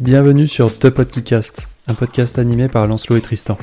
Bienvenue 0.00 0.46
sur 0.46 0.78
The 0.78 0.90
Podcast, 0.90 1.62
un 1.88 1.94
podcast 1.94 2.38
animé 2.38 2.68
par 2.68 2.86
Lancelot 2.86 3.16
et 3.16 3.22
Tristan. 3.22 3.56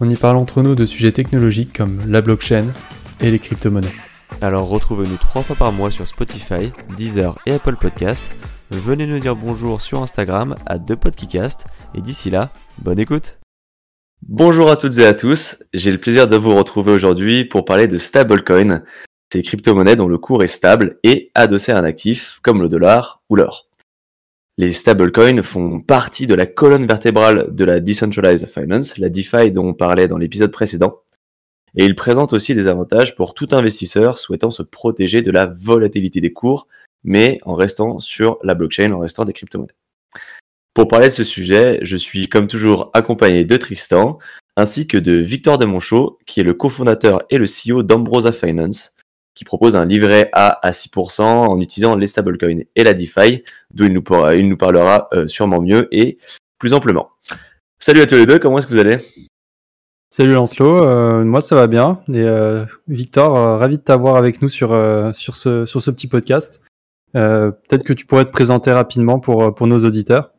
On 0.00 0.10
y 0.10 0.16
parle 0.16 0.36
entre 0.36 0.60
nous 0.60 0.74
de 0.74 0.84
sujets 0.84 1.12
technologiques 1.12 1.72
comme 1.72 2.00
la 2.08 2.20
blockchain 2.20 2.64
et 3.20 3.30
les 3.30 3.38
crypto-monnaies. 3.38 3.94
Alors 4.40 4.68
retrouvez-nous 4.68 5.18
trois 5.18 5.44
fois 5.44 5.54
par 5.54 5.70
mois 5.70 5.92
sur 5.92 6.04
Spotify, 6.04 6.72
Deezer 6.96 7.38
et 7.46 7.52
Apple 7.52 7.76
Podcast. 7.76 8.24
Venez 8.72 9.06
nous 9.06 9.20
dire 9.20 9.36
bonjour 9.36 9.80
sur 9.80 10.02
Instagram 10.02 10.56
à 10.66 10.80
ThePodcast 10.80 11.66
et 11.94 12.00
d'ici 12.00 12.28
là, 12.28 12.50
bonne 12.78 12.98
écoute. 12.98 13.38
Bonjour 14.26 14.70
à 14.70 14.76
toutes 14.76 14.98
et 14.98 15.06
à 15.06 15.14
tous, 15.14 15.62
j'ai 15.72 15.92
le 15.92 15.98
plaisir 15.98 16.26
de 16.26 16.36
vous 16.36 16.56
retrouver 16.56 16.90
aujourd'hui 16.90 17.44
pour 17.44 17.64
parler 17.64 17.86
de 17.86 17.98
stablecoin, 17.98 18.82
ces 19.32 19.42
crypto-monnaies 19.42 19.94
dont 19.94 20.08
le 20.08 20.18
cours 20.18 20.42
est 20.42 20.48
stable 20.48 20.98
et 21.04 21.30
adossé 21.36 21.70
à 21.70 21.78
un 21.78 21.84
actif 21.84 22.40
comme 22.42 22.60
le 22.60 22.68
dollar 22.68 23.22
ou 23.30 23.36
l'or. 23.36 23.67
Les 24.58 24.72
stablecoins 24.72 25.40
font 25.40 25.78
partie 25.80 26.26
de 26.26 26.34
la 26.34 26.44
colonne 26.44 26.84
vertébrale 26.84 27.54
de 27.54 27.64
la 27.64 27.78
Decentralized 27.78 28.48
Finance, 28.48 28.98
la 28.98 29.08
DeFi 29.08 29.52
dont 29.52 29.68
on 29.68 29.72
parlait 29.72 30.08
dans 30.08 30.18
l'épisode 30.18 30.50
précédent. 30.50 31.02
Et 31.76 31.84
ils 31.84 31.94
présentent 31.94 32.32
aussi 32.32 32.56
des 32.56 32.66
avantages 32.66 33.14
pour 33.14 33.34
tout 33.34 33.46
investisseur 33.52 34.18
souhaitant 34.18 34.50
se 34.50 34.64
protéger 34.64 35.22
de 35.22 35.30
la 35.30 35.46
volatilité 35.46 36.20
des 36.20 36.32
cours, 36.32 36.66
mais 37.04 37.38
en 37.44 37.54
restant 37.54 38.00
sur 38.00 38.38
la 38.42 38.54
blockchain, 38.54 38.90
en 38.90 38.98
restant 38.98 39.24
des 39.24 39.32
crypto-monnaies. 39.32 39.76
Pour 40.74 40.88
parler 40.88 41.06
de 41.06 41.12
ce 41.12 41.24
sujet, 41.24 41.78
je 41.82 41.96
suis 41.96 42.28
comme 42.28 42.48
toujours 42.48 42.90
accompagné 42.94 43.44
de 43.44 43.56
Tristan, 43.56 44.18
ainsi 44.56 44.88
que 44.88 44.98
de 44.98 45.12
Victor 45.12 45.58
Demonchot, 45.58 46.18
qui 46.26 46.40
est 46.40 46.44
le 46.44 46.54
cofondateur 46.54 47.22
et 47.30 47.38
le 47.38 47.46
CEO 47.46 47.84
d'Ambrosa 47.84 48.32
Finance, 48.32 48.96
qui 49.36 49.44
propose 49.44 49.76
un 49.76 49.86
livret 49.86 50.30
A 50.32 50.66
à 50.66 50.72
6% 50.72 51.22
en 51.22 51.60
utilisant 51.60 51.94
les 51.94 52.08
stablecoins 52.08 52.64
et 52.74 52.82
la 52.82 52.92
DeFi, 52.92 53.44
d'où 53.72 53.84
il 53.84 53.92
nous, 53.92 54.02
il 54.34 54.48
nous 54.48 54.56
parlera 54.56 55.08
euh, 55.12 55.28
sûrement 55.28 55.60
mieux 55.60 55.88
et 55.90 56.18
plus 56.58 56.72
amplement. 56.72 57.10
Salut 57.78 58.00
à 58.00 58.06
tous 58.06 58.16
les 58.16 58.26
deux, 58.26 58.38
comment 58.38 58.58
est-ce 58.58 58.66
que 58.66 58.72
vous 58.72 58.78
allez? 58.78 58.98
Salut 60.10 60.34
Lancelot, 60.34 60.84
euh, 60.84 61.24
moi 61.24 61.40
ça 61.40 61.54
va 61.54 61.66
bien. 61.66 62.00
Et 62.08 62.20
euh, 62.20 62.64
Victor, 62.88 63.34
ravi 63.58 63.78
de 63.78 63.82
t'avoir 63.82 64.16
avec 64.16 64.42
nous 64.42 64.48
sur, 64.48 64.68
sur, 65.14 65.36
ce, 65.36 65.66
sur 65.66 65.80
ce 65.80 65.90
petit 65.90 66.08
podcast. 66.08 66.60
Peut-être 67.12 67.84
que 67.84 67.92
tu 67.92 68.06
pourrais 68.06 68.24
te 68.24 68.30
présenter 68.30 68.72
rapidement 68.72 69.20
pour, 69.20 69.54
pour 69.54 69.66
nos 69.66 69.84
auditeurs. 69.84 70.32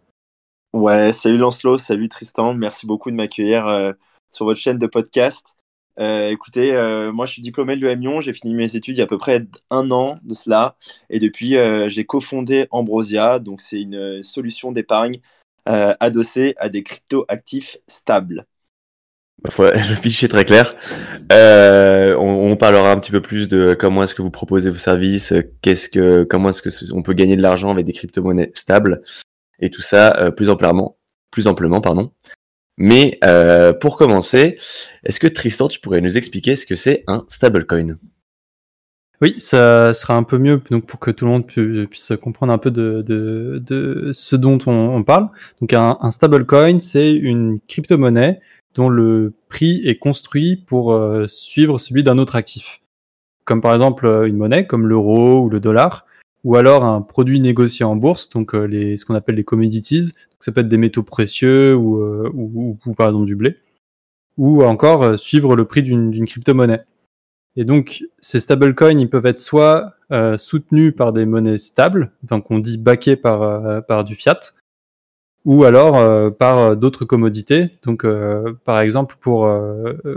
Ouais, 0.74 1.14
salut 1.14 1.38
Lancelot, 1.38 1.78
salut 1.78 2.10
Tristan, 2.10 2.54
merci 2.54 2.86
beaucoup 2.86 3.10
de 3.10 3.16
m'accueillir 3.16 3.94
sur 4.32 4.46
votre 4.46 4.60
chaîne 4.60 4.78
de 4.78 4.88
podcast. 4.88 5.56
Euh, 6.00 6.30
écoutez, 6.30 6.74
euh, 6.76 7.12
moi 7.12 7.26
je 7.26 7.34
suis 7.34 7.42
diplômé 7.42 7.76
de 7.76 7.86
l'EM 7.86 8.22
j'ai 8.22 8.32
fini 8.32 8.54
mes 8.54 8.76
études 8.76 8.96
il 8.96 9.00
y 9.00 9.02
a 9.02 9.04
à 9.04 9.08
peu 9.08 9.18
près 9.18 9.46
un 9.70 9.92
an 9.92 10.18
de 10.24 10.34
cela, 10.34 10.78
et 11.10 11.20
depuis 11.20 11.58
euh, 11.58 11.90
j'ai 11.90 12.06
cofondé 12.06 12.68
Ambrosia, 12.72 13.40
donc 13.40 13.60
c'est 13.60 13.82
une 13.82 14.24
solution 14.24 14.72
d'épargne 14.72 15.20
adossée 15.66 16.56
à 16.58 16.68
des 16.68 16.82
crypto-actifs 16.82 17.78
stables. 17.88 18.48
Ouais, 19.60 19.72
le 19.90 19.94
fichier 19.94 20.26
est 20.26 20.30
très 20.30 20.44
clair. 20.44 20.76
On, 21.30 22.52
on, 22.52 22.56
parlera 22.56 22.92
un 22.92 23.00
petit 23.00 23.12
peu 23.12 23.22
plus 23.22 23.48
de 23.48 23.76
comment 23.80 24.04
est-ce 24.04 24.16
que 24.16 24.24
vous 24.24 24.32
proposez 24.32 24.72
vos 24.72 24.80
services, 24.80 25.32
qu'est-ce 25.62 25.88
que, 25.88 26.24
comment 26.24 26.50
est-ce 26.50 26.64
que 26.64 26.94
on 26.94 27.04
peut 27.04 27.14
gagner 27.14 27.38
de 27.38 27.44
l'argent 27.44 27.70
avec 27.70 27.86
des 27.86 27.94
crypto-monnaies 27.94 28.50
stables, 28.56 29.04
et 29.60 29.70
tout 29.70 29.84
ça 29.84 30.32
plus 30.36 30.50
amplement, 30.50 30.98
plus 31.30 31.46
amplement, 31.46 31.82
pardon. 31.82 32.12
Mais 32.80 33.20
euh, 33.26 33.74
pour 33.74 33.98
commencer, 33.98 34.58
est-ce 35.04 35.20
que 35.20 35.28
Tristan, 35.28 35.68
tu 35.68 35.82
pourrais 35.82 36.00
nous 36.00 36.18
expliquer 36.18 36.56
ce 36.56 36.66
que 36.66 36.76
c'est 36.76 37.04
un 37.08 37.26
stablecoin? 37.28 37.98
Oui, 39.22 39.36
ça 39.40 39.94
sera 39.94 40.16
un 40.16 40.24
peu 40.24 40.38
mieux 40.38 40.62
donc 40.72 40.86
pour 40.86 41.02
que 41.02 41.12
tout 41.12 41.26
le 41.26 41.32
monde 41.32 41.46
puisse 41.46 42.14
comprendre 42.22 42.54
un 42.54 42.58
peu 42.58 42.72
de, 42.72 43.04
de, 43.06 43.62
de 43.68 44.12
ce 44.14 44.38
dont 44.38 44.60
on, 44.66 45.04
parle. 45.04 45.28
Donc 45.60 45.74
un, 45.74 46.10
stablecoin, 46.10 46.80
c'est 46.80 47.14
une 47.14 47.60
crypto-monnaie 47.68 48.40
dont 48.76 48.88
le 48.88 49.34
prix 49.50 49.82
est 49.86 49.98
construit 49.98 50.56
pour 50.56 50.94
euh, 50.94 51.28
suivre 51.28 51.80
celui 51.80 52.02
d'un 52.02 52.18
autre 52.18 52.38
actif. 52.38 52.80
Comme 53.44 53.62
par 53.62 53.76
exemple 53.76 54.08
une 54.26 54.38
monnaie 54.38 54.66
comme 54.66 54.88
l'euro 54.88 55.42
ou 55.42 55.50
le 55.50 55.60
dollar, 55.60 56.06
ou 56.44 56.56
alors 56.56 56.84
un 56.84 57.02
produit 57.02 57.40
négocié 57.40 57.86
en 57.86 57.96
bourse, 57.96 58.30
donc 58.30 58.56
euh, 58.56 58.66
les, 58.66 58.98
ce 58.98 59.06
qu'on 59.06 59.16
appelle 59.16 59.36
les 59.36 59.44
commodities. 59.44 60.12
Donc 60.12 60.40
ça 60.40 60.52
peut 60.52 60.62
être 60.62 60.70
des 60.70 60.78
métaux 60.78 61.04
précieux 61.04 61.76
ou, 61.76 62.02
euh, 62.02 62.30
ou, 62.34 62.78
ou, 62.86 62.94
par 62.94 63.08
exemple 63.08 63.26
du 63.26 63.36
blé, 63.36 63.58
ou 64.38 64.64
encore 64.64 65.04
euh, 65.04 65.18
suivre 65.18 65.56
le 65.56 65.66
prix 65.66 65.84
d'une 65.84 66.26
crypto-monnaie. 66.26 66.86
Et 67.56 67.66
donc 67.66 68.04
ces 68.20 68.40
stablecoins, 68.40 69.00
ils 69.00 69.10
peuvent 69.10 69.26
être 69.26 69.42
soit 69.42 69.96
soutenus 70.38 70.96
par 70.96 71.14
des 71.14 71.26
monnaies 71.26 71.60
stables, 71.60 72.12
donc 72.24 72.50
on 72.50 72.58
dit 72.58 72.78
backés 72.78 73.16
par, 73.16 73.86
par 73.86 74.04
du 74.04 74.16
fiat, 74.16 74.40
ou 75.46 75.66
alors 75.66 76.36
par 76.38 76.78
d'autres 76.78 77.06
commodités. 77.06 77.72
Donc 77.84 78.06
par 78.64 78.80
exemple 78.80 79.18
pour, 79.20 79.52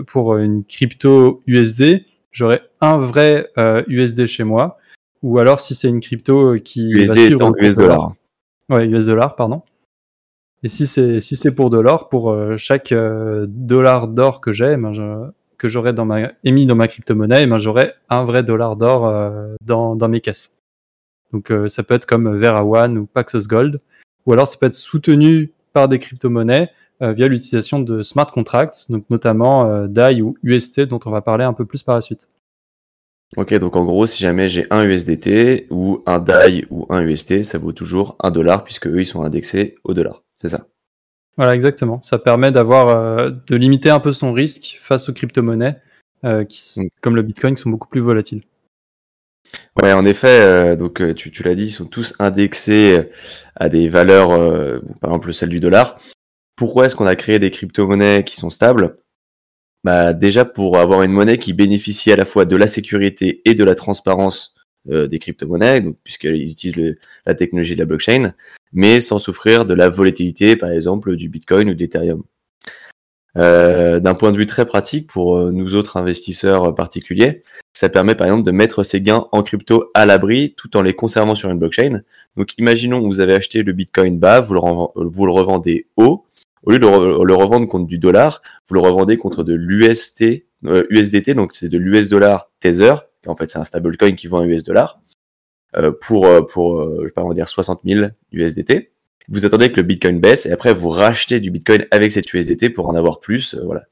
pour 0.07 0.37
une 0.37 0.65
crypto 0.65 1.43
USD, 1.47 2.05
j'aurais 2.31 2.63
un 2.81 2.99
vrai 2.99 3.51
USD 3.89 4.27
chez 4.27 4.45
moi 4.45 4.79
ou 5.23 5.39
alors 5.39 5.61
si 5.61 5.75
c'est 5.75 5.89
une 5.89 6.01
crypto 6.01 6.55
euh, 6.55 6.59
qui 6.59 6.91
USD 6.91 7.19
étant 7.33 7.53
US 7.57 7.77
dollar. 7.77 8.15
Ouais, 8.69 8.87
US 8.87 9.07
dollar, 9.07 9.37
pardon. 9.37 9.63
Et 10.63 10.69
si 10.69 10.87
c'est 10.87 11.21
si 11.21 11.37
c'est 11.37 11.55
pour 11.55 11.71
de 11.71 11.79
l'or, 11.79 12.09
pour 12.09 12.31
euh, 12.31 12.57
chaque 12.57 12.93
euh, 12.93 13.47
dollar 13.49 14.09
d'or 14.09 14.41
que 14.41 14.53
j'ai, 14.53 14.77
ben, 14.77 15.33
que 15.59 15.69
j'aurais 15.69 15.93
dans 15.93 16.05
ma 16.05 16.33
émis 16.45 16.67
dans 16.67 16.77
ma 16.77 16.89
crypto-monnaie, 16.89 17.47
ben, 17.47 17.59
j'aurai 17.59 17.95
un 18.09 18.25
vrai 18.25 18.43
dollar 18.43 18.77
d'or 18.77 19.13
dans, 19.65 19.97
dans 19.97 20.09
mes 20.09 20.21
caisses. 20.21 20.59
Donc 21.33 21.53
ça 21.69 21.83
peut 21.83 21.95
être 21.95 22.05
comme 22.05 22.37
Vera 22.37 22.65
One 22.65 22.99
ou 22.99 23.07
Paxos 23.07 23.47
Gold, 23.49 23.81
ou 24.27 24.33
alors 24.33 24.47
ça 24.47 24.59
peut 24.59 24.67
être 24.67 24.75
soutenu 24.75 25.53
par 25.73 25.89
des 25.89 25.99
crypto-monnaies 25.99 26.71
via 27.01 27.27
l'utilisation 27.27 27.81
de 27.81 28.03
smart 28.03 28.27
contracts, 28.27 28.91
donc 28.91 29.09
notamment 29.09 29.87
DAI 29.87 30.21
ou 30.21 30.37
UST 30.43 30.83
dont 30.83 31.01
on 31.07 31.11
va 31.11 31.23
parler 31.23 31.45
un 31.45 31.55
peu 31.55 31.65
plus 31.65 31.83
par 31.83 31.95
la 31.95 32.01
suite. 32.01 32.29
Ok, 33.37 33.55
donc 33.55 33.77
en 33.77 33.85
gros, 33.85 34.07
si 34.07 34.23
jamais 34.23 34.49
j'ai 34.49 34.67
un 34.71 34.85
USDT 34.85 35.67
ou 35.71 36.03
un 36.05 36.19
DAI 36.19 36.67
ou 36.71 36.87
un 36.91 37.01
UST, 37.01 37.45
ça 37.45 37.57
vaut 37.57 37.73
toujours 37.73 38.17
un 38.21 38.31
dollar 38.31 38.63
puisque 38.63 38.87
eux, 38.87 39.01
ils 39.01 39.07
sont 39.07 39.23
indexés 39.23 39.77
au 39.85 39.95
dollar. 39.95 40.23
C'est 40.37 40.51
ça. 40.51 40.67
Voilà, 41.39 41.55
exactement. 41.55 42.03
Ça 42.03 42.19
permet 42.19 42.53
d'avoir, 42.53 42.89
euh, 42.89 43.31
de 43.47 43.57
limiter 43.57 43.89
un 43.89 44.01
peu 44.01 44.13
son 44.13 44.35
risque 44.35 44.79
face 44.83 45.09
aux 45.09 45.15
crypto-monnaies, 45.15 45.77
euh, 46.25 46.45
qui, 46.45 46.79
mm. 46.79 46.89
comme 47.01 47.17
le 47.17 47.23
Bitcoin, 47.23 47.55
qui 47.55 47.63
sont 47.63 47.71
beaucoup 47.71 47.89
plus 47.89 48.01
volatiles. 48.01 48.43
Ouais, 49.83 49.95
en 49.95 50.05
effet, 50.05 50.41
euh, 50.43 50.77
donc 50.77 51.03
tu, 51.15 51.31
tu 51.31 51.43
l'as 51.43 51.55
dit, 51.55 51.65
ils 51.65 51.73
sont 51.73 51.87
tous 51.87 52.15
indexés 52.19 53.11
à 53.57 53.71
des 53.71 53.89
valeurs, 53.89 54.29
par 55.01 55.11
exemple 55.11 55.33
celle 55.33 55.49
du 55.49 55.61
dollar. 55.61 55.99
Pourquoi 56.57 56.85
est-ce 56.85 56.97
qu'on 56.97 57.07
a 57.07 57.17
créé 57.17 57.39
des 57.39 57.51
crypto-monnaies 57.51 58.25
qui 58.25 58.37
sont 58.37 58.51
stables? 58.51 58.99
Bah, 59.85 60.13
déjà 60.13 60.45
pour 60.45 60.79
avoir 60.79 61.03
une 61.03 61.13
monnaie 61.13 61.39
qui 61.39 61.53
bénéficie 61.53 62.13
à 62.13 62.17
la 62.17 62.25
fois 62.25 62.45
de 62.45 62.57
la 62.57 62.69
sécurité 62.69 63.43
et 63.45 63.55
de 63.55 63.65
la 63.65 63.75
transparence 63.75 64.55
euh, 64.91 65.07
des 65.07 65.19
crypto-monnaies, 65.19 65.85
puisqu'ils 66.05 66.51
utilisent 66.51 66.97
la 67.27 67.35
technologie 67.35 67.75
de 67.75 67.81
la 67.81 67.87
blockchain, 67.87 68.35
mais 68.73 69.01
sans 69.01 69.19
souffrir 69.19 69.65
de 69.65 69.75
la 69.75 69.89
volatilité, 69.89 70.57
par 70.57 70.71
exemple, 70.71 71.17
du 71.17 71.29
Bitcoin 71.29 71.71
ou 71.71 71.75
de 71.75 71.79
l'Ethereum. 71.79 72.23
Euh, 73.39 74.01
D'un 74.01 74.15
point 74.15 74.33
de 74.33 74.37
vue 74.37 74.47
très 74.47 74.67
pratique 74.67 75.07
pour 75.07 75.37
euh, 75.37 75.53
nous 75.53 75.75
autres 75.75 75.97
investisseurs 75.97 76.75
particuliers, 76.75 77.43
ça 77.73 77.89
permet 77.89 78.15
par 78.15 78.27
exemple 78.27 78.45
de 78.45 78.51
mettre 78.51 78.85
ses 78.85 79.01
gains 79.01 79.27
en 79.33 79.43
crypto 79.43 79.91
à 79.95 80.07
l'abri 80.07 80.55
tout 80.57 80.77
en 80.77 80.83
les 80.83 80.95
conservant 80.95 81.35
sur 81.35 81.51
une 81.51 81.59
blockchain. 81.59 82.03
Donc 82.37 82.57
imaginons 82.59 83.01
que 83.01 83.07
vous 83.07 83.21
avez 83.21 83.35
acheté 83.35 83.63
le 83.63 83.73
Bitcoin 83.73 84.19
bas, 84.19 84.41
le, 84.41 85.09
vous 85.09 85.27
le 85.27 85.33
revendez 85.33 85.87
haut, 85.97 86.27
au 86.63 86.71
lieu 86.71 86.79
de 86.79 86.87
le 86.87 87.35
revendre 87.35 87.69
contre 87.69 87.87
du 87.87 87.99
dollar, 87.99 88.43
vous 88.69 88.75
le 88.75 88.81
revendez 88.81 89.17
contre 89.17 89.43
de 89.43 89.55
l'UST, 89.55 90.47
euh, 90.65 90.85
USDT, 90.91 91.35
donc 91.35 91.55
c'est 91.55 91.69
de 91.69 91.79
l'US 91.79 92.09
dollar 92.09 92.51
Tether, 92.61 92.95
en 93.27 93.37
fait 93.37 93.51
c'est 93.51 93.59
un 93.59 93.65
stablecoin 93.65 94.13
qui 94.13 94.27
vend 94.27 94.41
un 94.41 94.45
US 94.45 94.65
dollar, 94.65 95.03
euh, 95.77 95.91
pour, 95.91 96.27
euh, 96.27 96.43
pour 96.43 96.81
euh, 96.81 96.97
je 97.01 97.05
vais 97.05 97.11
pas 97.11 97.23
en 97.23 97.33
dire 97.33 97.49
60 97.49 97.81
000 97.85 98.11
USDT. 98.33 98.93
Vous 99.29 99.47
attendez 99.47 99.73
que 99.73 99.77
le 99.77 99.87
Bitcoin 99.87 100.21
baisse 100.21 100.45
et 100.45 100.53
après 100.53 100.75
vous 100.75 100.91
rachetez 100.91 101.41
du 101.41 101.51
Bitcoin 101.51 101.87
avec 101.91 102.13
cette 102.13 102.33
USDT 102.33 102.71
pour 102.71 102.89
en 102.89 102.95
avoir 102.95 103.21
plus. 103.21 103.55
voilà. 103.55 103.85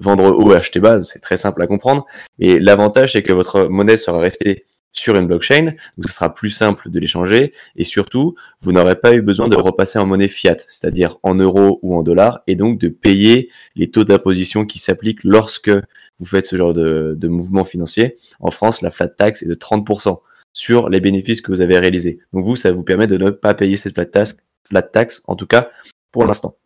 Vendre 0.00 0.36
haut, 0.36 0.52
acheter 0.52 0.80
bas, 0.80 1.02
c'est 1.02 1.20
très 1.20 1.36
simple 1.36 1.62
à 1.62 1.66
comprendre. 1.66 2.06
Et 2.38 2.58
l'avantage 2.58 3.12
c'est 3.12 3.22
que 3.22 3.32
votre 3.32 3.66
monnaie 3.66 3.96
sera 3.96 4.18
restée 4.18 4.64
sur 4.92 5.16
une 5.16 5.26
blockchain, 5.26 5.74
donc 5.96 6.08
ce 6.08 6.12
sera 6.12 6.34
plus 6.34 6.50
simple 6.50 6.90
de 6.90 6.98
l'échanger 6.98 7.52
et 7.76 7.84
surtout, 7.84 8.34
vous 8.60 8.72
n'aurez 8.72 8.96
pas 8.96 9.14
eu 9.14 9.22
besoin 9.22 9.48
de 9.48 9.56
repasser 9.56 9.98
en 9.98 10.06
monnaie 10.06 10.28
fiat, 10.28 10.56
c'est-à-dire 10.58 11.18
en 11.22 11.34
euros 11.34 11.78
ou 11.82 11.96
en 11.96 12.02
dollars, 12.02 12.42
et 12.46 12.56
donc 12.56 12.78
de 12.78 12.88
payer 12.88 13.50
les 13.76 13.90
taux 13.90 14.04
d'imposition 14.04 14.66
qui 14.66 14.78
s'appliquent 14.78 15.24
lorsque 15.24 15.70
vous 15.70 16.26
faites 16.26 16.46
ce 16.46 16.56
genre 16.56 16.74
de, 16.74 17.16
mouvement 17.28 17.64
financier. 17.64 18.18
En 18.40 18.50
France, 18.50 18.82
la 18.82 18.90
flat 18.90 19.08
tax 19.08 19.42
est 19.42 19.48
de 19.48 19.54
30% 19.54 20.20
sur 20.52 20.88
les 20.88 21.00
bénéfices 21.00 21.40
que 21.40 21.52
vous 21.52 21.60
avez 21.60 21.78
réalisés. 21.78 22.18
Donc 22.32 22.44
vous, 22.44 22.56
ça 22.56 22.72
vous 22.72 22.84
permet 22.84 23.06
de 23.06 23.16
ne 23.16 23.30
pas 23.30 23.54
payer 23.54 23.76
cette 23.76 23.94
flat 23.94 24.06
tax, 24.06 24.38
flat 24.68 24.82
tax 24.82 25.22
en 25.26 25.36
tout 25.36 25.46
cas 25.46 25.70
pour 26.10 26.26
l'instant. 26.26 26.56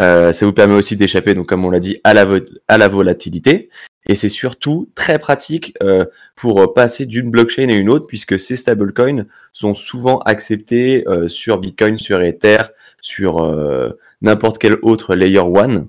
Euh, 0.00 0.32
ça 0.32 0.44
vous 0.44 0.52
permet 0.52 0.74
aussi 0.74 0.96
d'échapper, 0.96 1.34
donc 1.34 1.46
comme 1.46 1.64
on 1.64 1.70
l'a 1.70 1.78
dit, 1.78 2.00
à 2.02 2.14
la 2.14 2.88
volatilité. 2.88 3.68
Et 4.06 4.14
c'est 4.14 4.28
surtout 4.28 4.90
très 4.94 5.18
pratique 5.18 5.74
euh, 5.82 6.04
pour 6.36 6.74
passer 6.74 7.06
d'une 7.06 7.30
blockchain 7.30 7.68
à 7.70 7.74
une 7.74 7.88
autre, 7.88 8.06
puisque 8.06 8.38
ces 8.38 8.56
stablecoins 8.56 9.24
sont 9.52 9.74
souvent 9.74 10.18
acceptés 10.20 11.04
euh, 11.08 11.28
sur 11.28 11.58
Bitcoin, 11.58 11.96
sur 11.96 12.20
Ether, 12.20 12.64
sur 13.00 13.42
euh, 13.42 13.90
n'importe 14.20 14.58
quel 14.58 14.76
autre 14.82 15.14
layer 15.14 15.38
one, 15.38 15.88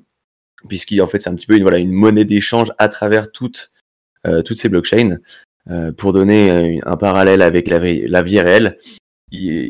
puisqu'en 0.70 1.08
fait 1.08 1.20
c'est 1.20 1.30
un 1.30 1.36
petit 1.36 1.48
peu 1.48 1.58
une, 1.58 1.64
voilà, 1.64 1.78
une 1.78 1.92
monnaie 1.92 2.26
d'échange 2.26 2.72
à 2.78 2.90
travers 2.90 3.32
toutes, 3.32 3.72
toutes 4.44 4.58
ces 4.58 4.70
blockchains. 4.70 5.20
pour 5.98 6.14
donner 6.14 6.80
un 6.84 6.98
parallèle 6.98 7.44
avec 7.44 7.70
la 7.70 7.78
vie, 7.78 8.08
la 8.08 8.24
vie 8.24 8.40
réelle, 8.40 8.80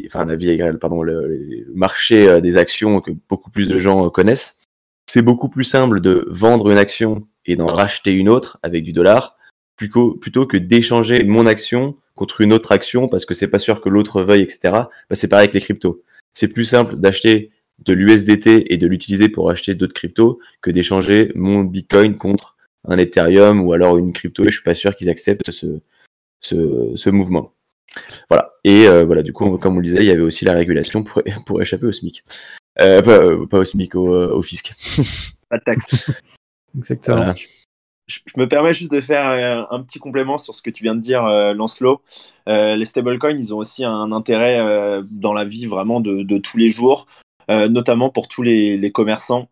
enfin 0.06 0.24
la 0.24 0.36
vie 0.38 0.56
réelle, 0.56 0.80
pardon, 0.80 1.04
le 1.04 1.68
marché 1.74 2.40
des 2.40 2.58
actions 2.58 3.02
que 3.02 3.12
beaucoup 3.28 3.52
plus 3.52 3.68
de 3.68 3.80
gens 3.80 4.10
connaissent, 4.10 4.62
c'est 5.08 5.22
beaucoup 5.22 5.50
plus 5.50 5.66
simple 5.66 6.00
de 6.00 6.26
vendre 6.30 6.70
une 6.70 6.78
action 6.78 7.28
et 7.46 7.56
d'en 7.56 7.68
racheter 7.68 8.12
une 8.12 8.30
autre 8.30 8.60
avec 8.64 8.84
du 8.84 8.94
dollar 8.94 9.38
plutôt, 9.76 10.16
plutôt 10.16 10.48
que 10.48 10.58
d'échanger 10.58 11.24
mon 11.24 11.46
action 11.46 11.98
contre 12.16 12.42
une 12.42 12.54
autre 12.54 12.72
action 12.72 13.08
parce 13.08 13.26
que 13.26 13.34
c'est 13.34 13.50
pas 13.50 13.60
sûr 13.60 13.82
que 13.82 13.90
l'autre 13.90 14.22
veuille, 14.22 14.42
etc. 14.42 14.60
Bah, 14.64 14.90
c'est 15.12 15.28
pareil 15.28 15.46
avec 15.46 15.54
les 15.54 15.62
cryptos. 15.62 16.02
C'est 16.34 16.48
plus 16.48 16.66
simple 16.66 16.96
d'acheter 16.96 17.52
de 17.80 17.94
l'USDT 17.94 18.74
et 18.74 18.78
de 18.78 18.88
l'utiliser 18.88 19.30
pour 19.30 19.50
acheter 19.50 19.76
d'autres 19.76 19.94
cryptos 19.94 20.40
que 20.62 20.72
d'échanger 20.72 21.32
mon 21.36 21.62
Bitcoin 21.62 22.18
contre 22.18 22.56
un 22.88 22.98
Ethereum 22.98 23.62
ou 23.62 23.74
alors 23.74 23.98
une 23.98 24.14
crypto 24.14 24.44
et 24.44 24.50
je 24.50 24.56
suis 24.56 24.64
pas 24.64 24.76
sûr 24.76 24.96
qu'ils 24.96 25.10
acceptent 25.10 25.52
ce, 25.52 25.82
ce, 26.40 26.94
ce, 26.96 27.10
mouvement. 27.10 27.54
Voilà. 28.30 28.54
Et 28.64 28.88
euh, 28.88 29.04
voilà, 29.04 29.24
du 29.24 29.34
coup, 29.34 29.58
comme 29.58 29.76
on 29.76 29.80
le 29.80 29.86
disait, 29.86 30.00
il 30.00 30.06
y 30.06 30.12
avait 30.12 30.22
aussi 30.22 30.46
la 30.46 30.54
régulation 30.54 31.04
pour, 31.04 31.22
pour 31.46 31.62
échapper 31.62 31.88
au 31.88 31.92
SMIC. 31.92 32.24
Euh, 32.80 33.02
pas, 33.02 33.18
euh, 33.18 33.46
pas, 33.46 33.60
au 33.60 33.66
SMIC, 33.66 33.96
au, 33.96 34.08
au 34.08 34.42
fisc. 34.42 34.74
Pas 35.50 35.58
de 35.58 35.64
taxe. 35.64 35.88
Exactement. 36.78 37.34
Je, 38.08 38.20
me 38.38 38.48
permets 38.48 38.74
juste 38.74 38.92
de 38.92 39.02
faire 39.02 39.30
euh, 39.30 39.64
un, 39.72 39.82
petit 39.82 39.98
complément 39.98 40.38
sur 40.38 40.54
ce 40.54 40.62
que 40.62 40.70
tu 40.70 40.84
viens 40.84 40.96
de 40.96 41.00
dire, 41.00 41.26
euh, 41.26 41.54
Lancelot. 41.54 42.02
Euh, 42.48 42.76
les 42.76 42.86
stablecoins, 42.86 43.32
ils 43.32 43.54
ont 43.54 43.58
aussi 43.58 43.84
un 43.84 44.12
intérêt 44.12 44.60
dans 45.10 45.34
la 45.34 45.46
vie 45.46 45.66
vraiment 45.66 46.02
de, 46.02 46.38
tous 46.38 46.58
les 46.58 46.72
jours, 46.72 47.08
notamment 47.50 48.10
pour 48.10 48.28
tous 48.28 48.44
les, 48.44 48.92
commerçants 48.92 49.50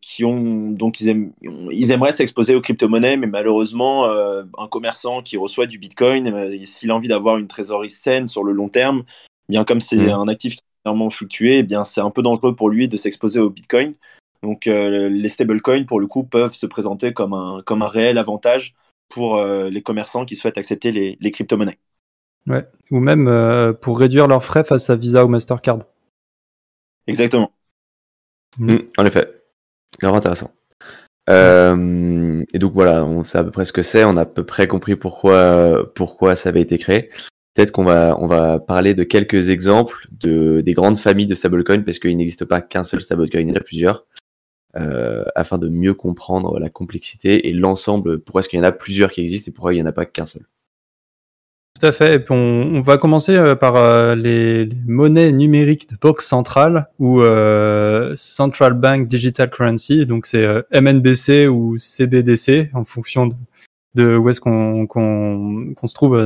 qui 0.00 0.24
ont 0.24 0.70
donc 0.70 1.00
ils, 1.00 1.32
ils 1.42 1.90
aimeraient 1.90 2.12
s'exposer 2.12 2.54
aux 2.54 2.60
crypto-monnaies, 2.60 3.16
mais 3.16 3.26
malheureusement, 3.26 4.06
un 4.06 4.68
commerçant 4.68 5.22
qui 5.22 5.36
reçoit 5.36 5.66
du 5.66 5.78
Bitcoin, 5.78 6.64
s'il 6.64 6.90
a 6.90 6.94
envie 6.96 7.08
d'avoir 7.08 7.38
une 7.38 7.46
trésorerie 7.46 7.90
saine 7.90 8.26
sur 8.26 8.42
le 8.42 8.52
long 8.52 8.68
terme, 8.68 9.04
bien 9.48 9.64
comme 9.64 9.80
c'est 9.80 9.96
mmh. 9.96 10.10
un 10.10 10.28
actif 10.28 10.54
qui 10.54 10.58
est 10.58 10.88
énormément 10.88 11.10
fluctué, 11.10 11.58
eh 11.58 11.62
bien 11.62 11.84
c'est 11.84 12.00
un 12.00 12.10
peu 12.10 12.22
dangereux 12.22 12.56
pour 12.56 12.70
lui 12.70 12.88
de 12.88 12.96
s'exposer 12.96 13.38
au 13.38 13.50
Bitcoin. 13.50 13.92
Donc 14.42 14.66
euh, 14.66 15.08
les 15.08 15.28
stablecoins, 15.28 15.84
pour 15.84 16.00
le 16.00 16.06
coup, 16.06 16.24
peuvent 16.24 16.54
se 16.54 16.66
présenter 16.66 17.12
comme 17.12 17.34
un, 17.34 17.62
comme 17.64 17.82
un 17.82 17.88
réel 17.88 18.18
avantage 18.18 18.74
pour 19.08 19.36
euh, 19.36 19.68
les 19.68 19.82
commerçants 19.82 20.24
qui 20.24 20.36
souhaitent 20.36 20.58
accepter 20.58 20.92
les, 20.92 21.16
les 21.20 21.30
crypto-monnaies. 21.30 21.78
Ouais. 22.46 22.66
Ou 22.90 23.00
même 23.00 23.28
euh, 23.28 23.72
pour 23.72 23.98
réduire 23.98 24.28
leurs 24.28 24.44
frais 24.44 24.64
face 24.64 24.90
à 24.90 24.96
Visa 24.96 25.24
ou 25.24 25.28
Mastercard. 25.28 25.80
Exactement. 27.06 27.52
Mm. 28.58 28.72
Mm, 28.72 28.86
en 28.96 29.06
effet. 29.06 29.42
Grave 29.98 30.14
intéressant. 30.14 30.50
et 31.28 32.58
donc 32.58 32.72
voilà, 32.72 33.04
on 33.04 33.24
sait 33.24 33.38
à 33.38 33.44
peu 33.44 33.50
près 33.50 33.64
ce 33.64 33.72
que 33.72 33.82
c'est, 33.82 34.04
on 34.04 34.16
a 34.16 34.22
à 34.22 34.26
peu 34.26 34.44
près 34.44 34.68
compris 34.68 34.96
pourquoi, 34.96 35.92
pourquoi 35.94 36.36
ça 36.36 36.50
avait 36.50 36.60
été 36.60 36.78
créé. 36.78 37.10
Peut-être 37.54 37.72
qu'on 37.72 37.84
va, 37.84 38.16
on 38.20 38.26
va 38.26 38.60
parler 38.60 38.94
de 38.94 39.02
quelques 39.02 39.48
exemples 39.48 40.06
de, 40.12 40.60
des 40.60 40.74
grandes 40.74 40.96
familles 40.96 41.26
de 41.26 41.34
stablecoins, 41.34 41.82
parce 41.82 41.98
qu'il 41.98 42.16
n'existe 42.16 42.44
pas 42.44 42.60
qu'un 42.60 42.84
seul 42.84 43.00
stablecoin, 43.00 43.40
il 43.40 43.48
y 43.48 43.52
en 43.52 43.56
a 43.56 43.60
plusieurs. 43.60 44.06
Euh, 44.76 45.24
afin 45.34 45.56
de 45.56 45.68
mieux 45.68 45.94
comprendre 45.94 46.60
la 46.60 46.68
complexité 46.68 47.48
et 47.48 47.52
l'ensemble, 47.54 48.20
pourquoi 48.20 48.40
est-ce 48.40 48.50
qu'il 48.50 48.58
y 48.58 48.62
en 48.62 48.66
a 48.66 48.72
plusieurs 48.72 49.10
qui 49.10 49.22
existent 49.22 49.50
et 49.50 49.54
pourquoi 49.54 49.72
il 49.72 49.76
n'y 49.76 49.82
en 49.82 49.86
a 49.86 49.92
pas 49.92 50.04
qu'un 50.04 50.26
seul. 50.26 50.42
Tout 51.80 51.86
à 51.86 51.92
fait. 51.92 52.16
Et 52.16 52.18
puis 52.18 52.34
on, 52.34 52.82
va 52.82 52.98
commencer 52.98 53.34
euh, 53.34 53.54
par 53.54 53.76
euh, 53.76 54.14
les, 54.14 54.68
monnaies 54.86 55.32
numériques 55.32 55.88
de 55.88 55.96
banque 55.96 56.20
centrale 56.20 56.90
ou 56.98 57.22
Central 58.14 58.74
Bank 58.74 59.08
Digital 59.08 59.48
Currency. 59.48 60.04
Donc 60.04 60.26
c'est 60.26 60.46
MNBC 60.70 61.46
ou 61.46 61.78
CBDC 61.78 62.70
en 62.74 62.84
fonction 62.84 63.30
de, 63.94 64.16
où 64.16 64.28
est-ce 64.28 64.40
qu'on 64.40 64.86
se 64.86 65.94
trouve 65.94 66.18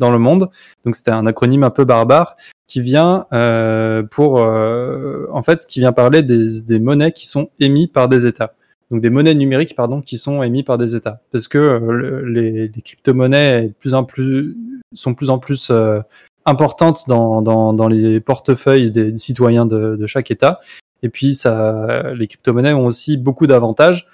dans 0.00 0.10
le 0.10 0.18
monde. 0.18 0.50
Donc 0.84 0.96
c'était 0.96 1.12
un 1.12 1.26
acronyme 1.26 1.62
un 1.62 1.70
peu 1.70 1.84
barbare 1.84 2.36
qui 2.66 2.80
vient 2.80 3.26
euh, 3.32 4.02
pour 4.02 4.40
euh, 4.40 5.26
en 5.32 5.42
fait 5.42 5.66
qui 5.66 5.80
vient 5.80 5.92
parler 5.92 6.22
des, 6.22 6.62
des, 6.62 6.80
monnaies 6.80 7.12
qui 7.12 7.26
sont 7.26 7.50
émises 7.60 7.88
par 7.88 8.08
des 8.08 8.26
États. 8.26 8.54
Donc 8.90 9.00
des 9.00 9.10
monnaies 9.10 9.34
numériques 9.34 9.76
pardon 9.76 10.00
qui 10.00 10.18
sont 10.18 10.42
émises 10.42 10.64
par 10.64 10.78
des 10.78 10.96
États 10.96 11.20
parce 11.30 11.46
que 11.46 11.58
euh, 11.58 12.22
les, 12.26 12.68
les 12.68 12.82
crypto-monnaies 12.82 13.72
plus 13.78 13.94
en 13.94 14.02
plus 14.04 14.56
sont 14.94 15.14
plus 15.14 15.30
en 15.30 15.38
plus 15.38 15.70
euh, 15.70 16.00
importantes 16.46 17.04
dans, 17.06 17.42
dans, 17.42 17.72
dans, 17.72 17.86
les 17.86 18.18
portefeuilles 18.18 18.90
des, 18.90 19.16
citoyens 19.16 19.66
de, 19.66 19.94
de, 19.96 20.06
chaque 20.06 20.30
État. 20.30 20.60
Et 21.02 21.08
puis 21.08 21.34
ça, 21.34 22.12
les 22.14 22.26
crypto-monnaies 22.26 22.72
ont 22.72 22.86
aussi 22.86 23.16
beaucoup 23.16 23.46
d'avantages 23.46 24.08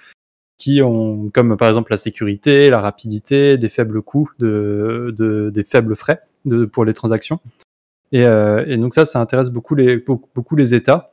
qui 0.57 0.81
ont, 0.81 1.29
comme 1.33 1.55
par 1.55 1.67
exemple 1.69 1.91
la 1.91 1.97
sécurité, 1.97 2.69
la 2.69 2.81
rapidité, 2.81 3.57
des 3.57 3.69
faibles 3.69 4.01
coûts, 4.01 4.29
de, 4.39 5.13
de 5.17 5.49
des 5.51 5.63
faibles 5.63 5.95
frais 5.95 6.21
de, 6.45 6.65
pour 6.65 6.85
les 6.85 6.93
transactions. 6.93 7.39
Et, 8.11 8.25
euh, 8.25 8.63
et, 8.67 8.77
donc 8.77 8.93
ça, 8.93 9.05
ça 9.05 9.19
intéresse 9.19 9.49
beaucoup 9.49 9.75
les, 9.75 9.97
beaucoup, 9.97 10.55
les 10.55 10.73
États 10.73 11.11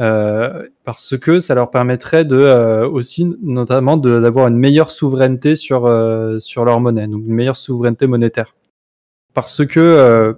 euh, 0.00 0.68
parce 0.84 1.16
que 1.16 1.40
ça 1.40 1.54
leur 1.54 1.70
permettrait 1.70 2.24
de 2.24 2.36
euh, 2.36 2.88
aussi, 2.88 3.24
notamment, 3.42 3.96
d'avoir 3.96 4.48
une 4.48 4.56
meilleure 4.56 4.90
souveraineté 4.90 5.56
sur 5.56 5.86
euh, 5.86 6.40
sur 6.40 6.64
leur 6.64 6.80
monnaie, 6.80 7.06
donc 7.06 7.22
une 7.24 7.34
meilleure 7.34 7.56
souveraineté 7.56 8.06
monétaire. 8.06 8.54
Parce 9.34 9.64
que 9.66 9.80
euh, 9.80 10.34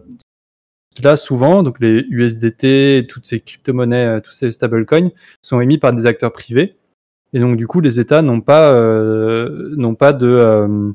là, 1.02 1.16
souvent, 1.16 1.62
donc 1.62 1.80
les 1.80 2.06
USDT, 2.08 3.06
toutes 3.08 3.26
ces 3.26 3.40
crypto-monnaies, 3.40 4.20
tous 4.22 4.32
ces 4.32 4.52
stablecoins 4.52 5.10
sont 5.42 5.60
émis 5.60 5.78
par 5.78 5.92
des 5.92 6.06
acteurs 6.06 6.32
privés. 6.32 6.76
Et 7.32 7.40
donc 7.40 7.56
du 7.56 7.66
coup, 7.66 7.80
les 7.80 8.00
États 8.00 8.22
n'ont 8.22 8.40
pas 8.40 8.72
n'ont 9.76 9.94
pas 9.94 10.12
de 10.12 10.94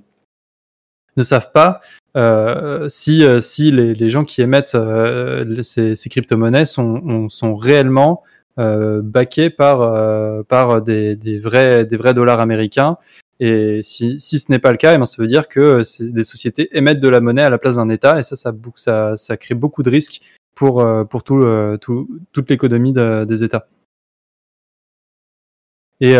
ne 1.18 1.24
savent 1.24 1.51
pas 1.51 1.81
euh, 2.18 2.89
si, 2.89 3.24
euh, 3.24 3.39
si 3.39 3.72
les, 3.72 4.10
gens 4.10 4.24
qui 4.24 4.42
émettent 4.42 4.75
euh, 4.75 5.62
ces, 5.63 5.95
crypto-monnaies 6.10 6.66
sont, 6.66 7.30
sont 7.30 7.56
réellement 7.56 8.24
euh, 8.60 9.01
backés 9.01 9.50
par, 9.50 9.81
euh, 9.81 10.44
par 10.44 10.81
des, 10.81 11.16
des, 11.16 11.39
vrais, 11.39 11.86
des 11.86 11.98
vrais 11.98 12.13
dollars 12.13 12.39
américains. 12.39 12.98
Et 13.39 13.80
si, 13.81 14.19
si 14.19 14.39
ce 14.39 14.51
n'est 14.51 14.60
pas 14.60 14.72
le 14.72 14.77
cas, 14.77 14.94
eh 14.94 14.98
ben, 14.98 15.06
ça 15.06 15.22
veut 15.22 15.27
dire 15.27 15.48
que 15.48 15.84
des 16.12 16.24
sociétés 16.24 16.69
émettent 16.77 17.00
de 17.00 17.07
la 17.07 17.22
monnaie 17.22 17.42
à 17.42 17.50
la 17.50 17.57
place 17.57 17.77
d'un 17.77 17.89
État, 17.89 18.19
et 18.19 18.24
ça, 18.24 18.36
ça, 18.36 18.54
ça, 18.75 19.18
ça 19.18 19.38
crée 19.38 19.56
beaucoup 19.56 19.81
de 19.81 19.89
risques 19.89 20.22
pour, 20.53 20.86
pour 21.10 21.24
tout, 21.24 21.44
tout, 21.82 22.08
toute 22.34 22.50
l'économie 22.51 22.94
de, 22.94 23.25
des 23.25 23.44
États. 23.44 23.67
Et, 26.01 26.15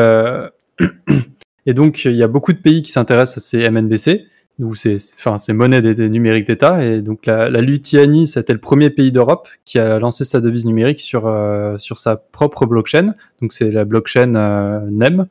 et 1.66 1.74
donc, 1.74 2.06
il 2.06 2.16
y 2.16 2.24
a 2.24 2.28
beaucoup 2.28 2.54
de 2.54 2.60
pays 2.60 2.82
qui 2.82 2.92
s'intéressent 2.92 3.38
à 3.38 3.42
ces 3.42 3.70
MNBC, 3.70 4.28
ou 4.60 4.76
c'est 4.76 4.96
enfin 5.18 5.38
c'est 5.38 5.54
monnaie 5.54 5.82
des, 5.82 6.10
numériques 6.10 6.48
d'État. 6.48 6.84
Et 6.86 7.02
donc 7.02 7.26
la, 7.26 7.50
la 7.50 7.62
Lituanie 7.62 8.28
c'était 8.28 8.54
le 8.54 8.60
premier 8.60 8.90
pays 8.90 9.12
d'Europe 9.12 9.48
qui 9.66 9.80
a 9.80 10.00
lancé 10.00 10.26
sa 10.26 10.42
devise 10.42 10.66
numérique 10.66 11.02
sur 11.02 11.28
euh, 11.28 11.78
sur 11.78 12.00
sa 12.00 12.16
propre 12.16 12.66
blockchain. 12.66 13.16
Donc 13.42 13.54
c'est 13.54 13.72
la 13.72 13.86
blockchain 13.86 14.36
euh, 14.36 14.80
NEM 14.90 15.28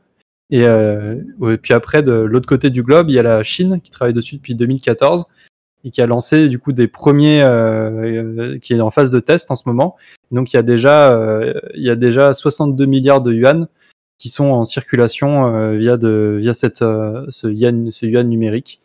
et, 0.51 0.65
euh, 0.65 1.17
et, 1.49 1.57
puis 1.59 1.75
après 1.75 2.03
de 2.03 2.13
l'autre 2.13 2.49
côté 2.49 2.71
du 2.71 2.83
globe 2.83 3.09
il 3.11 3.15
y 3.15 3.19
a 3.19 3.23
la 3.23 3.43
Chine 3.43 3.81
qui 3.83 3.91
travaille 3.91 4.15
dessus 4.15 4.37
depuis 4.37 4.55
2014 4.55 5.27
et 5.85 5.91
qui 5.91 6.03
a 6.03 6.07
lancé 6.07 6.49
du 6.49 6.59
coup 6.59 6.73
des 6.73 6.89
premiers 6.89 7.43
euh, 7.43 8.59
qui 8.59 8.75
est 8.75 8.81
en 8.81 8.91
phase 8.91 9.11
de 9.11 9.21
test 9.21 9.51
en 9.51 9.57
ce 9.57 9.63
moment. 9.67 9.97
Donc 10.31 10.53
il 10.53 10.57
y 10.57 10.59
a 10.59 10.63
déjà 10.63 11.17
il 11.75 11.83
y 11.83 11.91
a 11.91 11.97
déjà 11.97 12.35
62 12.35 12.85
milliards 12.87 13.21
de 13.21 13.33
yuan 13.33 13.69
qui 14.21 14.29
sont 14.29 14.51
en 14.51 14.65
circulation 14.65 15.73
via 15.77 15.97
de 15.97 16.39
via 16.41 16.55
cette 16.55 16.79
ce 16.79 17.49
yuan 17.49 17.91
ce 17.91 18.07
yuan 18.07 18.29
numérique 18.29 18.81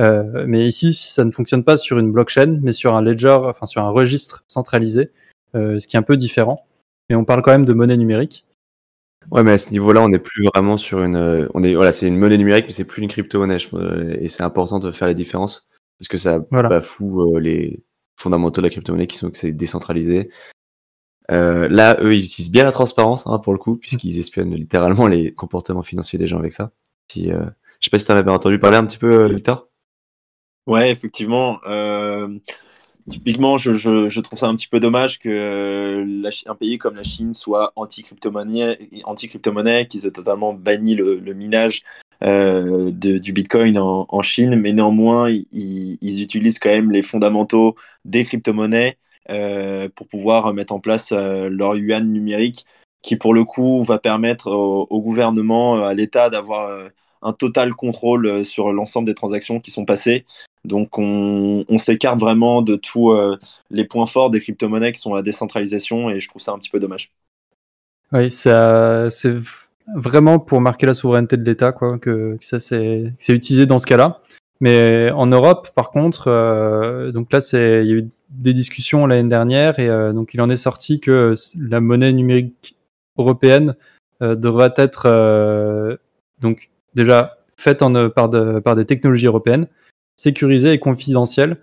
euh, 0.00 0.44
mais 0.46 0.66
ici, 0.66 0.94
ça 0.94 1.24
ne 1.24 1.30
fonctionne 1.30 1.62
pas 1.62 1.76
sur 1.76 1.98
une 1.98 2.10
blockchain, 2.10 2.58
mais 2.62 2.72
sur 2.72 2.94
un 2.94 3.02
ledger, 3.02 3.36
enfin 3.42 3.66
sur 3.66 3.82
un 3.82 3.90
registre 3.90 4.44
centralisé, 4.48 5.10
euh, 5.54 5.78
ce 5.78 5.86
qui 5.86 5.96
est 5.96 5.98
un 5.98 6.02
peu 6.02 6.16
différent. 6.16 6.66
Mais 7.08 7.16
on 7.16 7.24
parle 7.24 7.42
quand 7.42 7.50
même 7.50 7.66
de 7.66 7.74
monnaie 7.74 7.96
numérique. 7.96 8.46
Ouais, 9.30 9.42
mais 9.42 9.52
à 9.52 9.58
ce 9.58 9.70
niveau-là, 9.70 10.02
on 10.02 10.08
n'est 10.08 10.18
plus 10.18 10.46
vraiment 10.54 10.78
sur 10.78 11.02
une. 11.02 11.16
Euh, 11.16 11.46
on 11.52 11.62
est 11.62 11.74
voilà, 11.74 11.92
c'est 11.92 12.08
une 12.08 12.16
monnaie 12.16 12.38
numérique, 12.38 12.64
mais 12.66 12.72
c'est 12.72 12.86
plus 12.86 13.02
une 13.02 13.08
crypto-monnaie. 13.08 13.58
Et 14.20 14.28
c'est 14.28 14.42
important 14.42 14.78
de 14.78 14.90
faire 14.90 15.08
la 15.08 15.14
différence 15.14 15.68
parce 15.98 16.08
que 16.08 16.16
ça 16.16 16.42
voilà. 16.50 16.70
bafoue 16.70 17.36
les 17.38 17.84
fondamentaux 18.16 18.62
de 18.62 18.66
la 18.66 18.70
crypto-monnaie 18.70 19.06
qui 19.06 19.18
sont 19.18 19.30
que 19.30 19.36
c'est 19.36 19.52
décentralisé. 19.52 20.30
Euh, 21.30 21.68
là, 21.68 21.96
eux, 22.00 22.14
ils 22.14 22.24
utilisent 22.24 22.50
bien 22.50 22.64
la 22.64 22.72
transparence 22.72 23.26
hein, 23.26 23.38
pour 23.38 23.52
le 23.52 23.58
coup, 23.58 23.76
puisqu'ils 23.76 24.18
espionnent 24.18 24.54
littéralement 24.54 25.06
les 25.06 25.32
comportements 25.32 25.82
financiers 25.82 26.18
des 26.18 26.26
gens 26.26 26.38
avec 26.38 26.52
ça. 26.52 26.72
Si, 27.10 27.30
euh... 27.30 27.44
Je 27.78 27.86
sais 27.86 27.90
pas 27.90 27.98
si 27.98 28.04
tu 28.04 28.12
en 28.12 28.16
avais 28.16 28.30
entendu 28.30 28.58
parler 28.58 28.76
un 28.76 28.84
petit 28.84 28.98
peu, 28.98 29.26
Victor. 29.32 29.68
Ouais, 30.66 30.90
effectivement. 30.90 31.60
Euh, 31.66 32.28
typiquement, 33.08 33.56
je, 33.56 33.74
je, 33.74 34.08
je, 34.08 34.20
trouve 34.20 34.38
ça 34.38 34.48
un 34.48 34.54
petit 34.54 34.68
peu 34.68 34.80
dommage 34.80 35.18
que 35.18 35.28
euh, 35.30 36.04
la, 36.06 36.28
un 36.46 36.54
pays 36.54 36.76
comme 36.76 36.94
la 36.94 37.02
Chine 37.04 37.32
soit 37.32 37.72
anti-crypto-monnaie, 37.76 38.90
anti-crypto-monnaie, 39.04 39.86
qu'ils 39.86 40.06
aient 40.06 40.10
totalement 40.10 40.52
banni 40.52 40.94
le, 40.94 41.16
le 41.16 41.32
minage 41.32 41.84
du 42.22 43.32
Bitcoin 43.32 43.78
en, 43.78 44.20
Chine, 44.20 44.56
mais 44.56 44.74
néanmoins, 44.74 45.30
ils, 45.30 46.22
utilisent 46.22 46.58
quand 46.58 46.68
même 46.68 46.90
les 46.90 47.00
fondamentaux 47.00 47.76
des 48.04 48.24
crypto-monnaies 48.24 48.98
pour 49.94 50.08
pouvoir 50.08 50.52
mettre 50.54 50.72
en 50.72 50.80
place 50.80 51.12
leur 51.12 51.76
yuan 51.76 52.10
numérique, 52.10 52.66
qui 53.02 53.16
pour 53.16 53.34
le 53.34 53.44
coup 53.44 53.82
va 53.82 53.98
permettre 53.98 54.50
au 54.50 55.00
gouvernement, 55.00 55.82
à 55.82 55.94
l'État 55.94 56.30
d'avoir 56.30 56.90
un 57.22 57.32
total 57.32 57.74
contrôle 57.74 58.44
sur 58.44 58.72
l'ensemble 58.72 59.08
des 59.08 59.14
transactions 59.14 59.60
qui 59.60 59.70
sont 59.70 59.84
passées 59.84 60.24
donc 60.64 60.98
on, 60.98 61.78
s'écarte 61.78 62.20
vraiment 62.20 62.62
de 62.62 62.76
tous 62.76 63.10
euh, 63.12 63.38
les 63.70 63.84
points 63.84 64.06
forts 64.06 64.30
des 64.30 64.40
crypto-monnaies 64.40 64.92
qui 64.92 65.00
sont 65.00 65.14
la 65.14 65.22
décentralisation 65.22 66.10
et 66.10 66.20
je 66.20 66.28
trouve 66.28 66.42
ça 66.42 66.52
un 66.52 66.58
petit 66.58 66.70
peu 66.70 66.78
dommage. 66.78 67.10
Oui, 68.12 68.30
c'est 68.30 68.52
vraiment 69.94 70.38
pour 70.38 70.60
marquer 70.60 70.86
la 70.86 70.94
souveraineté 70.94 71.36
de 71.36 71.44
l'État 71.44 71.72
quoi, 71.72 71.98
que, 71.98 72.36
ça 72.40 72.60
c'est 72.60 73.12
utilisé 73.28 73.66
dans 73.66 73.78
ce 73.78 73.86
cas-là. 73.86 74.20
Mais 74.60 75.10
en 75.10 75.26
Europe, 75.26 75.70
par 75.74 75.90
contre, 75.90 76.28
euh, 76.28 77.12
donc 77.12 77.32
là, 77.32 77.38
il 77.52 77.88
y 77.88 77.92
a 77.92 77.96
eu 77.96 78.08
des 78.28 78.52
discussions 78.52 79.06
l'année 79.06 79.28
dernière 79.28 79.78
et 79.78 79.88
euh, 79.88 80.12
donc 80.12 80.34
il 80.34 80.40
en 80.40 80.50
est 80.50 80.56
sorti 80.56 81.00
que 81.00 81.34
la 81.58 81.80
monnaie 81.80 82.12
numérique 82.12 82.76
européenne 83.16 83.74
devrait 84.20 84.74
être 84.76 85.98
donc 86.42 86.70
déjà 86.94 87.38
faite 87.56 87.80
en, 87.80 88.10
par, 88.10 88.30
par 88.62 88.76
des 88.76 88.84
technologies 88.84 89.24
européennes 89.24 89.66
sécurisé 90.20 90.72
et 90.72 90.78
confidentiel 90.78 91.56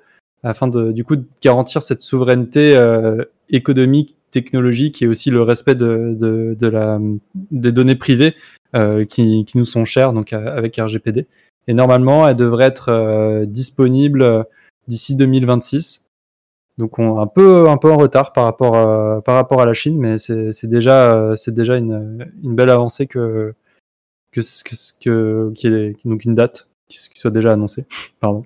afin 0.44 0.68
de, 0.68 0.92
du 0.92 1.04
coup, 1.04 1.16
de 1.16 1.25
garantir 1.42 1.84
cette 1.84 2.01
souveraineté 2.01 2.75
euh, 2.75 3.24
économique, 3.50 4.16
technologique 4.32 5.01
et 5.01 5.08
aussi 5.08 5.30
le 5.30 5.44
respect 5.44 5.75
de, 5.75 6.16
de, 6.18 6.68
la, 6.68 7.00
des 7.51 7.72
données 7.72 7.96
privées 7.96 8.36
euh, 8.75 9.06
qui, 9.06 9.46
qui, 9.46 9.58
nous 9.58 9.66
sont 9.66 9.86
chères, 9.86 10.12
donc 10.12 10.34
avec 10.34 10.77
RGPD. 10.77 11.27
Et 11.68 11.74
normalement, 11.74 12.28
elle 12.28 12.36
devrait 12.36 12.66
être 12.66 12.90
euh, 12.90 13.46
disponible 13.46 14.46
d'ici 14.88 15.16
2026. 15.16 16.06
Donc 16.78 17.00
on 17.00 17.18
est 17.18 17.22
un 17.22 17.28
peu 17.28 17.68
un 17.70 17.78
peu 17.78 17.92
en 17.92 17.98
retard 17.98 18.34
par 18.34 18.44
rapport 18.44 18.76
à, 18.76 19.22
par 19.24 19.36
rapport 19.36 19.62
à 19.62 19.66
la 19.66 19.74
Chine, 19.74 19.98
mais 19.98 20.18
c'est 20.20 20.68
déjà 20.68 21.34
c'est 21.36 21.54
déjà 21.54 21.76
une, 21.76 22.32
une 22.44 22.56
belle 22.56 22.70
avancée 22.70 23.08
que 23.08 23.52
que 24.32 24.42
que, 25.02 25.52
qui 25.54 25.68
est 25.68 25.96
donc 26.06 26.24
une 26.24 26.36
date 26.36 26.68
qui, 26.88 27.00
soit 27.14 27.32
déjà 27.32 27.54
annoncé. 27.54 27.86
Pardon. 28.20 28.46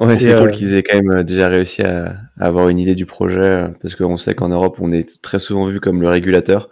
Ouais, 0.00 0.18
c'est 0.18 0.34
cool 0.34 0.48
euh, 0.48 0.50
qu'ils 0.50 0.74
aient 0.74 0.82
quand 0.82 0.96
même 0.96 1.18
euh, 1.18 1.22
déjà 1.22 1.48
réussi 1.48 1.82
à, 1.82 2.16
avoir 2.38 2.70
une 2.70 2.78
idée 2.78 2.94
du 2.94 3.04
projet, 3.04 3.40
euh, 3.40 3.68
parce 3.82 3.94
qu'on 3.94 4.16
sait 4.16 4.34
qu'en 4.34 4.48
Europe, 4.48 4.78
on 4.80 4.92
est 4.92 5.20
très 5.20 5.38
souvent 5.38 5.66
vu 5.66 5.78
comme 5.78 6.00
le 6.00 6.08
régulateur. 6.08 6.70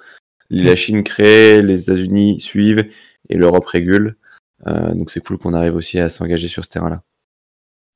La 0.48 0.72
mm. 0.72 0.76
Chine 0.76 1.04
crée, 1.04 1.60
les 1.60 1.82
États-Unis 1.82 2.40
suivent, 2.40 2.88
et 3.28 3.36
l'Europe 3.36 3.66
régule. 3.66 4.16
Donc 4.66 5.10
c'est 5.10 5.20
cool 5.24 5.38
qu'on 5.38 5.54
arrive 5.54 5.76
aussi 5.76 5.98
à 5.98 6.08
s'engager 6.08 6.48
sur 6.48 6.64
ce 6.64 6.70
terrain-là. 6.70 7.02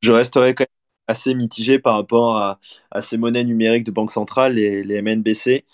Je 0.02 0.12
resterai 0.12 0.54
quand 0.54 0.62
même 0.62 1.08
assez 1.08 1.34
mitigé 1.34 1.78
par 1.78 1.94
rapport 1.94 2.36
à, 2.36 2.58
ces 3.00 3.18
monnaies 3.18 3.44
numériques 3.44 3.84
de 3.84 3.90
banque 3.90 4.10
centrale, 4.10 4.54
les, 4.54 4.84
les 4.84 5.02
MNBC. 5.02 5.64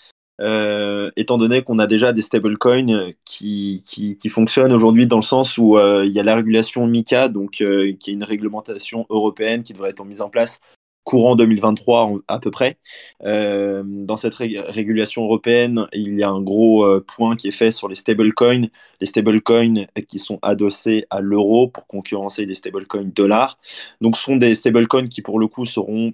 Euh, 0.40 1.10
étant 1.16 1.36
donné 1.36 1.62
qu'on 1.64 1.80
a 1.80 1.88
déjà 1.88 2.12
des 2.12 2.22
stablecoins 2.22 2.90
euh, 2.90 3.12
qui, 3.24 3.82
qui, 3.84 4.28
fonctionnent 4.28 4.72
aujourd'hui 4.72 5.08
dans 5.08 5.16
le 5.16 5.22
sens 5.22 5.58
où 5.58 5.76
euh, 5.76 6.04
il 6.06 6.12
y 6.12 6.20
a 6.20 6.22
la 6.22 6.36
régulation 6.36 6.86
MICA, 6.86 7.28
donc 7.28 7.50
qui 7.50 7.64
est 7.64 8.06
une 8.06 8.22
réglementation 8.22 9.04
européenne 9.10 9.64
qui 9.64 9.72
devrait 9.72 9.90
être 9.90 10.04
mise 10.04 10.20
en 10.20 10.30
place 10.30 10.60
courant 11.08 11.36
2023 11.36 12.20
à 12.28 12.38
peu 12.38 12.50
près. 12.50 12.78
dans 13.24 14.16
cette 14.16 14.34
régulation 14.34 15.24
européenne, 15.24 15.86
il 15.94 16.18
y 16.18 16.22
a 16.22 16.28
un 16.28 16.42
gros 16.42 17.00
point 17.00 17.34
qui 17.34 17.48
est 17.48 17.50
fait 17.50 17.70
sur 17.70 17.88
les 17.88 17.94
stablecoins, 17.94 18.68
les 19.00 19.06
stablecoins 19.06 19.86
qui 20.06 20.18
sont 20.18 20.38
adossés 20.42 21.06
à 21.08 21.22
l'euro 21.22 21.68
pour 21.68 21.86
concurrencer 21.86 22.44
les 22.44 22.54
stablecoins 22.54 23.10
dollars. 23.14 23.58
Donc 24.02 24.16
ce 24.16 24.22
sont 24.22 24.36
des 24.36 24.54
stablecoins 24.54 25.08
qui 25.08 25.22
pour 25.22 25.38
le 25.38 25.46
coup 25.46 25.64
seront 25.64 26.12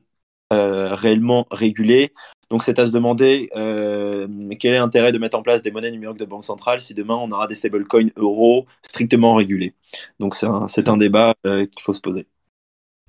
réellement 0.53 1.47
régulés. 1.51 2.13
Donc 2.51 2.63
c'est 2.63 2.79
à 2.79 2.87
se 2.87 2.93
demander 2.93 3.49
euh, 3.57 4.29
quel 4.61 4.75
est 4.75 4.79
l'intérêt 4.79 5.11
de 5.11 5.19
mettre 5.19 5.37
en 5.37 5.43
place 5.43 5.61
des 5.63 5.73
monnaies 5.73 5.91
numériques 5.91 6.19
de 6.19 6.25
banque 6.25 6.45
centrale 6.45 6.81
si 6.81 6.95
demain 6.95 7.17
on 7.17 7.31
aura 7.33 7.49
des 7.49 7.57
stablecoins 7.57 8.11
euros 8.17 8.67
strictement 8.83 9.35
régulés. 9.35 9.75
Donc 10.21 10.37
c'est 10.37 10.47
un, 10.89 10.97
débat 10.97 11.35
euh, 11.47 11.67
qu'il 11.67 11.83
faut 11.83 11.93
se 11.93 12.01
poser. 12.01 12.27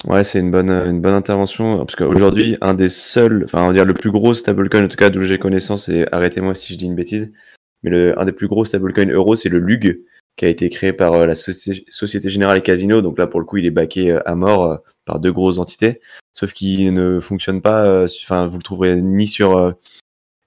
Ouais, 0.07 0.23
c'est 0.23 0.39
une 0.39 0.51
bonne, 0.51 0.69
une 0.69 1.01
bonne 1.01 1.13
intervention 1.13 1.79
parce 1.79 1.95
qu'aujourd'hui, 1.95 2.57
un 2.61 2.73
des 2.73 2.89
seuls, 2.89 3.43
enfin, 3.45 3.63
on 3.63 3.67
va 3.67 3.73
dire 3.73 3.85
le 3.85 3.93
plus 3.93 4.11
gros 4.11 4.33
stablecoin, 4.33 4.85
en 4.85 4.87
tout 4.87 4.97
cas 4.97 5.09
d'où 5.09 5.23
j'ai 5.23 5.39
connaissance, 5.39 5.89
et 5.89 6.05
arrêtez-moi 6.11 6.53
si 6.53 6.73
je 6.73 6.77
dis 6.77 6.85
une 6.85 6.95
bêtise, 6.95 7.33
mais 7.81 7.89
le, 7.89 8.19
un 8.19 8.25
des 8.25 8.31
plus 8.31 8.47
gros 8.47 8.65
stablecoins 8.65 9.11
euros, 9.11 9.35
c'est 9.35 9.49
le 9.49 9.59
LUG, 9.59 10.01
qui 10.37 10.45
a 10.45 10.49
été 10.49 10.69
créé 10.69 10.93
par 10.93 11.13
euh, 11.13 11.25
la 11.25 11.33
Société 11.33 12.29
Générale 12.29 12.59
et 12.59 12.61
Casino. 12.61 13.01
Donc 13.01 13.17
là, 13.17 13.25
pour 13.25 13.39
le 13.39 13.45
coup, 13.45 13.57
il 13.57 13.65
est 13.65 13.71
baqué 13.71 14.19
à 14.25 14.35
mort 14.35 14.79
par 15.05 15.19
deux 15.19 15.31
grosses 15.31 15.57
entités 15.57 16.01
sauf 16.35 16.53
qu'il 16.53 16.93
ne 16.93 17.19
fonctionne 17.19 17.61
pas. 17.61 17.85
Euh, 17.87 18.07
enfin, 18.23 18.45
vous 18.45 18.57
le 18.57 18.63
trouverez 18.63 19.01
ni 19.01 19.27
sur 19.27 19.57
euh, 19.57 19.71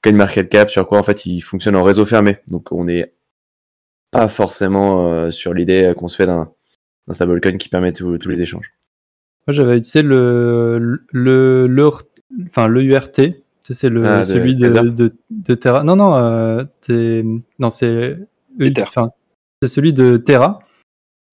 CoinMarketCap, 0.04 0.70
sur 0.70 0.86
quoi 0.86 0.98
en 0.98 1.02
fait 1.02 1.26
il 1.26 1.40
fonctionne 1.40 1.74
en 1.74 1.82
réseau 1.82 2.06
fermé. 2.06 2.38
Donc 2.46 2.70
on 2.70 2.84
n'est 2.84 3.12
pas 4.12 4.28
forcément 4.28 5.08
euh, 5.08 5.30
sur 5.32 5.52
l'idée 5.52 5.92
qu'on 5.96 6.08
se 6.08 6.16
fait 6.16 6.26
d'un 6.26 6.52
stablecoin 7.10 7.58
qui 7.58 7.68
permet 7.68 7.92
tous 7.92 8.16
les 8.28 8.42
échanges. 8.42 8.77
Moi 9.48 9.54
j'avais 9.54 9.78
utilisé 9.78 10.02
le 10.02 11.00
le 11.10 11.88
enfin 12.46 12.68
le 12.68 12.82
URT, 12.84 13.20
c'est 13.64 13.88
le 13.88 14.04
ah, 14.06 14.22
celui 14.22 14.54
de, 14.54 15.12
de, 15.30 15.54
Terra. 15.54 15.82
Non 15.82 15.96
non, 15.96 16.14
euh, 16.14 16.64
non 17.58 17.70
c'est 17.70 18.16
c'est 19.62 19.68
celui 19.68 19.92
de 19.92 20.16
Terra. 20.18 20.60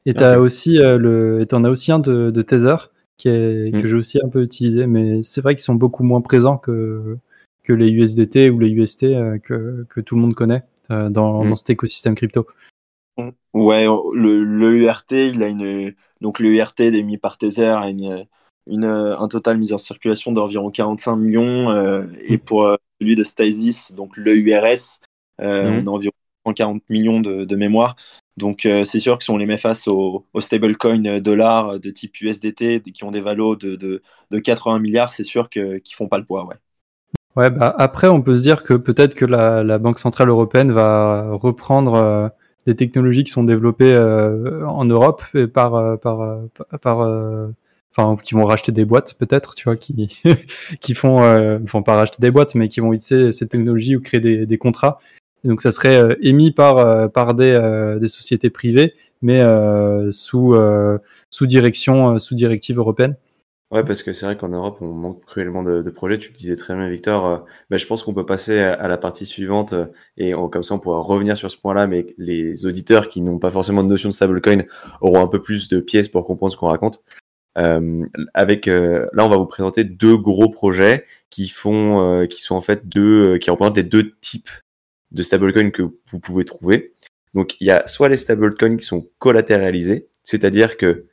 Et 0.08 0.14
t'as 0.14 0.38
aussi 0.38 0.78
le, 0.78 1.42
et 1.42 1.46
t'en 1.46 1.64
as 1.64 1.70
aussi 1.70 1.92
un 1.92 2.00
de, 2.00 2.32
de 2.32 2.42
Tether 2.42 2.76
qui 3.18 3.30
mm. 3.30 3.82
que 3.82 3.88
j'ai 3.88 3.96
aussi 3.96 4.20
un 4.24 4.30
peu 4.30 4.44
utilisé, 4.44 4.88
mais 4.88 5.24
c'est 5.24 5.42
vrai 5.42 5.56
qu'ils 5.56 5.64
sont 5.64 5.76
beaucoup 5.76 6.04
moins 6.04 6.22
présents 6.22 6.58
que, 6.58 7.18
que 7.64 7.74
les 7.74 7.90
USDT 7.90 8.50
ou 8.50 8.60
les 8.60 8.70
UST 8.70 9.04
euh, 9.04 9.38
que, 9.40 9.86
que, 9.90 10.02
tout 10.02 10.16
le 10.16 10.22
monde 10.22 10.36
connaît 10.36 10.64
euh, 10.92 11.10
dans, 11.10 11.44
mm. 11.44 11.50
dans, 11.50 11.56
cet 11.56 11.70
écosystème 11.70 12.16
crypto. 12.16 12.48
Ouais, 13.54 13.86
le, 14.14 14.44
le, 14.44 14.78
URT, 14.78 15.12
il 15.12 15.42
a 15.42 15.48
une, 15.48 15.94
donc 16.20 16.40
le 16.40 16.50
URT 16.50 16.82
émis 16.82 17.18
par 17.18 17.38
Tether 17.38 17.68
a 17.68 17.90
une, 17.90 18.26
une, 18.68 18.86
un 18.86 19.28
total 19.30 19.58
mis 19.58 19.72
en 19.72 19.78
circulation 19.78 20.34
d'environ 20.34 20.70
45 20.70 21.16
millions, 21.16 21.70
euh, 21.70 22.04
et 22.26 22.36
mm. 22.36 22.40
pour 22.40 22.78
celui 23.00 23.16
de 23.16 23.24
Stasis, 23.24 23.94
donc 23.94 24.18
le 24.18 24.36
URS, 24.36 25.00
on 25.40 25.88
a 25.88 25.90
environ 25.90 26.14
140 26.46 26.84
millions 26.90 27.22
de, 27.22 27.46
de 27.46 27.56
mémoire. 27.56 27.96
Donc 28.38 28.66
euh, 28.66 28.84
c'est 28.84 29.00
sûr 29.00 29.18
que 29.18 29.24
si 29.24 29.32
on 29.32 29.38
les 29.38 29.46
met 29.46 29.58
face 29.58 29.88
aux, 29.88 30.26
stablecoins 30.40 31.20
dollars 31.20 31.80
de 31.80 31.90
type 31.90 32.20
USDT 32.20 32.82
qui 32.82 33.04
ont 33.04 33.12
des 33.12 33.22
valos 33.22 33.56
de, 33.56 33.76
de, 33.76 34.40
80 34.40 34.80
milliards, 34.80 35.12
c'est 35.12 35.24
sûr 35.24 35.50
qu'ils 35.50 35.64
ne 35.64 35.96
font 35.96 36.08
pas 36.08 36.18
le 36.18 36.26
poids. 36.26 36.46
Ouais. 36.46 36.56
Ouais, 37.38 37.50
bah 37.50 37.74
après, 37.78 38.08
on 38.08 38.22
peut 38.22 38.38
se 38.38 38.44
dire 38.44 38.64
que 38.64 38.74
peut-être 38.74 39.14
que 39.14 39.26
la, 39.26 39.78
Banque 39.78 40.00
Centrale 40.00 40.30
Européenne 40.30 40.72
va 40.72 41.34
reprendre 41.34 41.96
euh, 41.96 42.30
des 42.66 42.76
technologies 42.76 43.24
qui 43.24 43.32
sont 43.32 43.44
développées 43.44 43.94
euh, 43.94 44.66
en 44.68 44.86
Europe 44.86 45.24
par, 45.54 46.00
par, 46.00 46.40
par 46.82 47.00
enfin, 47.96 48.22
qui 48.24 48.34
vont 48.34 48.46
racheter 48.46 48.72
des 48.72 48.86
boîtes 48.86 49.16
peut-être, 49.18 49.56
tu 49.56 49.66
vois, 49.66 49.76
qui, 49.76 50.10
qui 50.82 50.94
font, 50.94 51.18
pas 51.86 51.96
racheter 51.96 52.18
des 52.20 52.32
boîtes, 52.32 52.56
mais 52.56 52.68
qui 52.68 52.80
vont 52.80 52.94
utiliser 52.94 53.32
ces 53.32 53.48
technologies 53.48 53.96
ou 53.96 54.02
créer 54.02 54.46
des, 54.46 54.58
contrats 54.58 55.00
donc 55.46 55.62
ça 55.62 55.72
serait 55.72 55.96
euh, 55.96 56.16
émis 56.22 56.52
par, 56.52 56.80
euh, 56.80 57.08
par 57.08 57.34
des, 57.34 57.54
euh, 57.54 58.00
des 58.00 58.08
sociétés 58.08 58.50
privées, 58.50 58.96
mais 59.22 59.42
sous, 60.12 60.56
sous, 61.30 61.48
direction, 61.48 62.20
sous 62.20 62.36
directive 62.36 62.78
européenne. 62.78 63.16
Ouais, 63.72 63.84
parce 63.84 64.04
que 64.04 64.14
c'est 64.14 64.26
vrai 64.28 64.38
qu'en 64.38 64.50
Europe, 64.50 64.78
on 64.82 64.94
manque 64.94 65.26
cruellement 65.26 65.64
de, 65.64 65.90
projets. 65.90 66.20
Tu 66.20 66.32
le 66.32 66.38
disais 66.38 66.56
très 66.56 66.76
bien, 66.76 66.88
Victor. 66.88 67.46
Ben, 67.70 67.78
je 67.78 67.86
pense 67.88 68.04
qu'on 68.04 68.14
peut 68.14 68.26
passer 68.26 68.60
à, 68.60 68.88
la 68.88 68.98
partie 68.98 69.26
suivante 69.26 69.74
et 70.18 70.34
comme 70.52 70.64
ça, 70.64 70.76
on 70.76 70.80
pourra 70.80 71.00
revenir 71.02 71.36
sur 71.38 71.52
ce 71.52 71.58
point-là. 71.58 71.88
Mais 71.88 72.06
les 72.18 72.68
auditeurs 72.68 73.10
qui 73.10 73.22
n'ont 73.22 73.40
pas 73.40 73.50
forcément 73.52 73.84
de 73.84 73.90
notion 73.90 74.10
de 74.10 74.14
stablecoin 74.14 74.64
auront 75.02 75.22
un 75.22 75.28
peu 75.28 75.42
plus 75.42 75.68
de 75.68 75.80
pièces 75.80 76.08
pour 76.08 76.26
comprendre 76.26 76.54
ce 76.54 76.58
qu'on 76.58 76.68
raconte. 76.68 77.04
avec 78.36 78.68
là, 78.68 79.26
on 79.26 79.30
va 79.30 79.38
vous 79.38 79.48
présenter 79.48 79.84
deux 79.84 80.18
gros 80.18 80.50
projets 80.50 81.06
qui 81.32 81.48
font, 81.50 82.28
qui 82.30 82.42
sont 82.42 82.56
en 82.56 82.62
fait 82.62 82.88
deux, 82.88 83.38
qui 83.40 83.50
représentent 83.50 83.78
les 83.78 83.84
deux 83.84 84.12
types 84.22 84.50
de 85.12 85.24
stablecoins 85.24 85.72
que 85.72 85.84
vous 86.08 86.20
pouvez 86.20 86.46
trouver. 86.46 86.94
Donc 87.34 87.60
il 87.60 87.68
y 87.68 87.72
a 87.72 87.86
soit 87.88 88.10
les 88.10 88.18
stablecoins 88.18 88.78
qui 88.78 88.86
sont 88.86 89.08
collatéralisés, 89.20 90.08
c'est-à-dire 90.24 90.78
que 90.78 91.06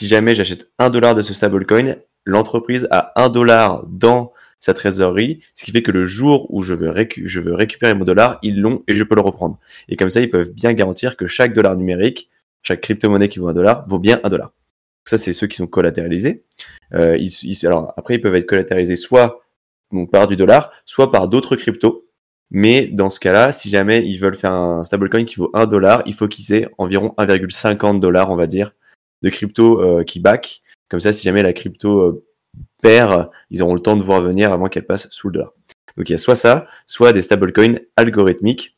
si 0.00 0.08
jamais 0.08 0.34
j'achète 0.34 0.70
un 0.78 0.88
dollar 0.88 1.14
de 1.14 1.20
ce 1.20 1.34
stablecoin, 1.34 1.96
l'entreprise 2.24 2.88
a 2.90 3.12
un 3.22 3.28
dollar 3.28 3.84
dans 3.86 4.32
sa 4.58 4.72
trésorerie, 4.72 5.42
ce 5.54 5.62
qui 5.62 5.72
fait 5.72 5.82
que 5.82 5.90
le 5.90 6.06
jour 6.06 6.46
où 6.48 6.62
je 6.62 6.72
veux, 6.72 6.88
récupérer 6.88 7.92
mon 7.92 8.06
dollar, 8.06 8.38
ils 8.42 8.62
l'ont 8.62 8.82
et 8.88 8.94
je 8.94 9.04
peux 9.04 9.14
le 9.14 9.20
reprendre. 9.20 9.58
Et 9.90 9.96
comme 9.96 10.08
ça, 10.08 10.22
ils 10.22 10.30
peuvent 10.30 10.54
bien 10.54 10.72
garantir 10.72 11.18
que 11.18 11.26
chaque 11.26 11.52
dollar 11.52 11.76
numérique, 11.76 12.30
chaque 12.62 12.80
crypto-monnaie 12.80 13.28
qui 13.28 13.40
vaut 13.40 13.48
un 13.48 13.52
dollar, 13.52 13.84
vaut 13.88 13.98
bien 13.98 14.20
un 14.24 14.30
dollar. 14.30 14.54
Ça, 15.04 15.18
c'est 15.18 15.34
ceux 15.34 15.46
qui 15.48 15.58
sont 15.58 15.66
collatéralisés. 15.66 16.44
Euh, 16.94 17.18
alors 17.64 17.92
après, 17.98 18.14
ils 18.14 18.22
peuvent 18.22 18.36
être 18.36 18.46
collatéralisés 18.46 18.96
soit 18.96 19.42
par 20.10 20.28
du 20.28 20.36
dollar, 20.36 20.72
soit 20.86 21.12
par 21.12 21.28
d'autres 21.28 21.56
cryptos 21.56 22.06
Mais 22.50 22.86
dans 22.86 23.10
ce 23.10 23.20
cas-là, 23.20 23.52
si 23.52 23.68
jamais 23.68 24.02
ils 24.06 24.16
veulent 24.16 24.34
faire 24.34 24.54
un 24.54 24.82
stablecoin 24.82 25.26
qui 25.26 25.36
vaut 25.36 25.50
1 25.52 25.66
dollar, 25.66 26.02
il 26.06 26.14
faut 26.14 26.26
qu'ils 26.26 26.54
aient 26.54 26.70
environ 26.78 27.12
1,50 27.18 28.00
dollars, 28.00 28.30
on 28.30 28.36
va 28.36 28.46
dire, 28.46 28.72
de 29.22 29.30
crypto 29.30 29.80
euh, 29.80 30.04
qui 30.04 30.20
back. 30.20 30.62
Comme 30.88 31.00
ça, 31.00 31.12
si 31.12 31.22
jamais 31.22 31.42
la 31.42 31.52
crypto 31.52 32.00
euh, 32.00 32.24
perd, 32.82 33.30
ils 33.50 33.62
auront 33.62 33.74
le 33.74 33.80
temps 33.80 33.96
de 33.96 34.02
voir 34.02 34.20
venir 34.20 34.52
avant 34.52 34.68
qu'elle 34.68 34.86
passe 34.86 35.08
sous 35.10 35.28
le 35.28 35.34
dollar. 35.34 35.52
Donc 35.96 36.08
il 36.08 36.12
y 36.12 36.14
a 36.14 36.18
soit 36.18 36.34
ça, 36.34 36.66
soit 36.86 37.12
des 37.12 37.22
stablecoins 37.22 37.78
algorithmiques. 37.96 38.76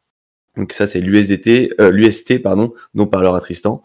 Donc 0.56 0.72
ça, 0.72 0.86
c'est 0.86 1.00
l'USDT, 1.00 1.74
euh, 1.80 1.90
l'UST, 1.90 2.42
pardon, 2.42 2.74
dont 2.94 3.06
parlera 3.06 3.40
Tristan. 3.40 3.82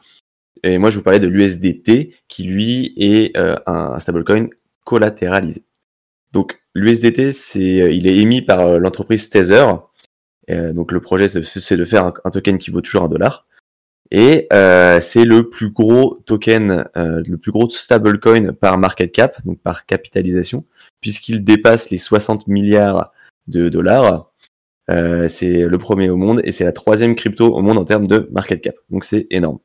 Et 0.64 0.78
moi, 0.78 0.90
je 0.90 0.98
vous 0.98 1.04
parlais 1.04 1.20
de 1.20 1.28
l'USDT, 1.28 2.16
qui 2.28 2.44
lui 2.44 2.94
est 2.98 3.38
un 3.38 4.00
stablecoin 4.00 4.48
collatéralisé. 4.86 5.64
Donc 6.32 6.60
l'USDT, 6.74 7.32
c'est, 7.32 7.96
il 7.96 8.08
est 8.08 8.18
émis 8.18 8.42
par 8.42 8.80
l'entreprise 8.80 9.30
Tether. 9.30 9.68
donc 10.50 10.92
le 10.92 11.00
projet, 11.00 11.28
c'est 11.28 11.78
de 11.78 11.86
faire 11.86 12.12
un, 12.24 12.32
token 12.32 12.58
qui 12.58 12.72
vaut 12.72 12.82
toujours 12.82 13.04
un 13.04 13.08
dollar. 13.08 13.47
Et 14.12 14.48
euh, 14.54 15.00
c'est 15.02 15.26
le 15.26 15.50
plus 15.50 15.70
gros 15.70 16.22
token, 16.26 16.86
euh, 16.96 17.22
le 17.28 17.38
plus 17.38 17.52
gros 17.52 17.70
stablecoin 17.70 18.54
par 18.54 18.78
market 18.78 19.12
cap, 19.12 19.44
donc 19.46 19.60
par 19.60 19.86
capitalisation, 19.86 20.66
puisqu'il 21.02 21.44
dépasse 21.44 21.90
les 21.90 21.98
60 21.98 22.48
milliards 22.48 23.12
de 23.48 23.70
dollars. 23.70 24.32
Euh, 24.90 25.28
c'est 25.28 25.66
le 25.66 25.78
premier 25.78 26.10
au 26.10 26.16
monde 26.16 26.40
et 26.46 26.52
c'est 26.52 26.64
la 26.64 26.72
troisième 26.72 27.16
crypto 27.16 27.54
au 27.54 27.62
monde 27.62 27.78
en 27.78 27.84
termes 27.84 28.08
de 28.08 28.30
market 28.32 28.62
cap. 28.62 28.76
Donc 28.90 29.04
c'est 29.04 29.28
énorme. 29.30 29.60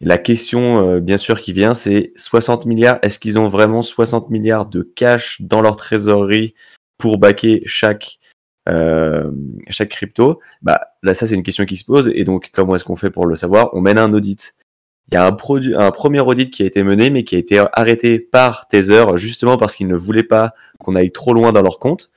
la 0.00 0.18
question, 0.18 1.00
bien 1.00 1.18
sûr, 1.18 1.40
qui 1.40 1.52
vient, 1.52 1.74
c'est 1.74 2.12
60 2.14 2.66
milliards. 2.66 3.00
Est-ce 3.02 3.18
qu'ils 3.18 3.38
ont 3.38 3.48
vraiment 3.48 3.82
60 3.82 4.30
milliards 4.30 4.66
de 4.66 4.82
cash 4.82 5.40
dans 5.40 5.60
leur 5.60 5.76
trésorerie 5.76 6.54
pour 6.98 7.18
backer 7.18 7.62
chaque 7.66 8.17
euh, 8.68 9.30
chaque 9.70 9.90
crypto, 9.90 10.40
bah 10.62 10.88
là 11.02 11.14
ça 11.14 11.26
c'est 11.26 11.34
une 11.34 11.42
question 11.42 11.64
qui 11.64 11.76
se 11.76 11.84
pose 11.84 12.10
et 12.14 12.24
donc 12.24 12.50
comment 12.52 12.74
est-ce 12.74 12.84
qu'on 12.84 12.96
fait 12.96 13.10
pour 13.10 13.26
le 13.26 13.34
savoir? 13.34 13.70
On 13.72 13.80
mène 13.80 13.98
un 13.98 14.12
audit. 14.12 14.54
Il 15.10 15.14
y 15.14 15.16
a 15.16 15.26
un, 15.26 15.32
premier 15.32 16.20
audit 16.20 16.50
qui 16.50 16.62
a 16.62 16.66
été 16.66 16.82
mené 16.82 17.08
mais 17.08 17.24
qui 17.24 17.34
a 17.34 17.38
été 17.38 17.64
arrêté 17.72 18.18
par 18.18 18.68
Tether 18.68 19.06
justement 19.16 19.56
parce 19.56 19.74
qu'ils 19.74 19.88
ne 19.88 19.96
voulaient 19.96 20.22
pas 20.22 20.52
qu'on 20.78 20.96
aille 20.96 21.12
trop 21.12 21.32
loin 21.32 21.52
dans 21.52 21.62
leur 21.62 21.78
compte, 21.78 22.10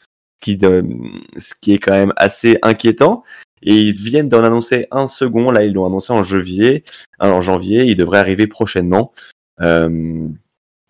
ce 0.43 1.53
qui, 1.61 1.73
est 1.73 1.77
quand 1.77 1.93
même 1.93 2.11
assez 2.17 2.57
inquiétant. 2.63 3.23
Et 3.63 3.75
ils 3.75 3.93
viennent 3.93 4.27
d'en 4.27 4.43
annoncer 4.43 4.87
un 4.91 5.07
second, 5.07 5.51
là 5.51 5.63
ils 5.63 5.71
l'ont 5.71 5.85
annoncé 5.85 6.11
en 6.11 6.21
janvier, 6.21 6.83
en 7.19 7.39
janvier, 7.39 7.85
il 7.85 7.95
devrait 7.95 8.19
arriver 8.19 8.47
prochainement. 8.47 9.13
Euh, 9.61 10.27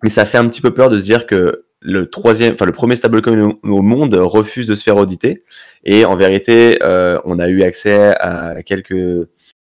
mais 0.02 0.10
ça 0.10 0.26
fait 0.26 0.40
un 0.40 0.48
petit 0.48 0.62
peu 0.62 0.74
peur 0.74 0.90
de 0.90 0.98
se 0.98 1.04
dire 1.04 1.28
que 1.28 1.66
le 1.82 2.10
troisième, 2.10 2.54
enfin 2.54 2.66
le 2.66 2.72
premier 2.72 2.96
stablecoin 2.96 3.58
au 3.64 3.82
monde 3.82 4.14
refuse 4.14 4.68
de 4.68 4.76
se 4.76 4.84
faire 4.84 4.98
auditer. 4.98 5.44
Et 5.84 6.06
en 6.06 6.16
vérité, 6.16 6.78
euh, 6.84 7.20
on 7.26 7.40
a 7.40 7.50
eu 7.50 7.64
accès 7.64 8.16
à 8.20 8.62
quelques 8.64 9.28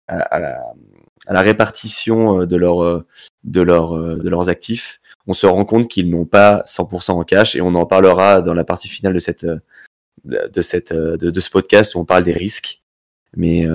à, 0.08 0.40
la, 1.28 1.40
répartition 1.40 2.40
euh, 2.40 2.42
euh, 2.42 2.46
de 3.44 3.60
leur 3.62 3.92
de 3.94 4.28
leurs 4.28 4.48
actifs. 4.48 5.00
On 5.28 5.34
se 5.34 5.46
rend 5.46 5.64
compte 5.64 5.88
qu'ils 5.88 6.10
n'ont 6.10 6.26
pas 6.26 6.62
100% 6.66 7.12
en 7.12 7.22
cash 7.22 7.54
et 7.54 7.60
on 7.60 7.74
en 7.76 7.86
parlera 7.86 8.42
dans 8.42 8.54
la 8.54 8.64
partie 8.64 8.88
finale 8.88 9.14
de 9.14 9.20
cette 9.20 9.46
de 10.24 10.62
cette 10.62 10.92
de, 10.92 11.40
ce 11.40 11.50
podcast 11.50 11.94
où 11.94 12.00
on 12.00 12.04
parle 12.04 12.24
des 12.24 12.32
risques. 12.32 12.82
Mais 13.36 13.68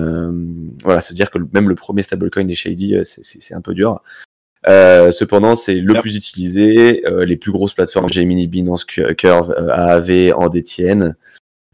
voilà, 0.84 1.00
se 1.00 1.14
dire 1.14 1.30
que 1.30 1.38
même 1.54 1.70
le 1.70 1.74
premier 1.74 2.02
stablecoin 2.02 2.46
est 2.48 2.54
shady, 2.54 2.96
c'est 3.04 3.54
un 3.54 3.62
peu 3.62 3.72
dur. 3.72 4.02
Euh, 4.68 5.12
cependant, 5.12 5.54
c'est 5.54 5.74
le 5.74 5.94
plus 6.00 6.16
utilisé. 6.16 7.06
Euh, 7.06 7.24
les 7.24 7.36
plus 7.36 7.52
grosses 7.52 7.74
plateformes, 7.74 8.08
Gemini, 8.08 8.46
Binance, 8.46 8.84
Curve, 8.84 9.54
euh, 9.56 9.68
AAV 9.70 10.32
en 10.34 10.48
détiennent. 10.48 11.16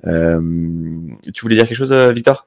tu 0.04 1.40
voulais 1.42 1.56
dire 1.56 1.66
quelque 1.66 1.76
chose, 1.76 1.92
Victor? 1.92 2.46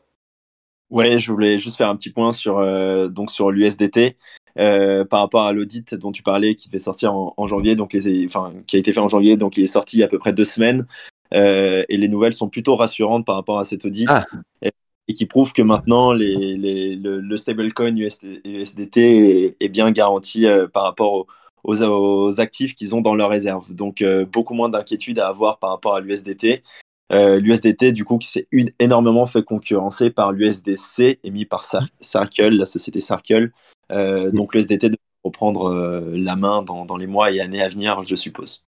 Ouais, 0.91 1.17
je 1.17 1.31
voulais 1.31 1.57
juste 1.57 1.77
faire 1.77 1.89
un 1.89 1.95
petit 1.95 2.11
point 2.11 2.31
sur 2.31 2.61
donc 3.09 3.31
sur 3.31 3.49
l'USDT. 3.49 4.17
par 4.55 5.19
rapport 5.19 5.43
à 5.43 5.53
l'audit 5.53 5.95
dont 5.95 6.11
tu 6.11 6.21
parlais 6.21 6.53
qui 6.53 6.69
devait 6.69 6.79
sortir 6.79 7.13
en, 7.13 7.47
janvier, 7.47 7.75
donc 7.75 7.93
les, 7.93 8.25
enfin, 8.25 8.53
qui 8.67 8.75
a 8.75 8.79
été 8.79 8.93
fait 8.93 8.99
en 8.99 9.09
janvier, 9.09 9.37
donc 9.37 9.57
il 9.57 9.63
est 9.63 9.67
sorti 9.67 9.97
il 9.97 9.99
y 10.01 10.03
a 10.03 10.05
à 10.05 10.09
peu 10.09 10.19
près 10.19 10.33
deux 10.33 10.45
semaines. 10.45 10.85
et 11.31 11.97
les 11.97 12.07
nouvelles 12.07 12.33
sont 12.33 12.49
plutôt 12.49 12.75
rassurantes 12.75 13.25
par 13.25 13.35
rapport 13.35 13.57
à 13.57 13.65
cet 13.65 13.83
audit. 13.85 14.07
Ah 14.09 14.25
et 14.61 14.71
qui 15.13 15.25
prouve 15.25 15.53
que 15.53 15.61
maintenant 15.61 16.13
les, 16.13 16.57
les, 16.57 16.95
le, 16.95 17.37
stablecoin 17.37 17.95
USDT 17.95 19.55
est, 19.59 19.69
bien 19.69 19.91
garanti 19.91 20.47
euh, 20.47 20.67
par 20.67 20.83
rapport 20.83 21.27
aux, 21.63 21.81
aux, 21.83 22.39
actifs 22.39 22.73
qu'ils 22.73 22.95
ont 22.95 23.01
dans 23.01 23.15
leur 23.15 23.29
réserve. 23.29 23.73
Donc 23.73 24.01
euh, 24.01 24.25
beaucoup 24.25 24.53
moins 24.53 24.69
d'inquiétude 24.69 25.19
à 25.19 25.27
avoir 25.27 25.59
par 25.59 25.71
rapport 25.71 25.95
à 25.95 26.01
l'USDT. 26.01 26.63
Euh, 27.11 27.39
L'USDT, 27.39 27.91
du 27.91 28.03
coup, 28.03 28.17
qui 28.17 28.27
s'est 28.27 28.47
énormément 28.79 29.27
fait 29.27 29.43
concurrencer 29.43 30.09
par 30.09 30.31
l'USDC 30.31 31.19
émis 31.23 31.45
par 31.45 31.63
Circle, 32.01 32.55
la 32.55 32.65
société 32.65 32.99
Circle. 32.99 33.51
donc 33.91 34.55
l'USDT 34.55 34.89
devrait 34.89 34.99
reprendre 35.23 35.71
la 36.15 36.35
main 36.35 36.63
dans, 36.63 36.85
dans 36.85 36.97
les 36.97 37.07
mois 37.07 37.31
et 37.31 37.41
années 37.41 37.61
à 37.61 37.69
venir, 37.69 38.01
je 38.01 38.15
suppose. 38.15 38.63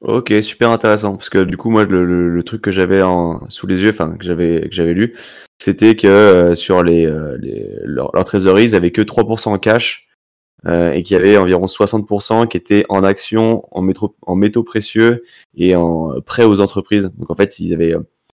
Ok, 0.00 0.32
super 0.42 0.70
intéressant. 0.70 1.16
Parce 1.16 1.28
que 1.28 1.42
du 1.42 1.56
coup, 1.56 1.70
moi, 1.70 1.84
le, 1.84 2.04
le, 2.04 2.42
truc 2.44 2.62
que 2.62 2.70
j'avais 2.70 3.02
sous 3.48 3.66
les 3.66 3.82
yeux, 3.82 3.90
enfin 3.90 4.16
que 4.16 4.24
j'avais 4.24 4.68
que 4.68 4.72
j'avais 4.74 4.94
lu, 4.94 5.16
c'était 5.58 5.96
que 5.96 6.06
euh, 6.06 6.54
sur 6.54 6.84
les, 6.84 7.04
euh, 7.06 7.36
les 7.40 7.68
leur, 7.82 8.12
trésorerie, 8.24 8.64
ils 8.64 8.74
avaient 8.76 8.92
que 8.92 9.02
3% 9.02 9.48
en 9.48 9.58
cash 9.58 10.06
euh, 10.66 10.92
et 10.92 11.02
qu'il 11.02 11.16
y 11.16 11.20
avait 11.20 11.36
environ 11.36 11.64
60% 11.66 12.46
qui 12.46 12.56
étaient 12.56 12.84
en 12.88 13.02
actions, 13.02 13.64
en, 13.72 13.82
métro, 13.82 14.14
en 14.22 14.36
métaux 14.36 14.62
précieux 14.62 15.24
et 15.56 15.74
en 15.74 16.20
prêts 16.20 16.44
aux 16.44 16.60
entreprises. 16.60 17.10
Donc 17.18 17.30
en 17.30 17.34
fait, 17.34 17.58
ils 17.58 17.74
avaient 17.74 17.96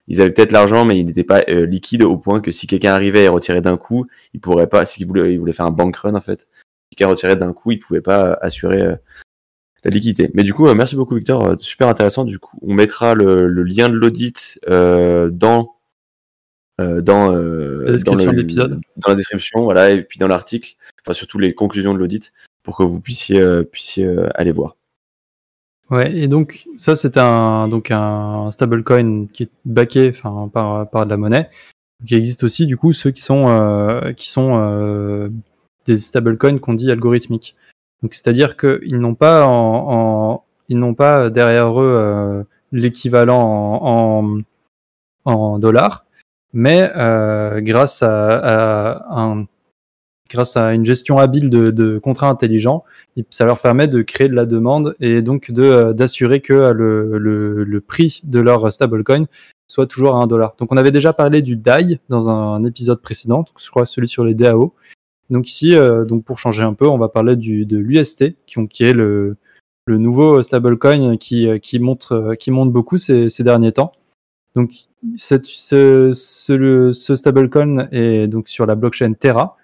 ils 0.09 0.21
avaient 0.21 0.33
peut-être 0.33 0.53
l'argent, 0.53 0.85
mais 0.85 0.99
il 0.99 1.07
n'était 1.07 1.25
pas 1.25 1.43
liquide 1.47 2.03
au 2.03 2.17
point 2.17 2.41
que 2.41 2.51
si 2.51 2.67
quelqu'un 2.67 2.95
arrivait 2.95 3.25
et 3.25 3.29
retirait 3.29 3.61
d'un 3.61 3.77
coup, 3.77 4.07
il 4.35 4.41
pourrait 4.41 4.67
pas. 4.67 4.87
S'il 4.87 5.07
voulait, 5.07 5.35
il 5.35 5.39
voulait 5.39 5.53
faire 5.53 5.67
un 5.67 5.71
bank 5.71 5.97
run 5.97 6.15
en 6.15 6.21
fait, 6.21 6.49
si 6.91 6.97
quelqu'un 6.97 7.11
retirait 7.11 7.37
d'un 7.37 7.53
coup, 7.53 7.71
il 7.73 7.79
pouvait 7.79 8.01
pas 8.01 8.39
assurer 8.41 8.97
la 9.85 9.91
liquidité. 9.91 10.31
Mais 10.35 10.43
du 10.43 10.55
coup, 10.55 10.67
euh, 10.67 10.75
merci 10.75 10.97
beaucoup 10.97 11.15
Victor, 11.15 11.45
euh, 11.45 11.55
super 11.59 11.89
intéressant. 11.89 12.25
Du 12.25 12.39
coup, 12.39 12.59
on 12.63 12.75
mettra 12.75 13.15
le, 13.15 13.63
lien 13.63 13.89
de 13.89 13.95
l'audit 13.95 14.59
euh, 14.69 15.31
dans 15.31 15.77
dans, 16.79 17.31
la 17.31 17.93
description 17.93 18.33
de 18.33 18.37
l'épisode, 18.37 18.81
dans 18.97 19.11
la 19.11 19.15
description, 19.15 19.65
voilà, 19.65 19.91
et 19.91 20.03
puis 20.03 20.19
dans 20.19 20.29
l'article, 20.29 20.77
enfin 21.03 21.13
surtout 21.13 21.39
les 21.39 21.53
conclusions 21.53 21.93
de 21.93 21.99
l'audit, 21.99 22.33
pour 22.63 22.75
que 22.75 22.83
vous 22.83 23.03
puissiez 23.03 23.39
puissiez 23.65 24.09
aller 24.35 24.51
voir. 24.51 24.77
Ouais, 25.91 26.11
et 26.17 26.27
donc 26.27 26.67
ça 26.79 26.97
c'est 26.97 27.19
un 27.19 27.69
donc 27.69 27.91
un 27.91 28.51
stablecoin 28.51 29.27
qui 29.27 29.43
est 29.43 29.51
backé 29.67 30.09
enfin 30.09 30.49
par 30.51 30.89
par 30.89 31.05
de 31.05 31.11
la 31.11 31.19
monnaie. 31.19 31.51
qui 32.07 32.15
existe 32.15 32.45
aussi 32.45 32.65
du 32.65 32.79
coup 32.79 32.95
ceux 32.95 33.11
qui 33.11 33.21
sont 33.21 34.15
qui 34.17 34.31
sont 34.31 35.31
des 35.85 35.99
stablecoins 35.99 36.61
qu'on 36.61 36.73
dit 36.73 36.91
algorithmiques. 36.91 37.57
Donc 38.03 38.15
c'est-à-dire 38.15 38.57
qu'ils 38.57 38.99
n'ont 38.99 39.15
pas 39.15 39.45
en, 39.47 40.45
ils 40.69 40.79
n'ont 40.79 40.95
pas 40.95 41.31
derrière 41.31 41.79
eux 41.81 41.95
euh, 41.99 42.43
l'équivalent 42.73 43.79
en, 43.83 44.39
en, 45.25 45.59
dollars, 45.59 46.07
mais 46.53 46.91
euh, 46.97 47.61
grâce 47.61 48.03
à, 48.03 49.45
une 50.73 50.87
gestion 50.87 51.19
habile 51.19 51.51
de, 51.51 51.99
contrats 51.99 52.29
intelligents, 52.29 52.85
ça 53.31 53.45
leur 53.45 53.59
permet 53.59 53.89
de 53.89 54.01
créer 54.03 54.29
de 54.29 54.35
la 54.35 54.47
demande 54.47 54.95
et 55.01 55.21
donc 55.21 55.51
de 55.51 55.63
euh, 55.63 55.93
d'assurer 55.93 56.41
que 56.41 56.55
le, 56.55 57.81
prix 57.87 58.21
de 58.25 58.41
leur 58.41 58.73
stablecoin 58.73 59.27
soit 59.67 59.87
toujours 59.87 60.17
à 60.17 60.23
un 60.23 60.27
dollar. 60.27 60.55
Donc 60.59 60.73
on 60.73 60.77
avait 60.77 60.93
déjà 60.93 61.13
parlé 61.13 61.43
du 61.43 61.57
DAI 61.57 62.01
dans 62.09 62.29
un 62.29 62.65
épisode 62.65 63.03
précédent, 63.03 63.45
je 63.59 63.69
crois 63.71 63.85
celui 63.85 64.09
sur 64.09 64.25
les 64.25 64.35
DAO. 64.35 64.73
Donc 65.31 65.49
ici, 65.49 65.77
euh, 65.77 66.05
pour 66.25 66.39
changer 66.39 66.65
un 66.65 66.75
peu, 66.75 66.89
on 66.89 66.99
va 66.99 67.09
parler 67.09 67.37
du, 67.37 67.65
de 67.65 67.79
l'UST, 67.79 68.35
qui, 68.47 68.85
est 68.85 68.93
le, 68.93 69.37
nouveau 69.87 70.43
stablecoin 70.43 71.17
qui, 71.17 71.47
euh, 71.47 71.59
euh, 72.13 72.35
monte 72.49 72.73
beaucoup 72.73 72.99
ces, 72.99 73.29
derniers 73.41 73.73
temps. 73.73 73.93
Donc 74.57 74.73
ce, 75.17 76.13
ce, 76.13 77.17
stablecoin 77.17 77.89
est 77.93 78.27
donc 78.27 78.49
sur 78.49 78.67
la 78.67 78.75
blockchain 78.75 79.13
Terra, 79.13 79.57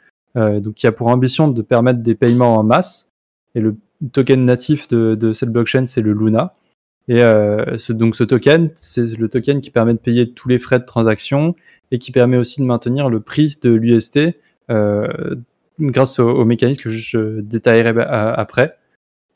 qui 0.76 0.86
a 0.86 0.92
pour 0.92 1.08
ambition 1.08 1.48
de 1.48 1.62
permettre 1.62 2.00
des 2.00 2.14
paiements 2.14 2.56
en 2.56 2.62
masse. 2.62 3.12
Et 3.56 3.60
le 3.60 3.76
token 4.12 4.44
natif 4.44 4.86
de, 4.86 5.32
cette 5.32 5.50
blockchain, 5.50 5.86
c'est 5.88 6.02
le 6.02 6.12
Luna. 6.12 6.54
Et 7.08 7.20
donc 7.88 8.14
ce 8.14 8.22
token, 8.22 8.70
c'est 8.74 9.18
le 9.18 9.28
token 9.28 9.60
qui 9.60 9.70
permet 9.70 9.94
de 9.94 9.98
payer 9.98 10.30
tous 10.30 10.48
les 10.48 10.60
frais 10.60 10.78
de 10.78 10.84
transaction 10.84 11.56
et 11.90 11.98
qui 11.98 12.12
permet 12.12 12.36
aussi 12.36 12.60
de 12.60 12.66
maintenir 12.66 13.08
le 13.08 13.18
prix 13.18 13.58
de 13.60 13.70
l'UST 13.70 14.18
grâce 15.80 16.18
au, 16.18 16.44
mécanisme 16.44 16.82
que 16.82 16.90
je 16.90 17.40
détaillerai 17.40 17.94
après. 18.00 18.76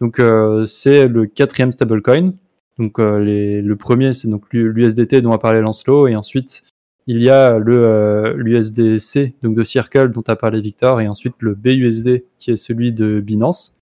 Donc 0.00 0.18
euh, 0.18 0.66
c'est 0.66 1.09
le 1.09 1.26
quatrième 1.26 1.72
stablecoin. 1.72 2.33
Donc 2.79 2.98
euh, 2.98 3.18
le 3.62 3.76
premier 3.76 4.14
c'est 4.14 4.29
donc 4.29 4.44
l'USDT 4.53 5.20
dont 5.20 5.33
a 5.33 5.38
parlé 5.38 5.61
Lancelot 5.61 6.09
et 6.09 6.16
ensuite 6.16 6.62
il 7.07 7.20
y 7.20 7.29
a 7.29 7.59
le 7.59 7.85
euh, 7.85 8.35
l'USDC 8.37 9.35
donc 9.42 9.55
de 9.55 9.62
Circle 9.62 10.11
dont 10.11 10.24
a 10.26 10.37
parlé 10.37 10.61
Victor 10.61 11.00
et 11.00 11.09
ensuite 11.09 11.35
le 11.40 11.55
BUSD 11.55 12.24
qui 12.38 12.50
est 12.50 12.57
celui 12.57 12.92
de 12.92 13.20
Binance. 13.20 13.76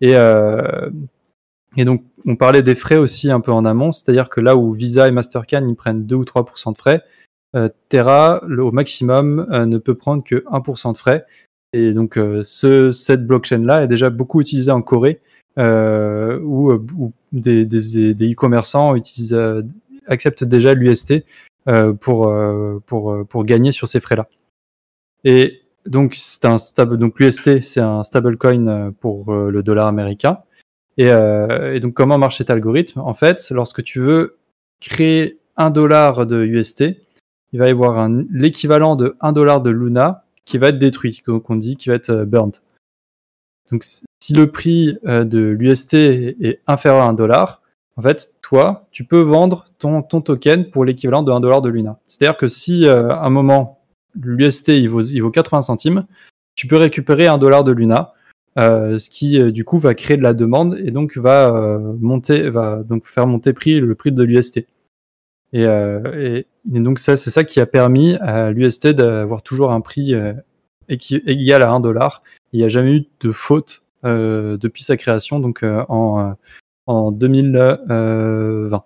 Et, 0.00 0.14
donc, 1.84 2.04
on 2.24 2.34
parlait 2.34 2.62
des 2.62 2.74
frais 2.74 2.96
aussi 2.96 3.30
un 3.30 3.40
peu 3.40 3.52
en 3.52 3.64
amont, 3.64 3.92
c'est-à-dire 3.92 4.28
que 4.28 4.40
là 4.40 4.56
où 4.56 4.72
Visa 4.72 5.06
et 5.06 5.10
Mastercard 5.10 5.62
ils 5.62 5.74
prennent 5.76 6.06
2 6.06 6.16
ou 6.16 6.24
3% 6.24 6.72
de 6.72 6.78
frais, 6.78 7.02
Terra, 7.88 8.42
au 8.44 8.72
maximum, 8.72 9.46
ne 9.50 9.78
peut 9.78 9.94
prendre 9.94 10.24
que 10.24 10.36
1% 10.36 10.92
de 10.92 10.96
frais. 10.96 11.26
Et 11.72 11.92
donc, 11.92 12.16
euh, 12.16 12.42
ce, 12.44 12.90
cette 12.90 13.26
blockchain-là 13.26 13.84
est 13.84 13.88
déjà 13.88 14.10
beaucoup 14.10 14.40
utilisée 14.40 14.70
en 14.70 14.82
Corée, 14.82 15.20
euh, 15.58 16.40
où, 16.40 16.72
où, 16.72 17.12
des, 17.32 17.64
des, 17.64 18.14
des 18.14 18.32
e-commerçants 18.32 18.94
utilisent, 18.96 19.38
acceptent 20.06 20.44
déjà 20.44 20.74
l'UST 20.74 21.24
pour, 22.00 22.34
pour, 22.86 23.26
pour 23.28 23.44
gagner 23.44 23.72
sur 23.72 23.88
ces 23.88 24.00
frais-là. 24.00 24.28
Et 25.24 25.60
donc, 25.84 26.14
c'est 26.14 26.46
un 26.46 26.56
stable, 26.56 26.96
donc 26.96 27.20
l'UST, 27.20 27.62
c'est 27.62 27.80
un 27.80 28.02
stablecoin 28.02 28.92
pour 29.00 29.34
le 29.34 29.62
dollar 29.62 29.86
américain. 29.86 30.38
Et, 30.98 31.10
euh, 31.10 31.74
et, 31.74 31.80
donc, 31.80 31.94
comment 31.94 32.18
marche 32.18 32.38
cet 32.38 32.50
algorithme? 32.50 33.00
En 33.00 33.14
fait, 33.14 33.48
lorsque 33.50 33.82
tu 33.82 34.00
veux 34.00 34.36
créer 34.80 35.38
un 35.56 35.70
dollar 35.70 36.26
de 36.26 36.44
UST, 36.44 36.84
il 37.52 37.58
va 37.58 37.68
y 37.68 37.70
avoir 37.70 38.08
l'équivalent 38.30 38.96
de 38.96 39.16
1 39.20 39.32
dollar 39.32 39.62
de 39.62 39.70
Luna 39.70 40.24
qui 40.48 40.56
va 40.56 40.68
être 40.68 40.78
détruit, 40.78 41.22
donc 41.26 41.50
on 41.50 41.56
dit 41.56 41.76
qui 41.76 41.90
va 41.90 41.94
être 41.94 42.08
euh, 42.08 42.24
burned. 42.24 42.56
Donc, 43.70 43.84
si 43.84 44.32
le 44.32 44.50
prix 44.50 44.96
euh, 45.06 45.24
de 45.24 45.40
l'UST 45.40 45.92
est 45.92 46.62
inférieur 46.66 47.02
à 47.02 47.08
1 47.08 47.12
dollar, 47.12 47.60
en 47.96 48.02
fait, 48.02 48.30
toi, 48.40 48.88
tu 48.90 49.04
peux 49.04 49.20
vendre 49.20 49.66
ton, 49.78 50.00
token 50.02 50.70
pour 50.70 50.86
l'équivalent 50.86 51.22
de 51.22 51.30
1 51.30 51.40
dollar 51.40 51.60
de 51.60 51.68
Luna. 51.68 51.98
C'est-à-dire 52.06 52.38
que 52.38 52.48
si 52.48 52.86
euh, 52.86 53.10
à 53.10 53.26
un 53.26 53.28
moment, 53.28 53.80
l'UST 54.14 54.68
il 54.68 54.88
vaut, 54.88 55.02
il 55.02 55.20
vaut 55.20 55.30
80 55.30 55.60
centimes, 55.60 56.06
tu 56.54 56.66
peux 56.66 56.78
récupérer 56.78 57.26
1 57.26 57.36
dollar 57.36 57.62
de 57.62 57.72
Luna 57.72 58.14
ce 58.56 59.08
qui 59.08 59.52
du 59.52 59.64
coup 59.64 59.78
va 59.78 59.94
créer 59.94 60.16
de 60.16 60.22
la 60.22 60.34
demande 60.34 60.76
et 60.82 60.90
donc 60.90 61.16
va 61.16 61.78
monter, 62.00 62.50
va 62.50 62.82
donc 62.82 63.04
faire 63.04 63.28
monter 63.28 63.52
le 63.52 63.94
prix 63.94 64.10
de 64.10 64.22
l'UST. 64.24 64.66
Et, 65.52 65.62
et, 65.62 66.46
et, 66.74 66.80
donc 66.80 66.98
ça, 66.98 67.16
c'est 67.16 67.30
ça 67.30 67.44
qui 67.44 67.60
a 67.60 67.66
permis 67.66 68.16
à 68.16 68.50
l'UST 68.50 68.88
d'avoir 68.88 69.42
toujours 69.42 69.72
un 69.72 69.80
prix 69.80 70.14
égal 70.88 71.62
à 71.62 71.70
1 71.70 71.80
dollar. 71.80 72.22
Il 72.52 72.58
n'y 72.58 72.64
a 72.64 72.68
jamais 72.68 72.96
eu 72.96 73.06
de 73.20 73.32
faute 73.32 73.82
depuis 74.04 74.82
sa 74.82 74.96
création, 74.96 75.40
donc 75.40 75.62
en, 75.62 76.34
en 76.86 77.12
2020, 77.12 78.84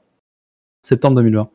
septembre 0.83 1.16
2020. 1.16 1.48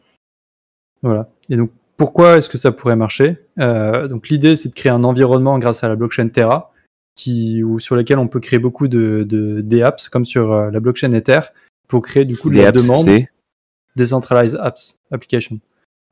Voilà. 1.04 1.30
Et 1.50 1.56
donc 1.56 1.72
pourquoi 1.96 2.38
est-ce 2.38 2.50
que 2.50 2.58
ça 2.58 2.72
pourrait 2.72 2.96
marcher? 2.96 3.38
Donc 3.58 4.30
l'idée, 4.30 4.56
c'est 4.56 4.70
de 4.70 4.74
créer 4.74 4.92
un 4.92 5.04
environnement 5.04 5.58
grâce 5.58 5.84
à 5.84 5.90
la 5.90 5.96
blockchain 5.96 6.28
Terra 6.28 6.74
qui, 7.18 7.64
ou 7.64 7.80
sur 7.80 7.96
lesquels 7.96 8.20
on 8.20 8.28
peut 8.30 8.40
créer 8.40 8.60
beaucoup 8.60 8.88
de, 8.88 9.26
de 9.28 9.60
des 9.62 9.82
apps, 9.82 10.08
comme 10.08 10.24
sur 10.24 10.54
euh, 10.54 10.72
la 10.72 10.80
blockchain 10.80 11.12
Ether, 11.12 11.42
pour 11.88 12.04
créer 12.04 12.24
du 12.24 12.38
coup 12.38 12.50
de 12.50 12.62
la 12.62 12.72
demande. 12.72 13.26
Decentralized 13.98 14.58
Apps 14.62 15.02
Application. 15.12 15.60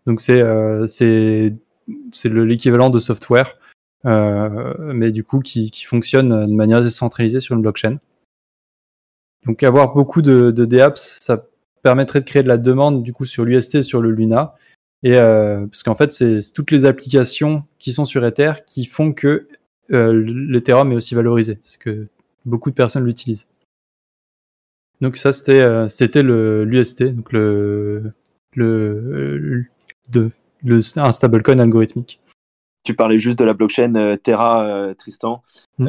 Donc 0.06 0.22
c'est 0.22 0.42
euh, 0.42 0.86
l'équivalent 2.26 2.90
de 2.90 3.00
software, 3.00 3.58
euh, 4.06 4.74
mais 4.94 5.12
du 5.12 5.24
coup 5.24 5.40
qui, 5.40 5.72
fonctionne 5.86 6.46
de 6.46 6.54
manière 6.54 6.82
décentralisée 6.82 7.40
sur 7.40 7.56
une 7.56 7.62
blockchain. 7.62 8.00
Donc 9.46 9.64
avoir 9.64 9.94
beaucoup 9.94 10.22
de, 10.22 10.52
de 10.52 10.66
DApps, 10.66 11.18
ça 11.20 11.46
permettrait 11.84 12.20
de 12.20 12.26
créer 12.26 12.44
de 12.44 12.48
la 12.48 12.58
demande 12.58 13.04
du 13.04 13.14
coup 13.14 13.26
sur 13.26 13.46
l'UST 13.46 13.84
sur 13.84 14.02
le 14.02 14.12
Luna. 14.12 14.56
Et 15.04 15.20
euh, 15.20 15.68
parce 15.68 15.84
qu'en 15.84 15.94
fait, 15.94 16.12
c'est 16.12 16.40
toutes 16.52 16.72
les 16.72 16.86
applications 16.86 17.64
qui 17.78 17.94
sont 17.94 18.06
sur 18.06 18.26
Ether 18.26 18.54
qui 18.66 18.86
font 18.86 19.14
que 19.14 19.48
euh, 19.92 20.12
l'Ethereum 20.50 20.92
est 20.92 20.96
aussi 20.96 21.14
valorisé, 21.14 21.60
c'est 21.62 21.78
que 21.78 22.08
beaucoup 22.44 22.72
de 22.72 22.76
personnes 22.76 23.06
l'utilisent. 23.06 23.46
Donc 25.02 25.18
ça 25.18 25.34
c'était 25.34 25.62
euh, 25.62 25.88
c'était 25.90 26.24
le 26.24 26.64
l'UST, 26.64 27.04
donc 27.04 27.32
le 27.32 28.14
le 28.54 29.66
de 30.10 30.32
le 30.64 30.80
un 31.00 31.12
stablecoin 31.12 31.60
algorithmique. 31.60 32.20
Tu 32.84 32.94
parlais 32.94 33.18
juste 33.18 33.40
de 33.40 33.46
la 33.46 33.54
blockchain 33.54 33.96
euh, 33.96 34.16
Terra, 34.16 34.94
Tristan. 34.98 35.42
Mm. 35.80 35.88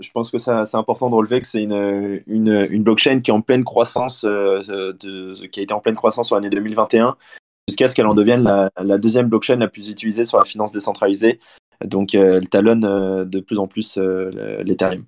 je 0.00 0.10
pense 0.10 0.30
que 0.30 0.38
c'est 0.38 0.74
important 0.74 1.10
de 1.10 1.14
relever 1.14 1.40
que 1.40 1.46
c'est 1.46 1.62
une, 1.62 2.20
une, 2.26 2.66
une, 2.70 2.82
blockchain 2.82 3.20
qui 3.20 3.30
est 3.30 3.34
en 3.34 3.40
pleine 3.40 3.62
croissance, 3.62 4.24
de, 4.24 5.46
qui 5.46 5.60
a 5.60 5.62
été 5.62 5.74
en 5.74 5.80
pleine 5.80 5.94
croissance 5.94 6.26
sur 6.26 6.36
l'année 6.36 6.50
2021, 6.50 7.16
jusqu'à 7.68 7.88
ce 7.88 7.94
qu'elle 7.94 8.06
en 8.06 8.14
devienne 8.14 8.42
la, 8.42 8.70
la, 8.82 8.98
deuxième 8.98 9.28
blockchain 9.28 9.56
la 9.56 9.68
plus 9.68 9.88
utilisée 9.88 10.24
sur 10.24 10.38
la 10.38 10.44
finance 10.44 10.72
décentralisée, 10.72 11.38
donc, 11.84 12.14
euh, 12.14 12.38
elle 12.38 12.48
talonne 12.48 12.84
euh, 12.84 13.24
de 13.24 13.40
plus 13.40 13.58
en 13.58 13.66
plus 13.66 13.98
euh, 13.98 14.62
l'Ethereum. 14.62 15.04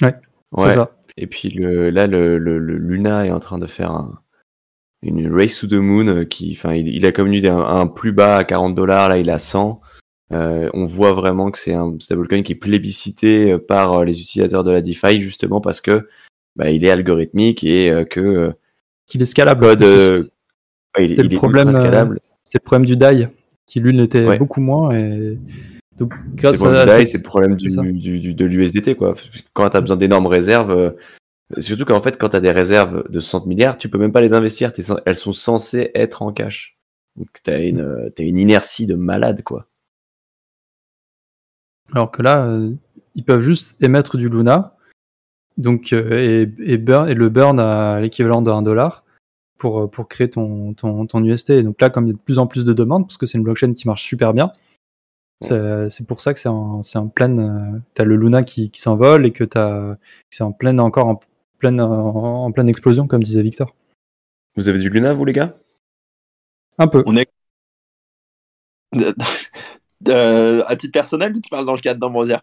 Ouais, 0.00 0.14
ça. 0.58 0.96
Et 1.16 1.26
puis 1.26 1.50
le, 1.50 1.90
là, 1.90 2.06
le, 2.06 2.38
le, 2.38 2.58
Luna 2.58 3.26
est 3.26 3.30
en 3.30 3.40
train 3.40 3.58
de 3.58 3.66
faire 3.66 3.90
un, 3.90 4.20
une 5.02 5.32
race 5.32 5.58
to 5.58 5.66
the 5.66 5.74
moon 5.74 6.24
qui, 6.24 6.52
enfin, 6.56 6.74
il, 6.74 6.88
il, 6.88 7.04
a 7.04 7.12
connu 7.12 7.46
un, 7.46 7.58
un, 7.58 7.86
plus 7.86 8.12
bas 8.12 8.36
à 8.36 8.44
40 8.44 8.74
dollars, 8.74 9.10
là 9.10 9.18
il 9.18 9.30
a 9.30 9.38
100. 9.38 9.80
Euh, 10.32 10.70
on 10.72 10.86
voit 10.86 11.12
vraiment 11.12 11.50
que 11.50 11.58
c'est 11.58 11.74
un 11.74 11.94
stablecoin 12.00 12.42
qui 12.42 12.52
est 12.52 12.56
plébiscité 12.56 13.58
par 13.58 14.04
les 14.04 14.20
utilisateurs 14.20 14.62
de 14.62 14.70
la 14.70 14.80
DeFi 14.80 15.20
justement 15.20 15.60
parce 15.60 15.82
que 15.82 16.08
bah, 16.56 16.70
il 16.70 16.84
est 16.84 16.90
algorithmique 16.90 17.64
et 17.64 17.92
que 18.08 18.54
qu'il 19.06 19.20
est 19.20 19.26
scalable. 19.26 19.66
Ouais, 19.66 19.76
c'est 21.08 21.22
le 21.22 21.36
problème. 21.36 21.72
c'est 22.44 22.58
le 22.58 22.64
problème 22.64 22.86
du 22.86 22.96
DAI 22.96 23.28
qui 23.66 23.80
lui 23.80 23.92
l'était 23.92 24.24
ouais. 24.24 24.38
beaucoup 24.38 24.60
moins 24.60 24.94
et 24.94 25.38
donc, 26.02 26.14
grâce 26.34 26.60
à 26.60 27.06
c'est 27.06 27.18
le 27.18 27.22
problème 27.22 27.54
du, 27.54 27.68
du, 28.18 28.34
de 28.34 28.44
l'USDT, 28.44 28.96
quoi. 28.96 29.14
Quand 29.52 29.70
tu 29.70 29.76
as 29.76 29.80
besoin 29.80 29.96
d'énormes 29.96 30.26
réserves, 30.26 30.72
euh, 30.72 30.90
surtout 31.58 31.84
qu'en 31.84 32.00
fait, 32.00 32.18
quand 32.18 32.30
tu 32.30 32.36
as 32.36 32.40
des 32.40 32.50
réserves 32.50 33.08
de 33.08 33.20
60 33.20 33.46
milliards, 33.46 33.78
tu 33.78 33.88
peux 33.88 33.98
même 33.98 34.10
pas 34.10 34.20
les 34.20 34.32
investir. 34.32 34.72
Elles 35.06 35.16
sont 35.16 35.32
censées 35.32 35.92
être 35.94 36.22
en 36.22 36.32
cash. 36.32 36.76
Donc, 37.14 37.28
tu 37.44 37.48
as 37.52 37.60
une, 37.60 37.82
euh, 37.82 38.10
as 38.18 38.22
une 38.22 38.36
inertie 38.36 38.86
de 38.86 38.96
malade, 38.96 39.42
quoi. 39.44 39.68
Alors 41.92 42.10
que 42.10 42.20
là, 42.20 42.46
euh, 42.46 42.72
ils 43.14 43.24
peuvent 43.24 43.42
juste 43.42 43.76
émettre 43.80 44.16
du 44.16 44.28
Luna, 44.28 44.74
donc, 45.56 45.92
et, 45.92 46.48
et, 46.58 46.78
burn, 46.78 47.08
et 47.08 47.14
le 47.14 47.28
burn 47.28 47.60
à 47.60 48.00
l'équivalent 48.00 48.42
de 48.42 48.50
1 48.50 48.62
dollar 48.62 49.04
pour, 49.56 49.88
pour 49.88 50.08
créer 50.08 50.30
ton, 50.30 50.74
ton, 50.74 51.06
ton 51.06 51.24
UST. 51.24 51.50
Et 51.50 51.62
donc 51.62 51.80
là, 51.80 51.90
comme 51.90 52.06
il 52.06 52.08
y 52.08 52.12
a 52.12 52.14
de 52.14 52.18
plus 52.18 52.40
en 52.40 52.48
plus 52.48 52.64
de 52.64 52.72
demandes, 52.72 53.06
parce 53.06 53.18
que 53.18 53.26
c'est 53.26 53.38
une 53.38 53.44
blockchain 53.44 53.74
qui 53.74 53.86
marche 53.86 54.02
super 54.02 54.34
bien, 54.34 54.50
c'est 55.42 56.06
pour 56.06 56.20
ça 56.20 56.32
que 56.34 56.40
c'est 56.40 56.48
en, 56.48 56.82
en, 56.94 57.08
pleine. 57.08 57.40
Euh, 57.40 57.78
t'as 57.94 58.04
le 58.04 58.16
Luna 58.16 58.42
qui, 58.42 58.70
qui 58.70 58.80
s'envole 58.80 59.26
et 59.26 59.32
que 59.32 59.44
c'est 60.30 60.42
en 60.42 60.52
pleine 60.52 60.80
encore 60.80 61.08
en 61.08 61.20
pleine 61.58 61.80
en, 61.80 62.44
en, 62.44 62.52
pleine 62.52 62.68
explosion, 62.68 63.06
comme 63.06 63.22
disait 63.22 63.42
Victor. 63.42 63.74
Vous 64.56 64.68
avez 64.68 64.78
du 64.78 64.90
Luna, 64.90 65.12
vous 65.12 65.24
les 65.24 65.32
gars? 65.32 65.56
Un 66.78 66.88
peu. 66.88 67.02
On 67.06 67.16
est. 67.16 67.28
euh, 70.08 70.62
à 70.66 70.76
titre 70.76 70.92
personnel, 70.92 71.34
ou 71.34 71.40
tu 71.40 71.48
parles 71.48 71.66
dans 71.66 71.74
le 71.74 71.80
cadre 71.80 72.00
d'Ambrosia 72.00 72.42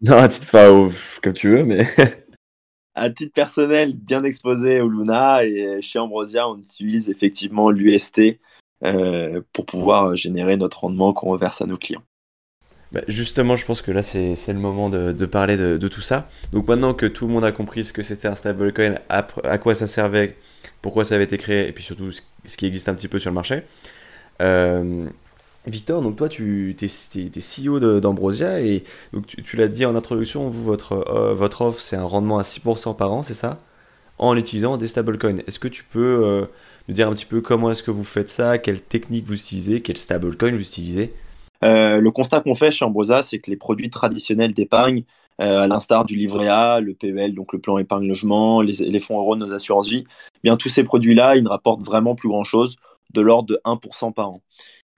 Non, 0.00 0.16
à 0.16 0.28
titre, 0.28 0.46
enfin, 0.48 0.94
comme 1.22 1.34
tu 1.34 1.50
veux, 1.50 1.64
mais. 1.64 1.86
à 2.94 3.10
titre 3.10 3.32
personnel, 3.32 3.94
bien 3.94 4.24
exposé 4.24 4.80
au 4.80 4.88
Luna 4.88 5.44
et 5.44 5.80
chez 5.82 5.98
Ambrosia, 5.98 6.48
on 6.48 6.58
utilise 6.58 7.10
effectivement 7.10 7.70
l'UST 7.70 8.40
euh, 8.84 9.40
pour 9.52 9.66
pouvoir 9.66 10.14
générer 10.14 10.56
notre 10.56 10.80
rendement 10.80 11.12
qu'on 11.12 11.30
reverse 11.30 11.60
à 11.62 11.66
nos 11.66 11.76
clients. 11.76 12.02
Bah 12.92 13.02
justement, 13.06 13.54
je 13.56 13.66
pense 13.66 13.82
que 13.82 13.90
là, 13.90 14.02
c'est 14.02 14.34
le 14.48 14.58
moment 14.58 14.88
de, 14.88 15.26
parler 15.26 15.56
de, 15.56 15.88
tout 15.88 16.00
ça. 16.00 16.28
Donc 16.52 16.68
maintenant 16.68 16.94
que 16.94 17.06
tout 17.06 17.26
le 17.26 17.32
monde 17.32 17.44
a 17.44 17.52
compris 17.52 17.84
ce 17.84 17.92
que 17.92 18.02
c'était 18.02 18.28
un 18.28 18.34
stablecoin, 18.34 18.94
à, 19.08 19.22
quoi 19.58 19.74
ça 19.74 19.86
servait, 19.86 20.36
pourquoi 20.80 21.04
ça 21.04 21.14
avait 21.16 21.24
été 21.24 21.36
créé, 21.36 21.68
et 21.68 21.72
puis 21.72 21.84
surtout 21.84 22.10
ce 22.12 22.56
qui 22.56 22.66
existe 22.66 22.88
un 22.88 22.94
petit 22.94 23.08
peu 23.08 23.18
sur 23.18 23.30
le 23.30 23.34
marché. 23.34 23.62
Euh, 24.40 25.06
Victor, 25.66 26.00
donc 26.00 26.16
toi, 26.16 26.28
tu 26.28 26.74
es, 26.80 27.40
CEO 27.40 28.00
d'Ambrosia, 28.00 28.60
et 28.60 28.84
tu, 29.26 29.56
l'as 29.56 29.68
dit 29.68 29.84
en 29.84 29.94
introduction, 29.94 30.46
euh, 30.46 31.34
votre 31.34 31.62
offre, 31.62 31.80
c'est 31.80 31.96
un 31.96 32.04
rendement 32.04 32.38
à 32.38 32.42
6% 32.42 32.96
par 32.96 33.12
an, 33.12 33.22
c'est 33.22 33.34
ça? 33.34 33.58
En 34.18 34.36
utilisant 34.36 34.78
des 34.78 34.86
stablecoins. 34.86 35.38
Est-ce 35.46 35.58
que 35.58 35.68
tu 35.68 35.84
peux 35.84 36.24
euh, 36.24 36.46
nous 36.88 36.94
dire 36.94 37.08
un 37.08 37.14
petit 37.14 37.26
peu 37.26 37.40
comment 37.42 37.70
est-ce 37.70 37.82
que 37.82 37.90
vous 37.90 38.04
faites 38.04 38.30
ça, 38.30 38.58
quelle 38.58 38.80
technique 38.80 39.26
vous 39.26 39.34
utilisez, 39.34 39.82
quel 39.82 39.98
stablecoin 39.98 40.52
vous 40.52 40.60
utilisez? 40.60 41.12
Euh, 41.64 42.00
le 42.00 42.10
constat 42.10 42.40
qu'on 42.40 42.54
fait 42.54 42.70
chez 42.70 42.84
Ambrosa, 42.84 43.22
c'est 43.22 43.38
que 43.38 43.50
les 43.50 43.56
produits 43.56 43.90
traditionnels 43.90 44.54
d'épargne, 44.54 45.04
euh, 45.40 45.60
à 45.60 45.68
l'instar 45.68 46.04
du 46.04 46.16
livret 46.16 46.48
A, 46.48 46.80
le 46.80 46.94
PEL, 46.94 47.34
donc 47.34 47.52
le 47.52 47.60
plan 47.60 47.78
épargne 47.78 48.06
logement, 48.06 48.60
les, 48.60 49.00
fonds 49.00 49.18
euros 49.18 49.36
de 49.36 49.40
nos 49.40 49.52
assurances 49.52 49.88
vie, 49.88 50.04
eh 50.08 50.40
bien 50.42 50.56
tous 50.56 50.68
ces 50.68 50.84
produits-là, 50.84 51.36
ils 51.36 51.44
ne 51.44 51.48
rapportent 51.48 51.84
vraiment 51.84 52.14
plus 52.14 52.28
grand-chose, 52.28 52.76
de 53.14 53.20
l'ordre 53.20 53.48
de 53.48 53.60
1% 53.64 54.12
par 54.12 54.30
an. 54.30 54.42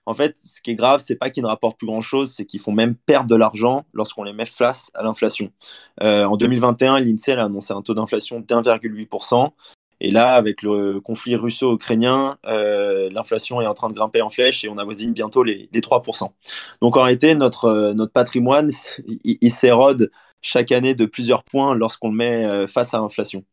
En 0.07 0.15
fait, 0.15 0.35
ce 0.37 0.61
qui 0.61 0.71
est 0.71 0.75
grave, 0.75 0.99
c'est 0.99 1.15
pas 1.15 1.29
qu'ils 1.29 1.43
ne 1.43 1.47
rapportent 1.47 1.77
plus 1.77 1.87
grand-chose, 1.87 2.31
c'est 2.31 2.45
qu'ils 2.45 2.59
font 2.59 2.71
même 2.71 2.95
perdre 2.95 3.29
de 3.29 3.35
l'argent 3.35 3.85
lorsqu'on 3.93 4.23
les 4.23 4.33
met 4.33 4.47
face 4.47 4.89
à 4.95 5.03
l'inflation. 5.03 5.51
Euh, 6.01 6.25
en 6.25 6.37
2021, 6.37 6.99
l'INSEE 6.99 7.33
a 7.33 7.45
annoncé 7.45 7.73
un 7.73 7.83
taux 7.83 7.93
d'inflation 7.93 8.39
d'1,8%. 8.39 9.51
Et 10.03 10.09
là, 10.09 10.33
avec 10.33 10.63
le 10.63 10.99
conflit 10.99 11.35
russo-ukrainien, 11.35 12.39
euh, 12.47 13.11
l'inflation 13.11 13.61
est 13.61 13.67
en 13.67 13.75
train 13.75 13.87
de 13.87 13.93
grimper 13.93 14.23
en 14.23 14.31
flèche 14.31 14.63
et 14.63 14.69
on 14.69 14.79
avoisine 14.79 15.13
bientôt 15.13 15.43
les, 15.43 15.69
les 15.71 15.79
3%. 15.79 16.31
Donc 16.81 16.97
en 16.97 17.03
réalité, 17.03 17.35
notre, 17.35 17.65
euh, 17.65 17.93
notre 17.93 18.11
patrimoine, 18.11 18.71
il, 19.05 19.37
il 19.39 19.51
s'érode 19.51 20.11
chaque 20.41 20.71
année 20.71 20.95
de 20.95 21.05
plusieurs 21.05 21.43
points 21.43 21.75
lorsqu'on 21.75 22.09
le 22.09 22.15
met 22.15 22.45
euh, 22.45 22.65
face 22.65 22.95
à 22.95 22.97
l'inflation. 22.97 23.45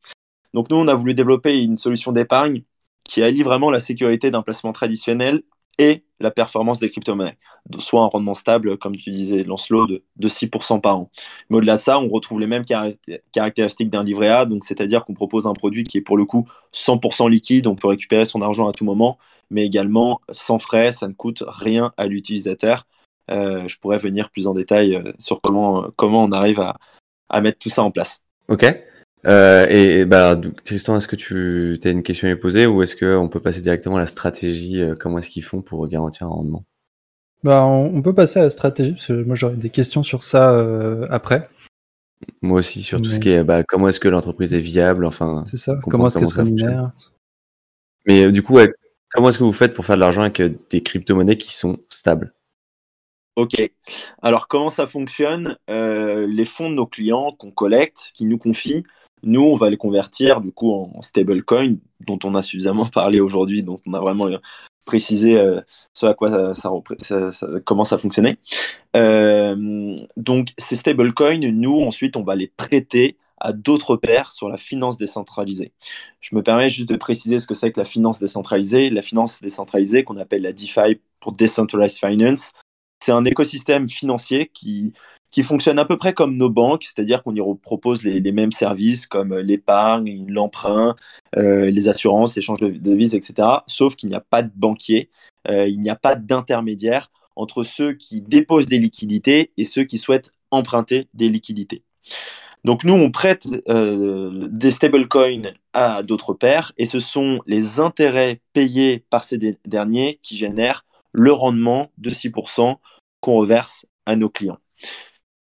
Donc 0.55 0.71
nous, 0.71 0.79
on 0.79 0.89
a 0.89 0.95
voulu 0.95 1.13
développer 1.13 1.63
une 1.63 1.77
solution 1.77 2.13
d'épargne 2.13 2.63
qui 3.05 3.23
allie 3.23 3.43
vraiment 3.43 3.71
la 3.71 3.81
sécurité 3.81 4.31
d'un 4.31 4.43
placement 4.43 4.73
traditionnel 4.73 5.43
et 5.79 6.05
la 6.21 6.31
performance 6.31 6.81
des 6.81 6.91
crypto-monnaies, 6.91 7.38
soit 7.79 8.03
un 8.03 8.07
rendement 8.07 8.35
stable, 8.35 8.77
comme 8.77 8.97
tu 8.97 9.11
disais, 9.11 9.45
Lancelot, 9.45 9.87
de, 9.87 10.03
de 10.17 10.29
6% 10.29 10.81
par 10.81 10.99
an. 10.99 11.11
Mais 11.49 11.59
au-delà 11.59 11.77
de 11.77 11.81
ça, 11.81 12.01
on 12.01 12.09
retrouve 12.09 12.41
les 12.41 12.49
mêmes 12.49 12.64
caractéristiques 13.33 13.91
d'un 13.91 14.03
livret 14.03 14.29
A, 14.29 14.45
donc 14.45 14.64
c'est-à-dire 14.64 15.05
qu'on 15.05 15.14
propose 15.14 15.47
un 15.47 15.53
produit 15.53 15.85
qui 15.85 15.99
est 15.99 16.03
pour 16.03 16.17
le 16.17 16.25
coup 16.25 16.49
100% 16.73 17.31
liquide, 17.31 17.69
on 17.69 17.77
peut 17.77 17.88
récupérer 17.88 18.25
son 18.25 18.43
argent 18.43 18.69
à 18.69 18.73
tout 18.73 18.85
moment, 18.85 19.19
mais 19.51 19.64
également 19.64 20.21
sans 20.31 20.59
frais, 20.59 20.91
ça 20.91 21.07
ne 21.07 21.12
coûte 21.12 21.45
rien 21.47 21.93
à 21.97 22.07
l'utilisateur. 22.07 22.87
Euh, 23.31 23.69
je 23.69 23.79
pourrais 23.79 23.99
venir 23.99 24.31
plus 24.31 24.47
en 24.47 24.55
détail 24.55 24.97
euh, 24.97 25.12
sur 25.19 25.41
comment, 25.41 25.87
comment 25.97 26.25
on 26.25 26.33
arrive 26.33 26.61
à, 26.61 26.79
à 27.29 27.41
mettre 27.41 27.59
tout 27.59 27.71
ça 27.71 27.83
en 27.83 27.91
place. 27.91 28.21
Ok. 28.49 28.64
Euh, 29.27 29.67
et, 29.69 30.05
bah, 30.05 30.41
Tristan, 30.65 30.97
est-ce 30.97 31.09
que 31.09 31.17
tu 31.17 31.81
as 31.85 31.91
une 31.91 32.03
question 32.03 32.31
à 32.31 32.37
poser 32.37 32.67
ou 32.67 32.83
est-ce 32.83 32.97
qu'on 32.97 33.29
peut 33.29 33.41
passer 33.41 33.61
directement 33.61 33.97
à 33.97 34.01
la 34.01 34.07
stratégie 34.07 34.81
euh, 34.81 34.95
Comment 34.99 35.19
est-ce 35.19 35.31
qu'ils 35.31 35.45
font 35.45 35.61
pour 35.61 35.87
garantir 35.89 36.27
un 36.27 36.31
rendement? 36.31 36.65
Bah, 37.43 37.65
on, 37.65 38.03
peut 38.03 38.15
passer 38.15 38.41
à 38.41 38.45
la 38.45 38.51
stratégie, 38.51 38.93
parce 38.93 39.07
que 39.07 39.23
moi 39.23 39.37
j'aurais 39.37 39.55
des 39.55 39.71
questions 39.71 40.03
sur 40.03 40.25
ça 40.25 40.53
euh, 40.53 41.07
après. 41.11 41.49
Moi 42.43 42.59
aussi, 42.59 42.83
sur 42.83 43.01
tout 43.01 43.11
ce 43.11 43.21
qui 43.21 43.29
est 43.29 43.45
bah, 43.45 43.63
comment 43.63 43.89
est-ce 43.89 44.01
que 44.01 44.09
l'entreprise 44.09 44.55
est 44.55 44.61
viable, 44.61 45.07
enfin. 45.07 45.45
C'est 45.47 45.57
ça, 45.57 45.79
comment 45.89 46.09
est-ce 46.09 46.19
que 46.19 46.27
ça 46.27 46.45
fonctionne. 46.45 46.93
Mais 48.07 48.33
du 48.33 48.43
coup, 48.43 48.59
comment 49.13 49.29
est-ce 49.29 49.39
que 49.39 49.45
vous 49.45 49.53
faites 49.53 49.75
pour 49.75 49.85
faire 49.85 49.97
de 49.97 50.01
l'argent 50.01 50.23
avec 50.23 50.43
des 50.71 50.83
crypto-monnaies 50.83 51.39
qui 51.39 51.55
sont 51.55 51.79
stables? 51.89 52.35
Ok. 53.37 53.71
Alors, 54.21 54.49
comment 54.49 54.71
ça 54.71 54.89
fonctionne? 54.89 55.57
Les 55.69 56.45
fonds 56.45 56.71
de 56.71 56.75
nos 56.75 56.87
clients 56.87 57.31
qu'on 57.39 57.53
collecte, 57.53 58.11
qui 58.15 58.25
nous 58.25 58.39
confient, 58.39 58.85
nous, 59.23 59.43
on 59.43 59.55
va 59.55 59.71
les 59.71 59.77
convertir 59.77 60.41
du 60.41 60.53
coup 60.53 60.73
en 60.73 61.03
stablecoin, 61.03 61.77
dont 62.01 62.19
on 62.25 62.35
a 62.35 62.43
suffisamment 62.43 62.87
parlé 62.93 63.21
aujourd'hui, 63.21 63.63
dont 63.63 63.79
on 63.87 63.95
a 63.95 64.01
vraiment 64.01 64.27
euh, 64.27 64.39
précisé 64.87 65.39
euh, 65.39 65.61
ce 65.93 66.07
à 66.07 66.15
quoi 66.15 66.55
ça, 66.55 67.31
comment 67.65 67.85
ça 67.85 67.99
fonctionnait. 67.99 68.39
Euh, 68.97 69.95
donc, 70.17 70.49
ces 70.59 70.77
stablecoins, 70.77 71.53
nous, 71.53 71.81
ensuite, 71.81 72.17
on 72.17 72.23
va 72.23 72.37
les 72.37 72.49
prêter 72.49 73.17
à 73.41 73.53
d'autres 73.53 73.97
pairs 73.97 74.33
sur 74.33 74.49
la 74.49 74.57
finance 74.57 74.97
décentralisée. 74.97 75.73
Je 76.21 76.35
me 76.35 76.43
permets 76.43 76.71
juste 76.71 76.89
de 76.89 76.97
préciser 76.97 77.39
ce 77.39 77.47
que 77.47 77.55
c'est 77.55 77.71
que 77.71 77.79
la 77.79 77.85
finance 77.85 78.19
décentralisée. 78.19 78.91
La 78.91 79.03
finance 79.03 79.41
décentralisée, 79.41 80.03
qu'on 80.03 80.17
appelle 80.17 80.43
la 80.43 80.53
DeFi 80.53 81.01
pour 81.21 81.33
Decentralized 81.33 81.99
Finance, 81.99 82.53
c'est 83.01 83.13
un 83.13 83.25
écosystème 83.25 83.89
financier 83.89 84.51
qui 84.53 84.93
qui 85.31 85.43
fonctionne 85.43 85.79
à 85.79 85.85
peu 85.85 85.97
près 85.97 86.14
comme 86.14 86.37
nos 86.37 86.51
banques, 86.51 86.85
c'est-à-dire 86.85 87.23
qu'on 87.23 87.35
y 87.35 87.43
propose 87.62 88.03
les, 88.05 88.33
mêmes 88.33 88.53
services 88.53 89.07
comme 89.07 89.37
l'épargne, 89.37 90.27
l'emprunt, 90.29 90.97
euh, 91.37 91.71
les 91.71 91.88
assurances, 91.88 92.37
l'échange 92.37 92.61
de 92.61 92.71
devises, 92.71 93.14
etc. 93.14 93.49
Sauf 93.67 93.97
qu'il 93.97 94.09
n'y 94.09 94.14
a 94.14 94.21
pas 94.21 94.43
de 94.43 94.51
banquier, 94.55 95.11
euh, 95.49 95.67
il 95.69 95.81
n'y 95.81 95.91
a 95.91 95.97
pas 95.97 96.14
d'intermédiaire 96.14 97.11
entre 97.37 97.62
ceux 97.62 97.93
qui 97.93 98.21
déposent 98.21 98.67
des 98.67 98.79
liquidités 98.79 99.53
et 99.57 99.64
ceux 99.64 99.85
qui 99.85 99.99
souhaitent 99.99 100.33
emprunter 100.51 101.09
des 101.14 101.29
liquidités. 101.29 101.83
Donc 102.64 102.85
nous, 102.85 102.95
on 102.95 103.11
prête 103.11 103.47
euh, 103.69 104.49
des 104.51 104.71
stablecoins 104.71 105.53
à 105.73 106.03
d'autres 106.03 106.35
pairs 106.35 106.73
et 106.77 106.87
ce 106.87 107.01
sont 107.01 107.41
les 107.47 107.81
intérêts 107.81 108.41
payés 108.53 109.05
par 109.11 109.23
ces 109.23 109.38
derniers 109.64 110.19
qui 110.23 110.37
génèrent 110.37 110.85
le 111.12 111.33
rendement 111.33 111.91
de 111.99 112.11
6% 112.11 112.77
qu'on 113.21 113.35
reverse 113.37 113.87
à 114.07 114.17
nos 114.17 114.29
clients. 114.29 114.59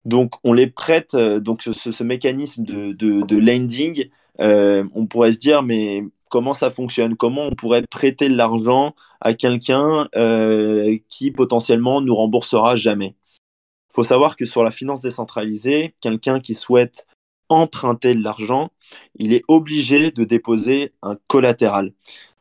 Donc, 0.05 0.35
on 0.45 0.53
les 0.53 0.67
prête, 0.67 1.15
euh, 1.15 1.41
donc 1.41 1.63
ce, 1.63 2.03
mécanisme 2.03 2.65
de, 2.65 2.93
de, 2.93 3.37
lending, 3.37 4.09
euh, 4.41 4.85
on 4.95 5.07
pourrait 5.07 5.33
se 5.33 5.39
dire, 5.39 5.63
mais 5.63 6.05
comment 6.31 6.55
ça 6.55 6.71
fonctionne? 6.71 7.17
Comment 7.17 7.47
on 7.47 7.51
pourrait 7.53 7.83
prêter 7.87 8.29
de 8.29 8.37
l'argent 8.37 8.95
à 9.21 9.35
quelqu'un 9.35 10.09
euh, 10.17 10.97
qui 11.09 11.31
potentiellement 11.31 12.01
nous 12.01 12.15
remboursera 12.15 12.77
jamais? 12.77 13.15
Il 13.91 13.95
faut 13.95 14.05
savoir 14.05 14.37
que 14.37 14.47
sur 14.47 14.65
la 14.65 14.71
finance 14.71 15.03
décentralisée, 15.03 15.95
quelqu'un 16.01 16.41
qui 16.41 16.55
souhaite 16.55 17.07
emprunter 17.49 18.15
de 18.15 18.23
l'argent, 18.23 18.71
il 19.17 19.33
est 19.35 19.43
obligé 19.49 20.13
de 20.13 20.25
déposer 20.25 20.95
un 21.03 21.17
collatéral. 21.27 21.93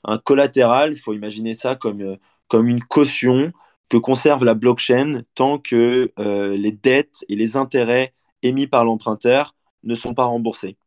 Un 0.06 0.19
collatéral, 0.19 0.93
il 0.93 1.00
faut 1.00 1.13
imaginer 1.13 1.56
ça 1.56 1.76
comme, 1.76 2.17
comme 2.48 2.67
une 2.67 2.84
caution 2.84 3.52
que 3.89 3.97
conserve 3.97 4.43
la 4.43 4.54
blockchain 4.54 5.12
tant 5.36 5.58
que 5.58 6.12
euh, 6.19 6.56
les 6.56 6.71
dettes 6.71 7.25
et 7.28 7.36
les 7.36 7.58
intérêts 7.58 8.13
émis 8.43 8.67
par 8.67 8.86
l'emprunteur 8.86 9.56
ne 9.84 9.95
sont 9.95 10.13
pas 10.13 10.25
remboursés. 10.25 10.78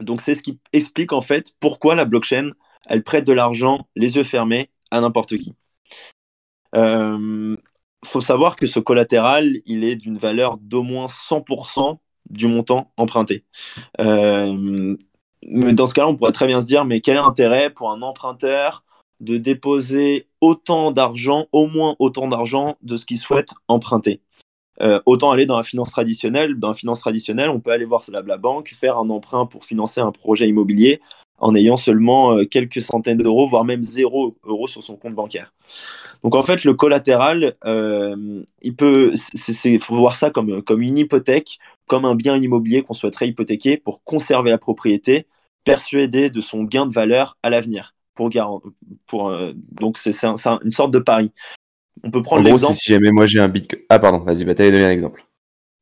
Donc 0.00 0.20
c'est 0.20 0.34
ce 0.34 0.42
qui 0.42 0.58
explique 0.72 1.12
en 1.12 1.20
fait 1.20 1.52
pourquoi 1.60 1.94
la 1.94 2.04
blockchain, 2.04 2.50
elle 2.86 3.02
prête 3.02 3.24
de 3.24 3.32
l'argent 3.32 3.88
les 3.96 4.16
yeux 4.16 4.24
fermés 4.24 4.70
à 4.90 5.00
n'importe 5.00 5.36
qui. 5.36 5.54
Il 6.74 6.80
euh, 6.80 7.56
faut 8.04 8.20
savoir 8.20 8.56
que 8.56 8.66
ce 8.66 8.78
collatéral, 8.80 9.56
il 9.64 9.84
est 9.84 9.96
d'une 9.96 10.18
valeur 10.18 10.58
d'au 10.58 10.82
moins 10.82 11.06
100% 11.06 11.98
du 12.30 12.46
montant 12.46 12.92
emprunté. 12.96 13.44
Euh, 14.00 14.96
mais 15.46 15.72
dans 15.72 15.86
ce 15.86 15.94
cas-là, 15.94 16.08
on 16.08 16.16
pourrait 16.16 16.32
très 16.32 16.46
bien 16.46 16.60
se 16.60 16.66
dire, 16.66 16.84
mais 16.84 17.00
quel 17.00 17.16
est 17.16 17.70
pour 17.70 17.90
un 17.90 18.02
emprunteur 18.02 18.84
de 19.20 19.36
déposer 19.36 20.26
autant 20.40 20.92
d'argent, 20.92 21.46
au 21.52 21.66
moins 21.66 21.96
autant 21.98 22.28
d'argent 22.28 22.76
de 22.82 22.96
ce 22.96 23.06
qu'ils 23.06 23.18
souhaitent 23.18 23.54
emprunter. 23.68 24.20
Euh, 24.80 25.00
autant 25.06 25.32
aller 25.32 25.46
dans 25.46 25.56
la 25.56 25.64
finance 25.64 25.90
traditionnelle. 25.90 26.54
Dans 26.58 26.68
la 26.68 26.74
finance 26.74 27.00
traditionnelle, 27.00 27.50
on 27.50 27.58
peut 27.58 27.72
aller 27.72 27.84
voir 27.84 28.04
la, 28.12 28.22
la 28.22 28.36
banque, 28.36 28.68
faire 28.68 28.96
un 28.96 29.10
emprunt 29.10 29.46
pour 29.46 29.64
financer 29.64 30.00
un 30.00 30.12
projet 30.12 30.48
immobilier 30.48 31.00
en 31.38 31.54
ayant 31.54 31.76
seulement 31.76 32.36
euh, 32.36 32.44
quelques 32.44 32.80
centaines 32.80 33.18
d'euros, 33.18 33.48
voire 33.48 33.64
même 33.64 33.82
zéro 33.82 34.36
euros 34.44 34.68
sur 34.68 34.82
son 34.82 34.96
compte 34.96 35.14
bancaire. 35.14 35.52
Donc 36.22 36.34
en 36.34 36.42
fait, 36.42 36.64
le 36.64 36.74
collatéral, 36.74 37.54
euh, 37.64 38.42
il 38.62 38.74
peut, 38.74 39.14
faut 39.80 39.96
voir 39.96 40.16
ça 40.16 40.30
comme, 40.30 40.62
comme 40.62 40.82
une 40.82 40.98
hypothèque, 40.98 41.58
comme 41.86 42.04
un 42.04 42.14
bien 42.14 42.36
immobilier 42.36 42.82
qu'on 42.82 42.94
souhaiterait 42.94 43.28
hypothéquer 43.28 43.76
pour 43.76 44.02
conserver 44.04 44.50
la 44.50 44.58
propriété, 44.58 45.26
persuadé 45.64 46.30
de 46.30 46.40
son 46.40 46.64
gain 46.64 46.86
de 46.86 46.92
valeur 46.92 47.36
à 47.42 47.50
l'avenir 47.50 47.94
pour, 48.18 48.62
pour 49.06 49.28
euh, 49.28 49.52
donc 49.70 49.96
c'est 49.96 50.12
une 50.24 50.70
sorte 50.72 50.90
de 50.90 50.98
pari. 50.98 51.30
On 52.02 52.10
peut 52.10 52.22
prendre 52.22 52.44
l'exemple. 52.44 52.74
Si 52.74 52.92
jamais 52.92 53.12
moi 53.12 53.28
j'ai 53.28 53.38
un 53.38 53.48
bitcoin. 53.48 53.80
Ah 53.88 54.00
pardon, 54.00 54.18
vas-y, 54.18 54.44
bah, 54.44 54.56
t'allais 54.56 54.72
donner 54.72 54.86
un 54.86 54.90
exemple. 54.90 55.24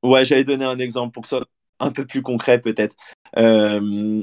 Ouais, 0.03 0.27
j'allais 0.27 0.45
donner 0.45 0.67
un 0.67 0.79
exemple 0.79 1.13
pour 1.13 1.23
que 1.23 1.29
ce 1.31 1.37
soit 1.37 1.47
un 1.81 1.91
peu 1.91 2.05
plus 2.05 2.21
concret 2.21 2.61
peut-être. 2.61 2.95
Euh, 3.39 4.23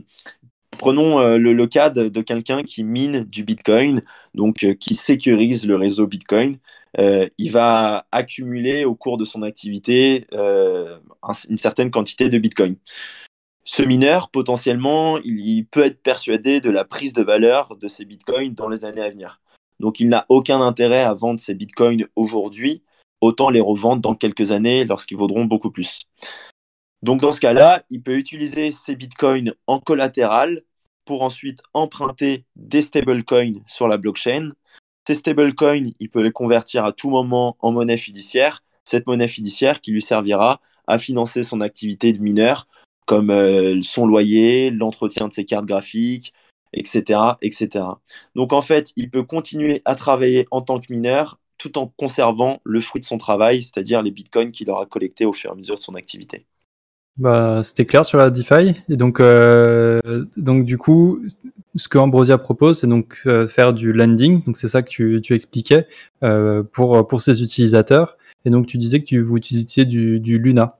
prenons 0.77 1.19
euh, 1.19 1.37
le, 1.37 1.65
cas 1.65 1.89
de, 1.89 2.21
quelqu'un 2.21 2.61
qui 2.61 2.83
mine 2.83 3.23
du 3.23 3.43
Bitcoin, 3.43 4.01
donc 4.35 4.67
qui 4.79 4.93
sécurise 4.93 5.65
le 5.65 5.75
réseau 5.75 6.05
Bitcoin. 6.05 6.57
il 6.99 7.51
va 7.51 8.05
accumuler 8.11 8.85
au 8.85 8.93
cours 8.93 9.17
de 9.17 9.25
son 9.25 9.41
activité 9.41 10.27
une 10.33 11.57
certaine 11.57 11.89
quantité 11.89 12.29
de 12.29 12.37
Bitcoin 12.37 12.75
ce 13.65 13.81
mineur, 13.81 14.29
potentiellement, 14.29 15.17
il, 15.19 15.65
peut 15.65 15.85
être 15.85 16.01
persuadé 16.01 16.59
de 16.59 16.69
la 16.69 16.83
prise 16.83 17.13
de 17.13 17.23
valeur 17.23 17.75
de 17.77 17.87
ces 17.87 18.03
bitcoins 18.03 18.53
dans 18.53 18.67
les 18.67 18.83
années 18.83 19.01
à 19.01 19.09
venir. 19.09 19.41
Donc, 19.79 19.99
il 19.99 20.09
n'a 20.09 20.25
aucun 20.29 20.61
intérêt 20.61 21.03
à 21.03 21.13
vendre 21.13 21.39
ces 21.39 21.53
bitcoins 21.53 22.05
aujourd'hui, 22.15 22.83
autant 23.21 23.49
les 23.49 23.61
revendre 23.61 24.01
dans 24.01 24.15
quelques 24.15 24.51
années 24.51 24.83
lorsqu'ils 24.83 25.17
vaudront 25.17 25.45
beaucoup 25.45 25.71
plus. 25.71 26.01
Donc, 27.03 27.21
dans 27.21 27.31
ce 27.31 27.39
cas-là, 27.39 27.83
il 27.89 28.01
peut 28.01 28.17
utiliser 28.17 28.71
ces 28.71 28.95
bitcoins 28.95 29.53
en 29.67 29.79
collatéral 29.79 30.61
pour 31.05 31.21
ensuite 31.21 31.59
emprunter 31.73 32.45
des 32.55 32.81
stablecoins 32.81 33.61
sur 33.65 33.87
la 33.87 33.97
blockchain. 33.97 34.49
Ces 35.07 35.15
stablecoins, 35.15 35.91
il 35.99 36.09
peut 36.09 36.21
les 36.21 36.31
convertir 36.31 36.85
à 36.85 36.91
tout 36.91 37.09
moment 37.09 37.57
en 37.59 37.71
monnaie 37.71 37.97
fiduciaire. 37.97 38.63
Cette 38.83 39.07
monnaie 39.07 39.27
fiduciaire 39.27 39.79
qui 39.81 39.91
lui 39.91 40.01
servira 40.01 40.61
à 40.87 40.97
financer 40.97 41.43
son 41.43 41.61
activité 41.61 42.11
de 42.11 42.19
mineur 42.19 42.67
comme 43.05 43.29
euh, 43.29 43.79
son 43.81 44.05
loyer, 44.05 44.71
l'entretien 44.71 45.27
de 45.27 45.33
ses 45.33 45.45
cartes 45.45 45.65
graphiques, 45.65 46.33
etc., 46.73 47.19
etc. 47.41 47.85
Donc 48.35 48.53
en 48.53 48.61
fait, 48.61 48.91
il 48.95 49.09
peut 49.09 49.23
continuer 49.23 49.81
à 49.85 49.95
travailler 49.95 50.47
en 50.51 50.61
tant 50.61 50.79
que 50.79 50.91
mineur 50.91 51.39
tout 51.57 51.77
en 51.77 51.87
conservant 51.87 52.59
le 52.63 52.81
fruit 52.81 52.99
de 52.99 53.05
son 53.05 53.17
travail, 53.17 53.63
c'est-à-dire 53.63 54.01
les 54.01 54.11
bitcoins 54.11 54.51
qu'il 54.51 54.69
aura 54.69 54.85
collectés 54.85 55.25
au 55.25 55.33
fur 55.33 55.51
et 55.51 55.53
à 55.53 55.55
mesure 55.55 55.75
de 55.75 55.81
son 55.81 55.95
activité. 55.95 56.45
Bah, 57.15 57.61
c'était 57.63 57.85
clair 57.85 58.05
sur 58.05 58.17
la 58.17 58.31
DeFi. 58.31 58.75
Et 58.89 58.97
donc, 58.97 59.19
euh, 59.19 60.01
du 60.35 60.77
coup, 60.79 61.21
ce 61.75 61.87
que 61.87 61.99
Ambrosia 61.99 62.39
propose, 62.39 62.79
c'est 62.79 62.87
donc 62.87 63.21
euh, 63.27 63.47
faire 63.47 63.71
du 63.71 63.93
lending. 63.93 64.41
C'est 64.55 64.67
ça 64.67 64.81
que 64.81 64.89
tu, 64.89 65.21
tu 65.21 65.35
expliquais 65.35 65.87
pour 66.71 67.07
pour 67.07 67.21
ses 67.21 67.43
utilisateurs. 67.43 68.17
Et 68.45 68.49
donc 68.49 68.67
tu 68.67 68.77
disais 68.77 68.99
que 68.99 69.05
tu 69.05 69.21
vous 69.21 69.37
utilisiez 69.37 69.85
du 69.85 70.37
Luna. 70.39 70.77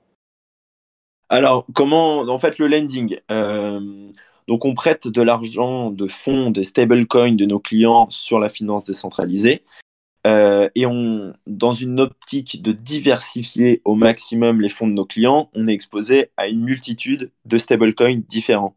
Alors, 1.34 1.66
comment, 1.74 2.20
en 2.20 2.38
fait, 2.38 2.60
le 2.60 2.68
lending. 2.68 3.18
Euh, 3.32 4.08
donc, 4.48 4.66
on 4.66 4.76
prête 4.76 5.08
de 5.08 5.22
l'argent 5.24 5.90
de 5.90 6.06
fonds, 6.08 6.52
des 6.52 6.64
stablecoins 6.64 7.36
de 7.36 7.46
nos 7.46 7.60
clients 7.60 8.08
sur 8.12 8.38
la 8.38 8.50
finance 8.50 8.86
décentralisée. 8.86 9.64
Euh, 10.28 10.70
et 10.76 10.86
dans 11.48 11.72
une 11.74 12.00
optique 12.00 12.62
de 12.62 12.72
diversifier 12.72 13.82
au 13.84 13.96
maximum 13.96 14.62
les 14.62 14.70
fonds 14.70 14.88
de 14.88 14.94
nos 14.94 15.06
clients, 15.06 15.50
on 15.56 15.66
est 15.66 15.74
exposé 15.74 16.30
à 16.38 16.48
une 16.48 16.64
multitude 16.64 17.32
de 17.46 17.58
stablecoins 17.58 18.22
différents. 18.28 18.76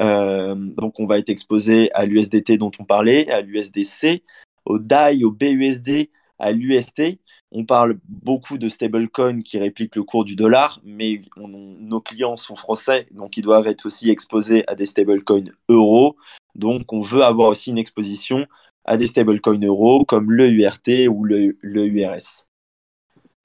Euh, 0.00 0.56
donc, 0.56 0.98
on 0.98 1.06
va 1.06 1.18
être 1.18 1.30
exposé 1.30 1.92
à 1.94 2.04
l'USDT 2.04 2.58
dont 2.58 2.72
on 2.80 2.84
parlait, 2.84 3.30
à 3.30 3.42
l'USDC, 3.42 4.24
au 4.64 4.80
DAI, 4.80 5.22
au 5.22 5.30
BUSD, 5.30 6.10
à 6.40 6.50
l'UST. 6.50 7.20
On 7.54 7.66
parle 7.66 7.98
beaucoup 8.08 8.56
de 8.56 8.70
stablecoins 8.70 9.42
qui 9.42 9.58
répliquent 9.58 9.96
le 9.96 10.04
cours 10.04 10.24
du 10.24 10.36
dollar, 10.36 10.80
mais 10.84 11.20
nos 11.36 12.00
clients 12.00 12.38
sont 12.38 12.56
français, 12.56 13.06
donc 13.10 13.36
ils 13.36 13.42
doivent 13.42 13.66
être 13.66 13.84
aussi 13.84 14.10
exposés 14.10 14.64
à 14.68 14.74
des 14.74 14.86
stablecoins 14.86 15.50
euros. 15.68 16.16
Donc, 16.54 16.92
on 16.94 17.02
veut 17.02 17.22
avoir 17.22 17.48
aussi 17.48 17.70
une 17.70 17.78
exposition 17.78 18.46
à 18.86 18.96
des 18.96 19.06
stablecoins 19.06 19.60
euros 19.60 20.04
comme 20.06 20.32
le 20.32 20.48
URT 20.48 21.08
ou 21.10 21.24
le, 21.24 21.54
URS. 21.62 22.46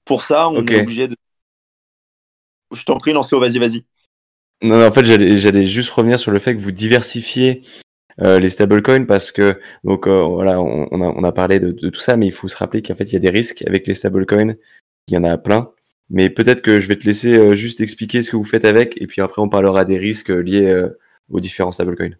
Pour 0.06 0.22
ça, 0.22 0.48
on 0.48 0.66
est 0.66 0.80
obligé 0.80 1.06
de. 1.06 1.16
Je 2.74 2.84
t'en 2.84 2.96
prie, 2.96 3.12
Lancelot, 3.12 3.40
vas-y, 3.40 3.58
vas-y. 3.58 3.84
Non, 4.62 4.86
en 4.86 4.90
fait, 4.90 5.04
j'allais 5.04 5.66
juste 5.66 5.90
revenir 5.90 6.18
sur 6.18 6.30
le 6.30 6.38
fait 6.38 6.56
que 6.56 6.60
vous 6.60 6.72
diversifiez 6.72 7.62
euh, 8.20 8.38
les 8.40 8.50
stablecoins 8.50 9.06
parce 9.06 9.32
que, 9.32 9.60
donc 9.84 10.06
euh, 10.06 10.22
voilà, 10.22 10.60
on, 10.60 11.24
a, 11.24 11.32
parlé 11.32 11.60
de, 11.60 11.72
tout 11.72 12.00
ça, 12.00 12.16
mais 12.16 12.26
il 12.26 12.32
faut 12.32 12.48
se 12.48 12.56
rappeler 12.56 12.82
qu'en 12.82 12.94
fait, 12.94 13.04
il 13.04 13.12
y 13.12 13.16
a 13.16 13.20
des 13.20 13.30
risques 13.30 13.62
avec 13.66 13.86
les 13.86 13.94
stablecoins. 13.94 14.54
Il 15.08 15.14
y 15.14 15.16
en 15.16 15.24
a 15.24 15.38
plein. 15.38 15.70
Mais 16.10 16.30
peut-être 16.30 16.62
que 16.62 16.80
je 16.80 16.88
vais 16.88 16.96
te 16.96 17.04
laisser 17.04 17.36
euh, 17.36 17.54
juste 17.54 17.80
expliquer 17.80 18.22
ce 18.22 18.30
que 18.30 18.36
vous 18.36 18.44
faites 18.44 18.64
avec, 18.64 19.00
et 19.00 19.06
puis 19.06 19.20
après, 19.20 19.42
on 19.42 19.48
parlera 19.48 19.84
des 19.84 19.98
risques 19.98 20.30
liés 20.30 20.86
aux 21.30 21.40
différents 21.40 21.72
stablecoins. 21.72 22.16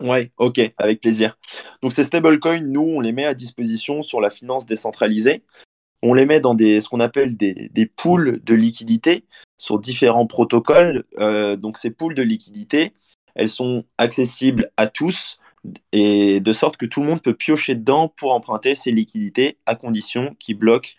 Ouais, 0.00 0.32
ok, 0.38 0.60
avec 0.76 1.00
plaisir. 1.00 1.38
Donc 1.82 1.92
ces 1.92 2.04
stablecoins, 2.04 2.60
nous, 2.60 2.82
on 2.82 3.00
les 3.00 3.12
met 3.12 3.24
à 3.24 3.34
disposition 3.34 4.02
sur 4.02 4.20
la 4.20 4.30
finance 4.30 4.66
décentralisée. 4.66 5.42
On 6.02 6.12
les 6.12 6.26
met 6.26 6.40
dans 6.40 6.54
des, 6.54 6.80
ce 6.80 6.88
qu'on 6.88 7.00
appelle 7.00 7.36
des, 7.36 7.70
des 7.72 7.86
pools 7.86 8.40
de 8.44 8.54
liquidité 8.54 9.24
sur 9.56 9.78
différents 9.78 10.26
protocoles. 10.26 11.04
Euh, 11.18 11.56
donc 11.56 11.78
ces 11.78 11.90
pools 11.90 12.14
de 12.14 12.22
liquidité, 12.22 12.92
elles 13.34 13.48
sont 13.48 13.84
accessibles 13.98 14.70
à 14.76 14.86
tous 14.86 15.38
et 15.92 16.40
de 16.40 16.52
sorte 16.52 16.76
que 16.76 16.86
tout 16.86 17.00
le 17.00 17.06
monde 17.06 17.22
peut 17.22 17.34
piocher 17.34 17.74
dedans 17.74 18.08
pour 18.08 18.32
emprunter 18.32 18.74
ces 18.74 18.92
liquidités 18.92 19.58
à 19.66 19.74
condition 19.74 20.36
qu'ils 20.38 20.58
bloquent 20.58 20.90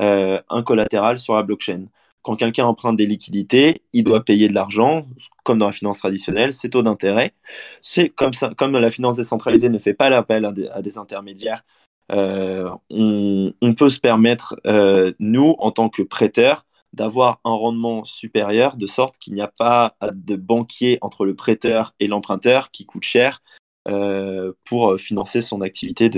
euh, 0.00 0.40
un 0.48 0.62
collatéral 0.62 1.18
sur 1.18 1.34
la 1.34 1.42
blockchain 1.42 1.86
quand 2.24 2.36
quelqu'un 2.36 2.64
emprunte 2.64 2.96
des 2.96 3.06
liquidités, 3.06 3.82
il 3.92 4.02
doit 4.02 4.24
payer 4.24 4.48
de 4.48 4.54
l'argent, 4.54 5.06
comme 5.44 5.58
dans 5.58 5.66
la 5.66 5.72
finance 5.72 5.98
traditionnelle, 5.98 6.54
c'est 6.54 6.70
taux 6.70 6.82
d'intérêt. 6.82 7.34
Comme 8.56 8.78
la 8.78 8.90
finance 8.90 9.16
décentralisée 9.16 9.68
ne 9.68 9.78
fait 9.78 9.92
pas 9.92 10.08
l'appel 10.08 10.46
à, 10.72 10.80
des 10.80 10.96
intermédiaires, 10.96 11.64
euh, 12.12 12.70
on, 12.90 13.74
peut 13.76 13.90
se 13.90 14.00
permettre, 14.00 14.56
euh, 14.66 15.12
nous, 15.18 15.54
en 15.58 15.70
tant 15.70 15.90
que 15.90 16.02
prêteurs, 16.02 16.64
d'avoir 16.94 17.40
un 17.44 17.52
rendement 17.52 18.04
supérieur, 18.04 18.76
de 18.76 18.86
sorte 18.86 19.18
qu'il 19.18 19.34
n'y 19.34 19.40
a 19.40 19.48
pas 19.48 19.96
de 20.12 20.36
banquier 20.36 20.98
entre 21.02 21.24
le 21.24 21.34
prêteur 21.34 21.94
et 22.00 22.06
l'emprunteur 22.06 22.70
qui 22.70 22.86
coûte 22.86 23.02
cher 23.02 23.40
euh, 23.88 24.52
pour 24.64 24.98
financer 24.98 25.40
son 25.40 25.60
activité 25.60 26.08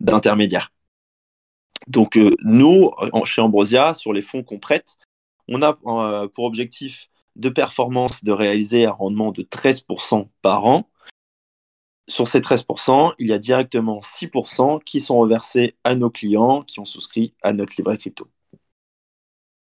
d'intermédiaire. 0.00 0.70
Donc 1.86 2.18
nous, 2.42 2.90
chez 3.24 3.42
Ambrosia, 3.42 3.94
sur 3.94 4.12
les 4.12 4.22
fonds 4.22 4.42
qu'on 4.42 4.58
prête, 4.58 4.96
on 5.48 5.62
a 5.62 5.78
euh, 5.86 6.28
pour 6.28 6.44
objectif 6.44 7.08
de 7.36 7.48
performance 7.48 8.24
de 8.24 8.32
réaliser 8.32 8.86
un 8.86 8.92
rendement 8.92 9.32
de 9.32 9.42
13% 9.42 10.28
par 10.42 10.64
an. 10.64 10.88
Sur 12.08 12.28
ces 12.28 12.40
13%, 12.40 13.14
il 13.18 13.28
y 13.28 13.32
a 13.32 13.38
directement 13.38 14.00
6% 14.00 14.82
qui 14.84 15.00
sont 15.00 15.18
reversés 15.18 15.76
à 15.84 15.94
nos 15.94 16.10
clients 16.10 16.62
qui 16.62 16.80
ont 16.80 16.84
souscrit 16.84 17.34
à 17.42 17.52
notre 17.52 17.74
livret 17.78 17.96
crypto. 17.98 18.28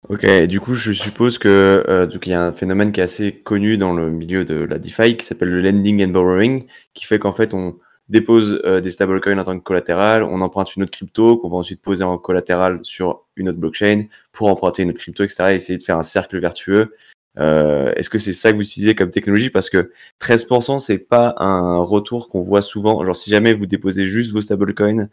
Ok, 0.09 0.25
du 0.47 0.59
coup, 0.59 0.75
je 0.75 0.91
suppose 0.91 1.37
que 1.37 1.83
euh, 1.87 2.07
il 2.21 2.29
y 2.29 2.33
a 2.33 2.45
un 2.45 2.51
phénomène 2.51 2.91
qui 2.91 2.99
est 2.99 3.03
assez 3.03 3.31
connu 3.31 3.77
dans 3.77 3.93
le 3.93 4.11
milieu 4.11 4.43
de 4.43 4.55
la 4.55 4.77
DeFi 4.77 5.15
qui 5.15 5.25
s'appelle 5.25 5.49
le 5.49 5.61
lending 5.61 6.03
and 6.05 6.09
borrowing, 6.09 6.65
qui 6.93 7.05
fait 7.05 7.19
qu'en 7.19 7.31
fait, 7.31 7.53
on 7.53 7.79
dépose 8.09 8.61
euh, 8.65 8.81
des 8.81 8.91
stablecoins 8.91 9.37
en 9.37 9.43
tant 9.43 9.57
que 9.57 9.63
collatéral, 9.63 10.23
on 10.23 10.41
emprunte 10.41 10.75
une 10.75 10.83
autre 10.83 10.91
crypto 10.91 11.37
qu'on 11.37 11.49
va 11.49 11.55
ensuite 11.55 11.81
poser 11.81 12.03
en 12.03 12.17
collatéral 12.17 12.79
sur 12.83 13.25
une 13.37 13.47
autre 13.47 13.59
blockchain 13.59 14.07
pour 14.33 14.49
emprunter 14.49 14.83
une 14.83 14.89
autre 14.89 14.99
crypto, 14.99 15.23
etc. 15.23 15.51
et 15.51 15.55
essayer 15.55 15.77
de 15.77 15.83
faire 15.83 15.97
un 15.97 16.03
cercle 16.03 16.37
vertueux. 16.37 16.93
Euh, 17.39 17.93
Est-ce 17.95 18.09
que 18.09 18.19
c'est 18.19 18.33
ça 18.33 18.51
que 18.51 18.57
vous 18.57 18.63
utilisez 18.63 18.95
comme 18.95 19.09
technologie? 19.09 19.49
Parce 19.49 19.69
que 19.69 19.91
13%, 20.19 20.79
c'est 20.79 20.99
pas 20.99 21.33
un 21.37 21.77
retour 21.77 22.27
qu'on 22.27 22.41
voit 22.41 22.61
souvent. 22.61 23.03
Genre, 23.05 23.15
si 23.15 23.29
jamais 23.29 23.53
vous 23.53 23.65
déposez 23.65 24.05
juste 24.05 24.33
vos 24.33 24.41
stablecoins, 24.41 25.07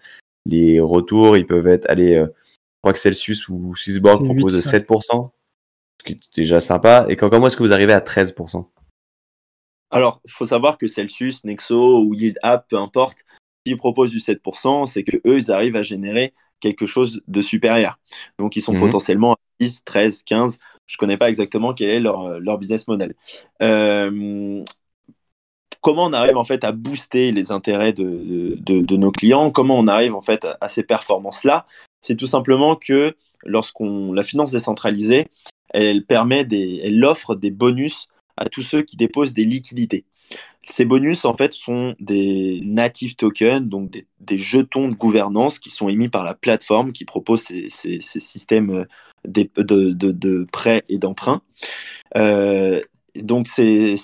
les 0.46 0.80
retours, 0.80 1.36
ils 1.36 1.46
peuvent 1.46 1.68
être, 1.68 1.86
allez, 1.88 2.16
euh, 2.16 2.26
je 2.80 2.88
crois 2.88 2.92
que 2.94 2.98
Celsius 2.98 3.46
ou 3.48 3.76
Swissborg 3.76 4.24
proposent 4.24 4.58
7%, 4.58 5.30
ce 6.00 6.04
qui 6.04 6.12
est 6.14 6.20
déjà 6.34 6.60
sympa. 6.60 7.04
Et 7.10 7.16
comment 7.16 7.46
est-ce 7.46 7.56
que 7.56 7.62
vous 7.62 7.74
arrivez 7.74 7.92
à 7.92 8.00
13% 8.00 8.66
alors, 9.92 10.20
il 10.24 10.30
faut 10.30 10.46
savoir 10.46 10.78
que 10.78 10.86
Celsius, 10.86 11.42
Nexo 11.42 12.04
ou 12.04 12.14
Yield 12.14 12.38
App, 12.42 12.68
peu 12.68 12.78
importe, 12.78 13.24
s'ils 13.66 13.76
proposent 13.76 14.10
du 14.10 14.18
7%, 14.18 14.86
c'est 14.86 15.02
que 15.02 15.16
eux, 15.26 15.38
ils 15.38 15.50
arrivent 15.50 15.74
à 15.74 15.82
générer 15.82 16.32
quelque 16.60 16.86
chose 16.86 17.22
de 17.26 17.40
supérieur. 17.40 17.98
Donc, 18.38 18.54
ils 18.54 18.60
sont 18.60 18.72
mhm. 18.72 18.82
potentiellement 18.82 19.32
à 19.32 19.38
10, 19.58 19.82
13, 19.84 20.22
15. 20.22 20.58
Je 20.86 20.94
ne 20.94 20.98
connais 20.98 21.16
pas 21.16 21.28
exactement 21.28 21.74
quel 21.74 21.90
est 21.90 21.98
leur, 21.98 22.38
leur 22.38 22.58
business 22.58 22.86
model. 22.86 23.14
Euh, 23.62 24.62
comment 25.80 26.04
on 26.04 26.12
arrive 26.12 26.36
en 26.36 26.44
fait 26.44 26.64
à 26.64 26.72
booster 26.72 27.32
les 27.32 27.52
intérêts 27.52 27.92
de, 27.92 28.56
de, 28.60 28.96
nos 28.96 29.10
clients? 29.10 29.50
Comment 29.50 29.78
on 29.78 29.88
arrive 29.88 30.14
en 30.14 30.20
fait 30.20 30.46
à, 30.60 30.68
ces 30.68 30.82
performances-là? 30.82 31.64
C'est 32.00 32.16
tout 32.16 32.26
simplement 32.26 32.76
que 32.76 33.14
lorsqu'on 33.44 34.12
la 34.12 34.22
finance 34.22 34.50
décentralisée, 34.50 35.28
elle 35.70 36.04
permet 36.04 36.46
elle 36.50 37.04
offre 37.04 37.34
des 37.34 37.50
bonus 37.50 38.08
à 38.36 38.46
tous 38.46 38.62
ceux 38.62 38.82
qui 38.82 38.96
déposent 38.96 39.34
des 39.34 39.44
liquidités. 39.44 40.04
Ces 40.66 40.84
bonus, 40.84 41.24
en 41.24 41.36
fait, 41.36 41.52
sont 41.52 41.94
des 42.00 42.60
native 42.64 43.16
tokens, 43.16 43.66
donc 43.66 43.90
des, 43.90 44.38
jetons 44.38 44.88
de 44.88 44.94
gouvernance 44.94 45.58
qui 45.58 45.70
sont 45.70 45.88
émis 45.88 46.08
par 46.08 46.22
la 46.22 46.34
plateforme 46.34 46.92
qui 46.92 47.04
propose 47.04 47.42
ces, 47.42 47.68
systèmes 48.00 48.70
euh, 48.70 48.84
de, 49.24 50.46
prêts 50.52 50.82
et 50.88 50.98
d'emprunts. 50.98 51.42
Euh, 52.16 52.80
donc, 53.16 53.48
ces, 53.48 53.96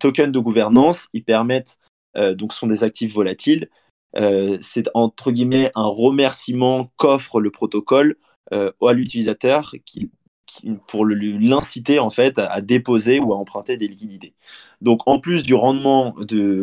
tokens 0.00 0.32
de 0.32 0.38
gouvernance, 0.40 1.08
ils 1.12 1.24
permettent, 1.24 1.78
euh, 2.16 2.34
donc, 2.34 2.52
sont 2.52 2.66
des 2.66 2.84
actifs 2.84 3.12
volatiles. 3.12 3.68
C'est 4.60 4.88
entre 4.94 5.30
guillemets 5.30 5.70
un 5.74 5.86
remerciement 5.86 6.86
qu'offre 6.96 7.40
le 7.40 7.50
protocole 7.50 8.16
à 8.50 8.92
l'utilisateur 8.92 9.74
qui 9.84 10.10
pour 10.86 11.06
l'inciter 11.06 11.98
en 11.98 12.10
fait 12.10 12.38
à, 12.38 12.60
déposer 12.60 13.20
ou 13.20 13.32
à 13.32 13.36
emprunter 13.36 13.76
des 13.76 13.88
liquidités. 13.88 14.34
Donc 14.80 15.00
en 15.06 15.18
plus 15.18 15.42
du 15.42 15.54
rendement 15.54 16.14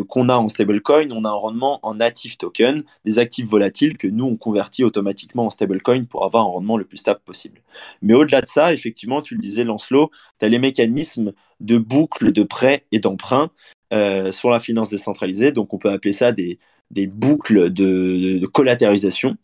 qu'on 0.07 0.29
a 0.29 0.35
en 0.35 0.49
stablecoin, 0.49 1.11
on 1.11 1.23
a 1.23 1.29
un 1.29 1.33
rendement 1.33 1.79
en 1.83 1.95
native 1.95 2.37
token, 2.37 2.83
des 3.05 3.19
actifs 3.19 3.47
volatiles 3.47 3.97
que 3.97 4.07
nous 4.07 4.25
on 4.25 4.35
convertit 4.35 4.83
automatiquement 4.83 5.45
en 5.45 5.49
stablecoin 5.49 6.05
pour 6.05 6.25
avoir 6.25 6.43
un 6.43 6.49
rendement 6.49 6.77
le 6.77 6.85
plus 6.85 6.97
stable 6.97 7.21
possible. 7.23 7.61
Mais 8.01 8.13
au-delà 8.13 8.41
de 8.41 8.47
ça, 8.47 8.73
effectivement, 8.73 9.21
tu 9.21 9.35
le 9.35 9.41
disais 9.41 9.63
Lancelot, 9.63 10.11
tu 10.39 10.45
as 10.45 10.49
les 10.49 10.59
mécanismes 10.59 11.33
de 11.59 11.77
boucle 11.77 12.31
de 12.31 12.43
prêt 12.43 12.85
et 12.91 12.99
d'emprunt 12.99 13.49
euh, 13.93 14.31
sur 14.31 14.49
la 14.49 14.59
finance 14.59 14.89
décentralisée, 14.89 15.51
donc 15.51 15.73
on 15.73 15.77
peut 15.77 15.89
appeler 15.89 16.13
ça 16.13 16.31
des, 16.31 16.59
boucles 17.07 17.69
de, 17.69 18.39
de, 18.39 18.45
collatéralisation. 18.47 19.37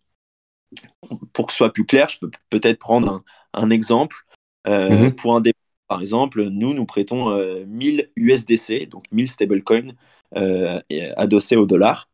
Pour 1.33 1.47
que 1.47 1.53
ce 1.53 1.57
soit 1.57 1.73
plus 1.73 1.85
clair, 1.85 2.09
je 2.09 2.19
peux 2.19 2.31
peut-être 2.49 2.79
prendre 2.79 3.11
un, 3.11 3.23
un 3.53 3.69
exemple. 3.69 4.25
Euh, 4.67 4.89
mhm. 4.89 5.15
Pour 5.15 5.35
un 5.35 5.41
dépôt, 5.41 5.57
par 5.87 6.01
exemple, 6.01 6.43
nous, 6.45 6.73
nous 6.73 6.85
prêtons 6.85 7.29
1000 7.67 7.99
euh, 8.01 8.03
USDC, 8.15 8.89
donc 8.89 9.03
1000 9.11 9.27
stablecoins 9.27 9.89
euh, 10.35 10.79
adossés 11.17 11.55
au 11.55 11.65
dollar. 11.65 12.09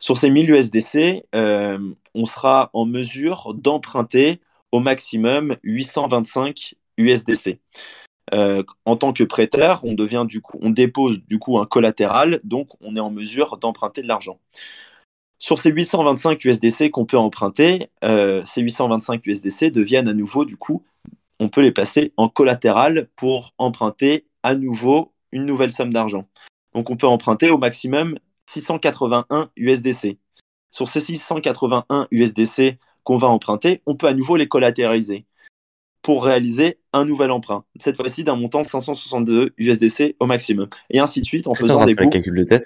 Sur 0.00 0.18
ces 0.18 0.30
1000 0.30 0.50
USDC, 0.50 1.24
on 1.32 2.24
sera 2.26 2.70
en 2.72 2.84
mesure 2.84 3.54
d'emprunter 3.54 4.40
au 4.72 4.80
maximum 4.80 5.56
825 5.62 6.74
USDC. 6.98 7.58
En 8.84 8.96
tant 8.96 9.12
que 9.12 9.24
prêteur, 9.24 9.82
on 9.84 10.70
dépose 10.70 11.20
du 11.26 11.38
coup 11.38 11.58
un 11.58 11.66
collatéral, 11.66 12.40
donc 12.44 12.68
on 12.80 12.96
est 12.96 13.00
en 13.00 13.10
mesure 13.10 13.58
d'emprunter 13.58 14.02
de 14.02 14.08
l'argent. 14.08 14.40
Sur 15.38 15.58
ces 15.58 15.70
825 15.70 16.44
USDC 16.44 16.90
qu'on 16.90 17.04
peut 17.04 17.18
emprunter, 17.18 17.90
ces 18.02 18.60
825 18.62 19.24
USDC 19.26 19.70
deviennent 19.70 20.08
à 20.08 20.14
nouveau 20.14 20.44
du 20.44 20.56
coup 20.56 20.82
on 21.40 21.48
peut 21.48 21.62
les 21.62 21.72
placer 21.72 22.12
en 22.16 22.28
collatéral 22.28 23.08
pour 23.16 23.54
emprunter 23.58 24.26
à 24.42 24.54
nouveau 24.54 25.12
une 25.32 25.44
nouvelle 25.44 25.72
somme 25.72 25.92
d'argent. 25.92 26.26
Donc 26.72 26.90
on 26.90 26.96
peut 26.96 27.08
emprunter 27.08 27.50
au 27.50 27.58
maximum 27.58 28.14
681 28.48 29.50
USDC. 29.56 30.18
Sur 30.70 30.88
ces 30.88 31.00
681 31.00 32.06
USDC 32.10 32.78
qu'on 33.02 33.16
va 33.16 33.28
emprunter, 33.28 33.82
on 33.84 33.96
peut 33.96 34.06
à 34.06 34.14
nouveau 34.14 34.36
les 34.36 34.48
collatéraliser 34.48 35.26
pour 36.04 36.22
réaliser 36.22 36.78
un 36.92 37.06
nouvel 37.06 37.30
emprunt. 37.30 37.64
Cette 37.80 37.96
fois-ci 37.96 38.24
d'un 38.24 38.36
montant 38.36 38.62
562 38.62 39.54
USDC 39.56 40.16
au 40.20 40.26
maximum. 40.26 40.68
Et 40.90 41.00
ainsi 41.00 41.20
de 41.22 41.24
suite 41.24 41.48
en 41.48 41.54
faisant 41.54 41.84
des 41.86 41.96
calcul 41.96 42.36
de 42.36 42.44
tête 42.44 42.64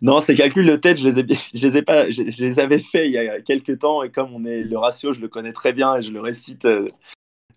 Non, 0.00 0.20
ces 0.20 0.34
calculs 0.34 0.66
de 0.66 0.76
tête, 0.76 0.98
je 0.98 1.06
les, 1.06 1.18
ai, 1.20 1.26
je 1.54 1.66
les 1.66 1.76
ai 1.76 1.82
pas, 1.82 2.10
je, 2.10 2.22
les 2.22 2.58
avais 2.58 2.78
faits 2.78 3.02
il 3.04 3.12
y 3.12 3.18
a 3.18 3.42
quelques 3.42 3.80
temps 3.80 4.02
et 4.02 4.10
comme 4.10 4.34
on 4.34 4.46
est 4.46 4.62
le 4.62 4.78
ratio, 4.78 5.12
je 5.12 5.20
le 5.20 5.28
connais 5.28 5.52
très 5.52 5.74
bien 5.74 5.96
et 5.96 6.02
je 6.02 6.10
le 6.10 6.20
récite. 6.20 6.64
Euh, 6.64 6.88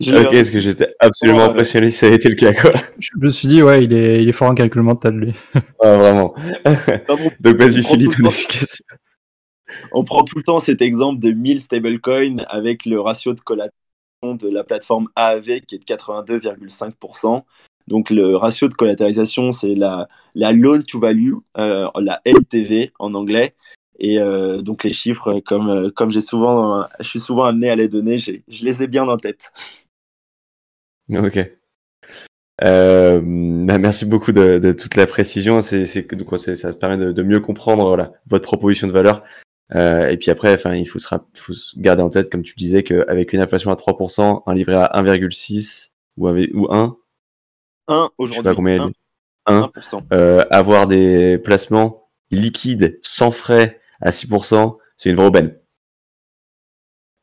je 0.01 0.13
ok, 0.13 0.31
parce 0.33 0.49
que 0.49 0.59
j'étais 0.59 0.93
absolument 0.99 1.43
euh, 1.43 1.49
impressionné 1.49 1.89
si 1.89 1.99
ça 1.99 2.07
a 2.07 2.09
été 2.09 2.27
le 2.27 2.35
cas, 2.35 2.53
quoi. 2.53 2.71
Je 2.99 3.09
me 3.17 3.29
suis 3.29 3.47
dit, 3.47 3.61
ouais, 3.61 3.85
il 3.85 3.93
est, 3.93 4.21
il 4.21 4.27
est 4.27 4.33
fort 4.33 4.49
en 4.49 4.55
calcul 4.55 4.81
mental, 4.81 5.15
lui. 5.15 5.33
ah, 5.79 5.95
vraiment. 5.95 6.33
Donc, 7.39 7.55
vas-y, 7.57 7.83
finis 7.83 8.09
ton 8.09 8.25
explication. 8.25 8.83
On 9.93 10.03
prend 10.03 10.23
tout 10.23 10.37
le 10.37 10.43
temps 10.43 10.59
cet 10.59 10.81
exemple 10.81 11.19
de 11.19 11.31
1000 11.31 11.61
stablecoins 11.61 12.37
avec 12.49 12.85
le 12.85 12.99
ratio 12.99 13.33
de 13.33 13.39
collatéral 13.39 13.80
de 14.23 14.49
la 14.49 14.63
plateforme 14.63 15.07
AAV 15.15 15.61
qui 15.61 15.75
est 15.75 15.79
de 15.79 15.83
82,5%. 15.83 17.43
Donc 17.87 18.09
le 18.09 18.35
ratio 18.35 18.67
de 18.67 18.73
collatéralisation, 18.73 19.51
c'est 19.51 19.73
la, 19.73 20.07
la 20.35 20.51
loan 20.51 20.81
to 20.87 20.99
value, 20.99 21.33
euh, 21.57 21.89
la 21.99 22.21
LTV 22.25 22.91
en 22.99 23.15
anglais. 23.15 23.55
Et 23.99 24.19
euh, 24.19 24.61
donc 24.61 24.83
les 24.83 24.93
chiffres, 24.93 25.39
comme, 25.39 25.69
euh, 25.69 25.89
comme 25.89 26.11
j'ai 26.11 26.21
souvent, 26.21 26.83
je 26.99 27.07
suis 27.07 27.19
souvent 27.19 27.45
amené 27.45 27.69
à 27.69 27.75
les 27.75 27.87
donner, 27.87 28.17
je 28.17 28.33
les 28.47 28.83
ai 28.83 28.87
bien 28.87 29.07
en 29.07 29.17
tête. 29.17 29.51
Ok. 31.09 31.39
Bah, 32.59 33.19
merci 33.23 34.05
beaucoup 34.05 34.31
de, 34.31 34.71
toute 34.73 34.95
la 34.95 35.07
précision. 35.07 35.61
C'est, 35.61 35.85
ça 35.85 36.73
permet 36.73 36.97
de, 36.97 37.23
mieux 37.23 37.39
comprendre 37.39 37.87
voilà, 37.87 38.13
votre 38.27 38.45
proposition 38.45 38.87
de 38.87 38.93
valeur. 38.93 39.23
Et 39.73 40.17
puis 40.17 40.31
après, 40.31 40.53
enfin, 40.53 40.75
il 40.75 40.85
faut, 40.85 40.99
se, 40.99 41.07
faut 41.07 41.53
garder 41.77 42.01
en 42.01 42.09
tête, 42.09 42.29
comme 42.29 42.43
tu 42.43 42.55
disais, 42.55 42.83
qu'avec 42.83 43.33
une 43.33 43.39
inflation 43.39 43.71
à 43.71 43.75
3%, 43.75 44.43
un 44.45 44.53
livret 44.53 44.75
à 44.75 45.01
1,6 45.01 45.91
ou, 46.17 46.29
ou 46.29 46.67
1, 46.71 46.97
1 47.87 48.09
aujourd'hui. 48.17 48.55
combien 48.55 48.91
1, 49.45 49.61
1%. 49.61 50.01
Euh, 50.13 50.41
avoir 50.49 50.87
des 50.87 51.37
placements 51.37 52.09
liquides 52.31 52.99
sans 53.01 53.31
frais 53.31 53.79
à 54.01 54.11
6%, 54.11 54.77
c'est 54.97 55.09
une 55.09 55.15
vraie 55.15 55.27
aubaine. 55.27 55.55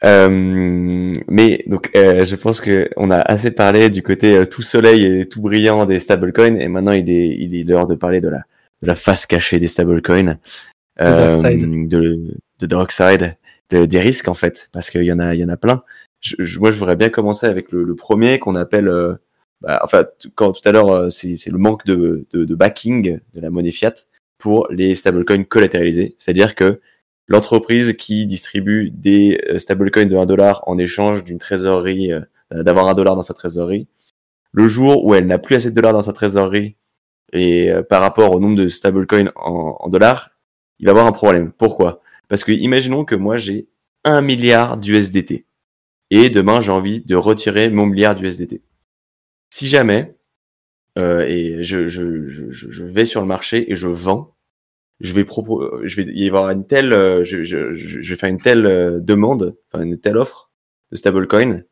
Euh, 0.04 1.12
mais 1.28 1.64
donc, 1.66 1.90
euh, 1.96 2.24
je 2.24 2.36
pense 2.36 2.60
que 2.60 2.88
on 2.96 3.10
a 3.10 3.18
assez 3.18 3.50
parlé 3.50 3.90
du 3.90 4.02
côté 4.02 4.36
euh, 4.36 4.46
tout 4.46 4.62
soleil 4.62 5.04
et 5.04 5.28
tout 5.28 5.42
brillant 5.42 5.86
des 5.86 5.98
stablecoins, 5.98 6.56
et 6.56 6.68
maintenant 6.68 6.92
il 6.92 7.10
est 7.10 7.36
il 7.36 7.56
est 7.56 7.64
l'heure 7.64 7.88
de 7.88 7.96
parler 7.96 8.20
de 8.20 8.28
la 8.28 8.42
de 8.80 8.86
la 8.86 8.94
face 8.94 9.26
cachée 9.26 9.58
des 9.58 9.66
stablecoins, 9.66 10.28
euh, 10.28 10.34
de 10.98 12.34
de 12.60 12.66
dark 12.66 12.90
side, 12.90 13.36
de, 13.70 13.86
des 13.86 14.00
risques 14.00 14.28
en 14.28 14.34
fait, 14.34 14.68
parce 14.72 14.90
qu'il 14.90 15.04
y 15.04 15.12
en 15.12 15.18
a 15.18 15.34
il 15.34 15.40
y 15.40 15.44
en 15.44 15.48
a 15.48 15.56
plein. 15.56 15.82
Je, 16.20 16.58
moi, 16.58 16.72
je 16.72 16.78
voudrais 16.78 16.96
bien 16.96 17.10
commencer 17.10 17.46
avec 17.46 17.70
le, 17.70 17.84
le 17.84 17.94
premier 17.94 18.40
qu'on 18.40 18.56
appelle 18.56 19.18
bah, 19.60 19.80
enfin, 19.82 20.04
quand 20.34 20.52
tout 20.52 20.68
à 20.68 20.72
l'heure, 20.72 20.90
euh, 20.90 21.10
c'est 21.10 21.46
le 21.46 21.58
manque 21.58 21.84
de, 21.84 22.26
de, 22.32 22.44
de, 22.44 22.54
backing 22.54 23.18
de 23.34 23.40
la 23.40 23.50
monnaie 23.50 23.70
fiat 23.72 23.94
pour 24.38 24.68
les 24.70 24.94
stablecoins 24.94 25.44
collatéralisés. 25.44 26.14
C'est-à-dire 26.18 26.54
que 26.54 26.80
l'entreprise 27.26 27.94
qui 27.96 28.26
distribue 28.26 28.90
des 28.90 29.40
euh, 29.48 29.58
stablecoins 29.58 30.06
de 30.06 30.16
1 30.16 30.26
dollar 30.26 30.62
en 30.66 30.78
échange 30.78 31.24
d'une 31.24 31.38
trésorerie, 31.38 32.12
euh, 32.12 32.22
d'avoir 32.52 32.86
un 32.88 32.94
dollar 32.94 33.16
dans 33.16 33.22
sa 33.22 33.34
trésorerie, 33.34 33.88
le 34.52 34.68
jour 34.68 35.04
où 35.04 35.14
elle 35.14 35.26
n'a 35.26 35.38
plus 35.38 35.56
assez 35.56 35.70
de 35.70 35.74
dollars 35.74 35.92
dans 35.92 36.02
sa 36.02 36.12
trésorerie 36.12 36.76
et 37.32 37.70
par 37.90 38.00
rapport 38.00 38.34
au 38.34 38.40
nombre 38.40 38.56
de 38.56 38.68
stablecoins 38.68 39.30
en, 39.36 39.76
en 39.78 39.88
dollars, 39.90 40.30
il 40.78 40.86
va 40.86 40.92
avoir 40.92 41.06
un 41.06 41.12
problème. 41.12 41.52
Pourquoi? 41.52 42.00
Parce 42.28 42.44
que 42.44 42.52
imaginons 42.52 43.04
que 43.04 43.14
moi 43.14 43.36
j'ai 43.36 43.68
un 44.04 44.20
milliard 44.20 44.76
d'USDT 44.76 45.46
et 46.10 46.30
demain 46.30 46.60
j'ai 46.60 46.72
envie 46.72 47.00
de 47.00 47.16
retirer 47.16 47.70
mon 47.70 47.86
milliard 47.86 48.14
d'USDT 48.14 48.62
si 49.50 49.68
jamais, 49.68 50.14
euh, 50.98 51.24
et 51.26 51.64
je, 51.64 52.82
vais 52.84 53.04
sur 53.04 53.20
le 53.20 53.26
marché 53.26 53.70
et 53.70 53.76
je 53.76 53.88
vends, 53.88 54.36
je 55.00 55.12
vais 55.12 55.26
je 55.84 55.96
vais 55.96 56.12
y 56.12 56.26
avoir 56.28 56.50
une 56.50 56.66
telle, 56.66 56.92
euh, 56.92 57.24
je, 57.24 57.36
vais 57.36 58.16
faire 58.16 58.28
une 58.28 58.40
telle 58.40 58.66
euh, 58.66 59.00
demande, 59.00 59.56
une 59.74 59.98
telle 59.98 60.16
offre 60.16 60.50
de 60.90 60.96
stablecoin. 60.96 61.62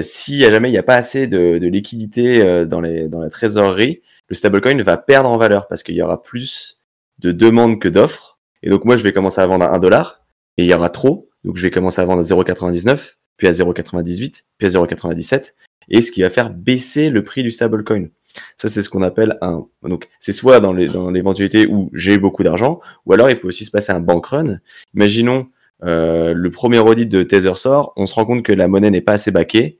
Si 0.00 0.40
jamais 0.40 0.68
il 0.68 0.72
n'y 0.72 0.78
a 0.78 0.82
pas 0.82 0.96
assez 0.96 1.26
de, 1.26 1.58
de 1.58 1.66
liquidité 1.66 2.64
dans, 2.66 2.80
dans 2.80 3.20
la 3.20 3.28
trésorerie, 3.28 4.02
le 4.28 4.34
stablecoin 4.34 4.82
va 4.82 4.96
perdre 4.96 5.28
en 5.28 5.36
valeur 5.36 5.68
parce 5.68 5.82
qu'il 5.82 5.94
y 5.94 6.02
aura 6.02 6.22
plus 6.22 6.77
de 7.18 7.32
demandes 7.32 7.80
que 7.80 7.88
d'offres. 7.88 8.38
Et 8.62 8.70
donc 8.70 8.84
moi, 8.84 8.96
je 8.96 9.02
vais 9.02 9.12
commencer 9.12 9.40
à 9.40 9.46
vendre 9.46 9.64
à 9.64 9.74
1 9.74 9.78
dollar 9.78 10.24
et 10.56 10.64
il 10.64 10.68
y 10.68 10.74
aura 10.74 10.90
trop. 10.90 11.28
Donc 11.44 11.56
je 11.56 11.62
vais 11.62 11.70
commencer 11.70 12.00
à 12.00 12.04
vendre 12.04 12.20
à 12.20 12.24
0,99, 12.24 13.14
puis 13.36 13.46
à 13.46 13.52
0,98, 13.52 14.42
puis 14.58 14.66
à 14.66 14.70
0,97 14.70 15.52
et 15.90 16.02
ce 16.02 16.12
qui 16.12 16.22
va 16.22 16.30
faire 16.30 16.50
baisser 16.50 17.10
le 17.10 17.24
prix 17.24 17.42
du 17.42 17.50
stablecoin. 17.50 18.08
Ça, 18.56 18.68
c'est 18.68 18.82
ce 18.82 18.88
qu'on 18.88 19.02
appelle 19.02 19.38
un. 19.40 19.66
Donc, 19.82 20.08
c'est 20.20 20.32
soit 20.32 20.60
dans 20.60 20.72
l'éventualité 20.72 21.66
où 21.66 21.90
j'ai 21.94 22.18
beaucoup 22.18 22.42
d'argent, 22.42 22.80
ou 23.06 23.12
alors 23.12 23.30
il 23.30 23.40
peut 23.40 23.48
aussi 23.48 23.64
se 23.64 23.70
passer 23.70 23.92
un 23.92 24.00
bank 24.00 24.26
run. 24.26 24.58
Imaginons 24.94 25.48
euh, 25.84 26.34
le 26.34 26.50
premier 26.50 26.78
audit 26.78 27.06
de 27.06 27.22
Tether 27.22 27.54
sort, 27.56 27.92
on 27.96 28.06
se 28.06 28.14
rend 28.14 28.24
compte 28.24 28.42
que 28.44 28.52
la 28.52 28.68
monnaie 28.68 28.90
n'est 28.90 29.00
pas 29.00 29.12
assez 29.12 29.30
baquée, 29.30 29.78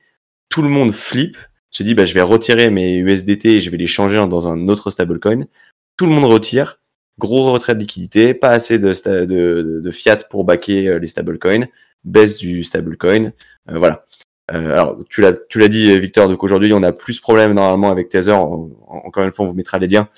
tout 0.49 0.61
le 0.61 0.69
monde 0.69 0.93
flippe, 0.93 1.37
se 1.71 1.83
dit 1.83 1.93
bah 1.93 2.05
je 2.05 2.13
vais 2.13 2.21
retirer 2.21 2.69
mes 2.69 2.95
USDT 2.97 3.45
et 3.45 3.59
je 3.59 3.69
vais 3.69 3.77
les 3.77 3.87
changer 3.87 4.15
dans 4.27 4.47
un 4.47 4.67
autre 4.67 4.89
stablecoin. 4.89 5.45
Tout 5.97 6.05
le 6.05 6.11
monde 6.11 6.25
retire, 6.25 6.81
gros 7.19 7.51
retrait 7.51 7.75
de 7.75 7.79
liquidité, 7.79 8.33
pas 8.33 8.49
assez 8.49 8.79
de, 8.79 9.91
fiat 9.91 10.17
pour 10.29 10.43
baquer 10.43 10.87
euh, 10.87 10.99
les 10.99 11.07
stablecoins, 11.07 11.67
baisse 12.03 12.37
du 12.37 12.63
stablecoin, 12.63 13.31
euh, 13.69 13.77
voilà. 13.77 14.05
Euh, 14.51 14.71
alors, 14.73 14.97
tu 15.09 15.21
l'as, 15.21 15.33
tu 15.49 15.59
l'as 15.59 15.67
dit, 15.67 15.99
Victor, 15.99 16.27
donc 16.27 16.43
aujourd'hui, 16.43 16.73
on 16.73 16.81
a 16.81 16.91
plus 16.91 17.17
de 17.17 17.21
problèmes 17.21 17.53
normalement 17.53 17.91
avec 17.91 18.09
Tether. 18.09 18.31
encore 18.31 19.23
une 19.23 19.31
fois, 19.31 19.45
on 19.45 19.49
vous 19.49 19.55
mettra 19.55 19.77
les 19.77 19.87
liens. 19.87 20.09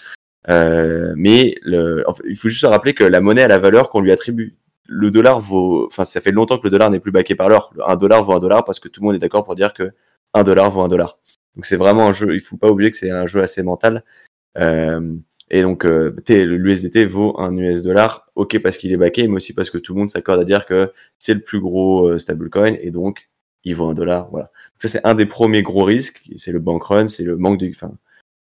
Euh, 0.50 1.14
mais 1.18 1.56
le, 1.64 2.04
il 2.28 2.36
faut 2.36 2.50
juste 2.50 2.62
se 2.62 2.66
rappeler 2.66 2.94
que 2.94 3.04
la 3.04 3.22
monnaie 3.22 3.44
a 3.44 3.48
la 3.48 3.60
valeur 3.60 3.90
qu'on 3.90 4.02
lui 4.02 4.12
attribue. 4.12 4.56
Le 4.88 5.12
dollar 5.12 5.40
vaut, 5.40 5.86
enfin, 5.88 6.06
ça 6.06 6.22
fait 6.22 6.32
longtemps 6.32 6.58
que 6.58 6.64
le 6.64 6.70
dollar 6.70 6.90
n'est 6.90 7.00
plus 7.00 7.12
baqué 7.12 7.36
par 7.36 7.50
l'or. 7.50 7.74
Un 7.86 7.96
dollar 7.96 8.24
vaut 8.24 8.34
un 8.34 8.40
dollar 8.40 8.64
parce 8.64 8.80
que 8.80 8.88
tout 8.88 9.02
le 9.02 9.06
monde 9.08 9.16
est 9.16 9.20
d'accord 9.20 9.44
pour 9.44 9.56
dire 9.56 9.74
que 9.74 9.92
un 10.34 10.44
dollar 10.44 10.70
vaut 10.72 10.82
un 10.82 10.88
dollar. 10.88 11.20
Donc 11.56 11.66
c'est 11.66 11.76
vraiment 11.76 12.08
un 12.08 12.14
jeu. 12.14 12.34
Il 12.34 12.42
faut 12.42 12.58
pas 12.58 12.70
oublier 12.70 12.92
que 12.92 12.98
c'est 12.98 13.12
un 13.12 13.28
jeu 13.28 13.42
assez 13.42 13.64
mental. 13.64 14.04
Euh, 14.58 15.14
et 15.54 15.64
donc, 15.64 15.86
euh, 15.86 16.16
l'USDT 16.30 17.06
vaut 17.06 17.38
un 17.38 17.56
US 17.58 17.84
dollar, 17.84 18.32
ok 18.36 18.60
parce 18.60 18.78
qu'il 18.78 18.94
est 18.94 18.98
baqué, 18.98 19.28
mais 19.28 19.36
aussi 19.36 19.54
parce 19.54 19.70
que 19.70 19.78
tout 19.78 19.94
le 19.94 20.00
monde 20.00 20.10
s'accorde 20.10 20.40
à 20.40 20.46
dire 20.46 20.66
que 20.66 20.94
c'est 21.20 21.34
le 21.34 21.42
plus 21.42 21.60
gros 21.60 22.08
euh, 22.08 22.18
stablecoin 22.18 22.78
et 22.82 22.90
donc 22.90 23.30
il 23.66 23.76
vaut 23.76 23.88
un 23.88 23.94
dollar. 23.94 24.30
Voilà. 24.32 24.50
Ça, 24.80 24.88
c'est 24.88 25.06
un 25.06 25.14
des 25.14 25.26
premiers 25.26 25.62
gros 25.62 25.84
risques. 25.84 26.32
C'est 26.38 26.54
le 26.54 26.60
bank 26.60 26.84
run, 26.86 27.08
c'est 27.10 27.24
le 27.24 27.36
manque 27.36 27.60
de, 27.60 27.70
enfin, 27.70 27.92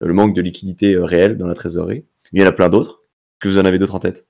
le 0.01 0.13
manque 0.13 0.33
de 0.33 0.41
liquidité 0.41 0.95
euh, 0.95 1.05
réelle 1.05 1.37
dans 1.37 1.45
la 1.45 1.53
trésorerie. 1.53 2.05
Il 2.33 2.41
y 2.41 2.43
en 2.43 2.47
a 2.47 2.51
plein 2.51 2.69
d'autres. 2.69 3.03
Que 3.39 3.49
vous 3.49 3.59
en 3.59 3.65
avez 3.65 3.77
d'autres 3.77 3.95
en 3.95 3.99
tête? 3.99 4.25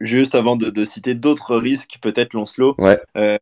Juste 0.00 0.36
avant 0.36 0.54
de, 0.54 0.84
citer 0.84 1.14
d'autres 1.14 1.56
risques, 1.56 1.98
peut-être 2.00 2.34
Lancelot. 2.34 2.76
Ouais. 2.78 3.00
Euh, 3.16 3.38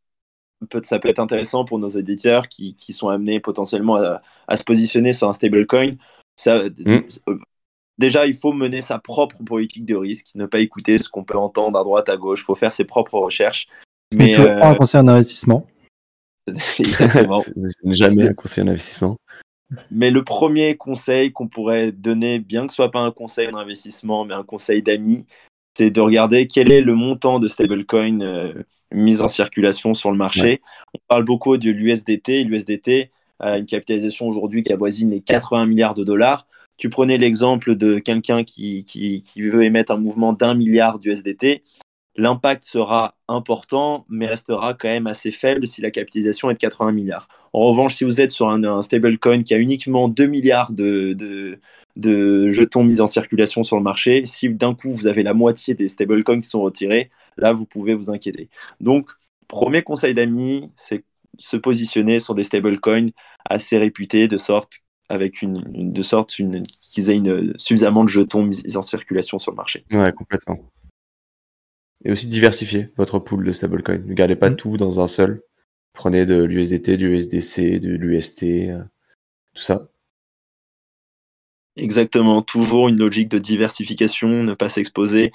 ça 0.85 0.99
peut 0.99 1.09
être 1.11 1.19
intéressant 1.19 1.67
pour 1.67 1.79
nos 1.79 1.89
éditeurs 1.89 2.49
qui, 2.49 2.75
qui 2.75 2.95
sont 2.95 3.11
amenés 3.11 3.39
potentiellement 3.39 3.97
à, 3.97 4.23
à, 4.49 4.57
se 4.57 4.65
positionner 4.65 5.13
sur 5.13 5.29
un 5.29 5.35
stablecoin. 5.35 5.91
Ça, 6.37 6.65
hmm. 6.65 7.01
Déjà, 7.99 8.27
il 8.27 8.35
faut 8.35 8.53
mener 8.53 8.81
sa 8.81 8.99
propre 8.99 9.43
politique 9.45 9.85
de 9.85 9.95
risque, 9.95 10.29
ne 10.35 10.47
pas 10.47 10.61
écouter 10.61 10.99
ce 10.99 11.09
qu'on 11.09 11.25
peut 11.25 11.37
entendre 11.37 11.79
à 11.79 11.85
droite, 11.85 12.09
à 12.09 12.17
gauche. 12.17 12.41
Il 12.41 12.45
faut 12.45 12.55
faire 12.55 12.73
ses 12.73 12.85
propres 12.85 13.19
recherches. 13.19 13.69
Mais, 14.17 14.39
euh... 14.39 14.63
un 14.63 14.75
conseil 14.75 15.05
d'investissement. 15.05 15.67
Exactement. 16.79 17.43
jamais 17.85 18.29
un 18.29 18.35
conseil 18.35 18.65
d'investissement. 18.65 19.17
Mais 19.91 20.11
le 20.11 20.23
premier 20.23 20.77
conseil 20.77 21.33
qu'on 21.33 21.49
pourrait 21.49 21.93
donner, 21.93 22.39
bien 22.39 22.67
que 22.67 22.73
ce 22.73 22.77
soit 22.77 22.91
pas 22.91 23.01
un 23.01 23.11
conseil 23.11 23.51
d'investissement, 23.51 24.25
mais 24.25 24.35
un 24.35 24.43
conseil 24.43 24.83
d'amis, 24.83 25.27
c'est 25.77 25.91
de 25.91 26.01
regarder 26.01 26.47
quel 26.47 26.71
est 26.71 26.83
le 26.83 26.95
montant 26.95 27.39
de 27.39 27.49
stablecoin 27.49 28.21
euh, 28.21 28.53
mis 28.93 29.23
en 29.23 29.29
circulation 29.29 29.95
sur 29.95 30.11
le 30.11 30.19
marché. 30.19 30.61
On 30.95 30.99
parle 31.09 31.25
beaucoup 31.25 31.57
de 31.57 31.71
l'USDT. 31.71 32.45
L'USDT 32.45 33.11
a 33.39 33.59
une 33.59 33.67
capitalisation 33.67 34.29
aujourd'hui 34.29 34.63
qui 34.63 34.73
avoisine 34.73 35.11
les 35.11 35.23
80 35.23 35.67
milliards 35.67 35.95
de 35.95 36.05
dollars. 36.05 36.47
Tu 36.77 36.89
prenais 36.89 37.19
l'exemple 37.19 37.77
de 37.77 37.99
quelqu'un 37.99 38.45
qui, 38.45 38.85
qui, 38.85 39.43
veut 39.43 39.63
émettre 39.65 39.93
un 39.93 39.99
mouvement 39.99 40.33
d'un 40.33 40.55
milliard 40.55 40.99
d'USDT 40.99 41.63
l'impact 42.17 42.65
sera 42.65 43.17
important, 43.29 44.05
mais 44.09 44.27
restera 44.27 44.75
quand 44.75 44.89
même 44.89 45.07
assez 45.07 45.33
faible 45.33 45.67
si 45.67 45.81
la 45.81 45.91
capitalisation 45.91 46.51
est 46.51 46.55
de 46.55 46.59
80 46.59 46.93
milliards. 46.93 47.29
En 47.53 47.63
revanche, 47.63 47.95
si 47.95 48.05
vous 48.05 48.21
êtes 48.21 48.31
sur 48.31 48.49
un, 48.49 48.83
stablecoin 48.83 49.43
qui 49.43 49.55
a 49.55 49.59
uniquement 49.59 50.09
2 50.09 50.27
milliards 50.27 50.73
de, 50.73 51.15
de, 51.97 52.51
jetons 52.51 52.85
mis 52.85 53.01
en 53.01 53.07
circulation 53.07 53.65
sur 53.65 53.77
le 53.77 53.83
marché, 53.83 54.27
si 54.27 54.49
d'un 54.49 54.75
coup 54.75 54.91
vous 54.91 55.07
avez 55.07 55.23
la 55.23 55.35
moitié 55.35 55.75
des 55.75 55.89
stablecoins 55.89 56.41
qui 56.41 56.49
sont 56.49 56.63
retirés, 56.63 57.11
là 57.37 57.53
vous 57.53 57.67
pouvez 57.67 57.95
vous 57.95 58.11
inquiéter. 58.11 58.49
Donc, 58.81 59.11
premier 59.49 59.83
conseil 59.83 60.15
d'amis, 60.15 60.71
c'est 60.77 61.05
se 61.39 61.57
positionner 61.57 62.21
sur 62.21 62.35
des 62.35 62.43
stablecoins 62.43 63.07
assez 63.49 63.79
réputés 63.79 64.29
de 64.29 64.37
sorte 64.37 64.81
avec 65.13 65.43
une, 65.43 65.93
de 65.93 66.03
sorte 66.03 66.35
qu'ils 66.35 67.11
aient 67.11 67.17
une, 67.17 67.53
suffisamment 67.59 68.03
de 68.03 68.09
jetons 68.09 68.45
mis 68.45 68.77
en 68.77 68.83
circulation 68.83 69.39
sur 69.39 69.53
le 69.53 69.57
marché. 69.57 69.85
Ouais, 69.93 70.11
complètement. 70.13 70.59
Et 72.05 72.11
aussi 72.11 72.29
diversifier 72.29 72.89
votre 72.97 73.19
pool 73.19 73.45
de 73.45 73.53
stablecoin. 73.53 73.99
Ne 73.99 74.15
gardez 74.15 74.37
pas 74.37 74.49
mm. 74.49 74.57
tout 74.57 74.77
dans 74.79 75.01
un 75.01 75.07
seul. 75.07 75.43
Prenez 75.93 76.25
de 76.25 76.43
l'USDT, 76.43 76.97
du 76.97 77.15
USDC, 77.15 77.79
de 77.79 77.91
l'UST, 77.91 78.45
euh, 78.45 78.83
tout 79.55 79.63
ça. 79.63 79.87
Exactement, 81.77 82.41
toujours 82.41 82.89
une 82.89 82.99
logique 82.99 83.29
de 83.29 83.39
diversification, 83.39 84.29
ne 84.43 84.55
pas 84.55 84.71
s'exposer 84.71 85.31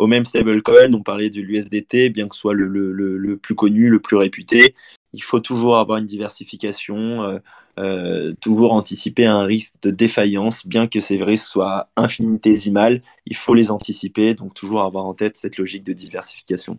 au 0.00 0.06
même 0.06 0.24
stablecoin. 0.24 0.92
On 0.94 1.02
parlait 1.02 1.30
de 1.30 1.40
l'USDT, 1.40 2.10
bien 2.10 2.26
que 2.26 2.34
ce 2.34 2.40
soit 2.40 2.54
le, 2.54 2.66
le, 2.66 2.92
le, 2.92 3.36
plus 3.36 3.54
connu, 3.54 3.88
le 3.88 4.00
plus 4.00 4.16
réputé. 4.16 4.74
Il 5.12 5.22
faut 5.22 5.40
toujours 5.40 5.76
avoir 5.76 5.98
une 5.98 6.06
diversification, 6.06 7.22
euh, 7.22 7.38
euh, 7.78 8.32
toujours 8.40 8.72
anticiper 8.72 9.26
un 9.26 9.42
risque 9.42 9.74
de 9.82 9.90
défaillance, 9.90 10.66
bien 10.66 10.86
que 10.86 11.00
ces 11.00 11.22
risques 11.22 11.46
soient 11.46 11.90
infinitésimales. 11.96 13.02
Il 13.26 13.36
faut 13.36 13.54
les 13.54 13.70
anticiper, 13.70 14.34
donc 14.34 14.54
toujours 14.54 14.82
avoir 14.82 15.04
en 15.04 15.14
tête 15.14 15.36
cette 15.36 15.58
logique 15.58 15.84
de 15.84 15.92
diversification. 15.92 16.78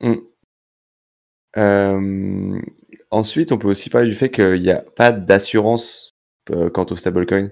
Mm. 0.00 0.14
Euh, 1.58 2.60
ensuite, 3.10 3.52
on 3.52 3.58
peut 3.58 3.68
aussi 3.68 3.90
parler 3.90 4.08
du 4.08 4.14
fait 4.14 4.30
qu'il 4.30 4.60
n'y 4.62 4.70
a 4.70 4.82
pas 4.82 5.12
d'assurance 5.12 6.14
quant 6.72 6.86
au 6.90 6.96
stablecoin 6.96 7.50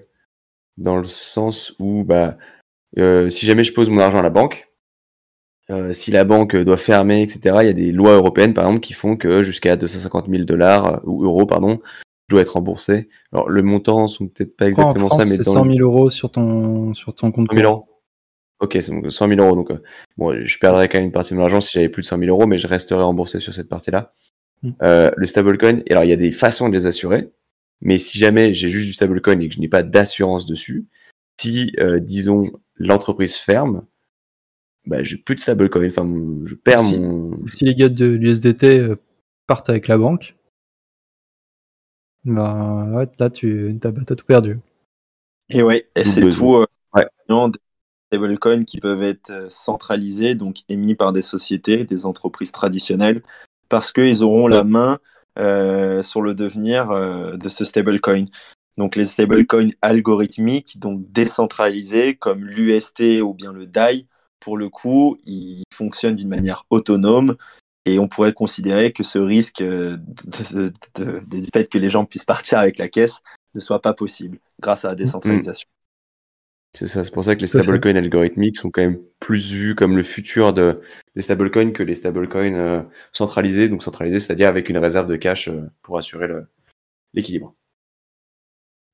dans 0.77 0.97
le 0.97 1.05
sens 1.05 1.73
où 1.79 2.03
bah, 2.03 2.37
euh, 2.97 3.29
si 3.29 3.45
jamais 3.45 3.63
je 3.63 3.73
pose 3.73 3.89
mon 3.89 3.99
argent 3.99 4.19
à 4.19 4.23
la 4.23 4.29
banque, 4.29 4.69
euh, 5.69 5.93
si 5.93 6.11
la 6.11 6.23
banque 6.23 6.55
doit 6.55 6.77
fermer, 6.77 7.21
etc., 7.21 7.57
il 7.61 7.67
y 7.67 7.69
a 7.69 7.73
des 7.73 7.91
lois 7.91 8.13
européennes, 8.13 8.53
par 8.53 8.65
exemple, 8.65 8.81
qui 8.81 8.93
font 8.93 9.15
que 9.15 9.43
jusqu'à 9.43 9.77
250 9.77 10.27
000 10.29 10.43
dollars 10.43 10.95
euh, 10.95 10.99
ou 11.05 11.23
euros, 11.23 11.45
pardon, 11.45 11.79
je 12.27 12.35
dois 12.35 12.41
être 12.41 12.53
remboursé. 12.53 13.09
Alors, 13.31 13.49
le 13.49 13.61
montant 13.61 14.07
sont 14.07 14.27
peut-être 14.27 14.55
pas 14.57 14.67
exactement 14.67 15.09
ça, 15.09 15.25
mais 15.25 15.37
c'est 15.37 15.43
100 15.43 15.65
000 15.65 15.75
euros 15.79 16.09
sur 16.09 16.31
ton, 16.31 16.93
sur 16.93 17.13
ton 17.15 17.31
compte. 17.31 17.47
100 17.49 17.57
000 17.57 17.71
euros. 17.71 17.87
Ok, 18.59 18.77
c'est 18.81 19.09
100 19.09 19.27
000 19.27 19.41
euros. 19.41 19.55
Donc, 19.55 19.71
bon, 20.17 20.45
je 20.45 20.59
perdrais 20.59 20.87
quand 20.87 20.97
même 20.97 21.05
une 21.05 21.11
partie 21.11 21.33
de 21.33 21.39
mon 21.39 21.43
argent 21.43 21.61
si 21.61 21.71
j'avais 21.73 21.89
plus 21.89 22.01
de 22.01 22.07
100 22.07 22.19
000 22.19 22.29
euros, 22.29 22.47
mais 22.47 22.57
je 22.57 22.67
resterais 22.67 23.03
remboursé 23.03 23.39
sur 23.39 23.53
cette 23.53 23.69
partie-là. 23.69 24.13
Hmm. 24.63 24.73
le 24.79 25.25
stablecoin, 25.25 25.81
alors 25.89 26.03
il 26.03 26.11
y 26.11 26.13
a 26.13 26.17
des 26.17 26.29
façons 26.29 26.69
de 26.69 26.73
les 26.73 26.85
assurer. 26.85 27.31
Mais 27.81 27.97
si 27.97 28.19
jamais 28.19 28.53
j'ai 28.53 28.69
juste 28.69 28.85
du 28.85 28.93
stablecoin 28.93 29.39
et 29.39 29.49
que 29.49 29.55
je 29.55 29.59
n'ai 29.59 29.67
pas 29.67 29.81
d'assurance 29.81 30.45
dessus, 30.45 30.85
si, 31.41 31.73
euh, 31.79 31.99
disons, 31.99 32.51
l'entreprise 32.87 33.35
ferme, 33.35 33.85
bah, 34.85 35.03
j'ai 35.03 35.17
plus 35.17 35.35
de 35.35 35.39
stablecoin. 35.39 35.87
Enfin, 35.87 36.07
je 36.45 36.55
perds 36.55 36.83
mon. 36.83 37.45
Si 37.47 37.65
les 37.65 37.75
gars 37.75 37.89
de 37.89 38.05
l'USDT 38.05 38.79
euh, 38.79 38.95
partent 39.47 39.69
avec 39.69 39.87
la 39.87 39.97
banque, 39.97 40.35
bah, 42.23 42.87
ouais, 42.91 43.07
là, 43.19 43.29
tu 43.29 43.79
as, 43.83 44.15
tout 44.15 44.25
perdu. 44.25 44.59
Et 45.49 45.63
ouais, 45.63 45.87
et 45.95 46.05
c'est 46.05 46.21
tout. 46.29 46.55
Euh, 46.55 46.65
ouais. 46.95 47.05
des 47.27 47.59
stablecoins 48.11 48.63
qui 48.63 48.79
peuvent 48.79 49.03
être 49.03 49.51
centralisés, 49.51 50.35
donc 50.35 50.57
émis 50.69 50.95
par 50.95 51.13
des 51.13 51.21
sociétés, 51.21 51.83
des 51.83 52.05
entreprises 52.05 52.51
traditionnelles, 52.51 53.21
parce 53.69 53.91
qu'ils 53.91 54.23
auront 54.23 54.47
la 54.47 54.63
main 54.63 54.99
euh, 55.39 56.03
sur 56.03 56.21
le 56.21 56.33
devenir 56.33 56.91
euh, 56.91 57.37
de 57.37 57.47
ce 57.47 57.63
stablecoin. 57.63 58.25
Donc 58.81 58.95
les 58.95 59.05
stablecoins 59.05 59.69
algorithmiques, 59.83 60.79
donc 60.79 61.03
décentralisés, 61.11 62.15
comme 62.15 62.43
l'UST 62.43 63.21
ou 63.21 63.35
bien 63.35 63.53
le 63.53 63.67
DAI, 63.67 64.07
pour 64.39 64.57
le 64.57 64.69
coup, 64.69 65.19
ils 65.23 65.61
fonctionnent 65.71 66.15
d'une 66.15 66.27
manière 66.27 66.65
autonome 66.71 67.35
et 67.85 67.99
on 67.99 68.07
pourrait 68.07 68.33
considérer 68.33 68.91
que 68.91 69.03
ce 69.03 69.19
risque 69.19 69.61
euh, 69.61 69.97
du 69.99 71.45
fait 71.53 71.69
que 71.69 71.77
les 71.77 71.91
gens 71.91 72.05
puissent 72.05 72.23
partir 72.23 72.57
avec 72.57 72.79
la 72.79 72.89
caisse 72.89 73.19
ne 73.53 73.59
soit 73.59 73.83
pas 73.83 73.93
possible 73.93 74.39
grâce 74.59 74.83
à 74.83 74.89
la 74.89 74.95
décentralisation. 74.95 75.69
C'est 76.73 76.87
ça, 76.87 77.03
c'est 77.03 77.13
pour 77.13 77.23
ça 77.23 77.35
que 77.35 77.41
les 77.41 77.47
stablecoins 77.47 77.97
algorithmiques 77.97 78.57
sont 78.57 78.71
quand 78.71 78.81
même 78.81 78.99
plus 79.19 79.53
vus 79.53 79.75
comme 79.75 79.95
le 79.95 80.01
futur 80.01 80.53
de, 80.53 80.81
des 81.15 81.21
stablecoins 81.21 81.71
que 81.71 81.83
les 81.83 81.93
stablecoins 81.93 82.55
euh, 82.55 82.81
centralisés, 83.11 83.69
donc 83.69 83.83
centralisés, 83.83 84.19
c'est-à-dire 84.19 84.47
avec 84.47 84.69
une 84.69 84.79
réserve 84.79 85.05
de 85.05 85.17
cash 85.17 85.49
euh, 85.49 85.69
pour 85.83 85.99
assurer 85.99 86.27
l'équilibre. 87.13 87.53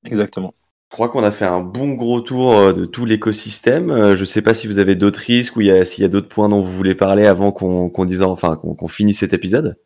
Exactement. 0.05 0.53
Je 0.91 0.95
crois 0.95 1.09
qu'on 1.09 1.23
a 1.23 1.31
fait 1.31 1.45
un 1.45 1.59
bon 1.59 1.93
gros 1.93 2.21
tour 2.21 2.55
euh, 2.55 2.73
de 2.73 2.85
tout 2.85 3.05
l'écosystème. 3.05 4.15
Je 4.15 4.19
ne 4.19 4.25
sais 4.25 4.41
pas 4.41 4.53
si 4.53 4.67
vous 4.67 4.79
avez 4.79 4.95
d'autres 4.95 5.19
risques 5.19 5.57
ou 5.57 5.61
s'il 5.83 6.01
y 6.01 6.05
a 6.05 6.07
d'autres 6.07 6.29
points 6.29 6.49
dont 6.49 6.61
vous 6.61 6.71
voulez 6.71 6.95
parler 6.95 7.25
avant 7.25 7.51
qu'on 7.51 8.05
dise, 8.05 8.21
enfin, 8.21 8.55
qu'on 8.55 8.87
finisse 8.87 9.19
cet 9.19 9.33
épisode. 9.33 9.77